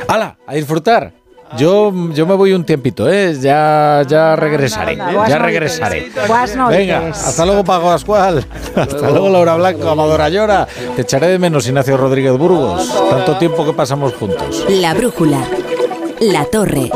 ¡Hala! 0.08 0.36
¡A 0.46 0.54
disfrutar! 0.54 1.12
Yo, 1.56 1.90
yo 2.12 2.26
me 2.26 2.34
voy 2.34 2.52
un 2.52 2.62
tiempito, 2.64 3.10
¿eh? 3.10 3.34
Ya, 3.40 4.02
ya 4.06 4.36
regresaré, 4.36 5.00
anda, 5.00 5.26
ya 5.26 5.38
regresaré. 5.38 6.10
Buenas 6.26 6.54
noches. 6.54 6.76
Venga, 6.78 7.08
hasta 7.08 7.46
luego 7.46 7.64
Paco 7.64 7.86
Pascual, 7.86 8.44
hasta 8.76 9.10
luego 9.10 9.30
Laura 9.30 9.54
Blanco, 9.56 9.88
Amadora 9.88 10.28
Llora. 10.28 10.68
Te 10.94 11.02
echaré 11.02 11.28
de 11.28 11.38
menos 11.38 11.66
Ignacio 11.66 11.96
Rodríguez 11.96 12.36
Burgos, 12.36 12.94
tanto 13.08 13.38
tiempo 13.38 13.64
que 13.64 13.72
pasamos 13.72 14.12
juntos. 14.12 14.66
La 14.68 14.92
brújula. 14.92 15.40
La 16.20 16.44
torre. 16.44 16.90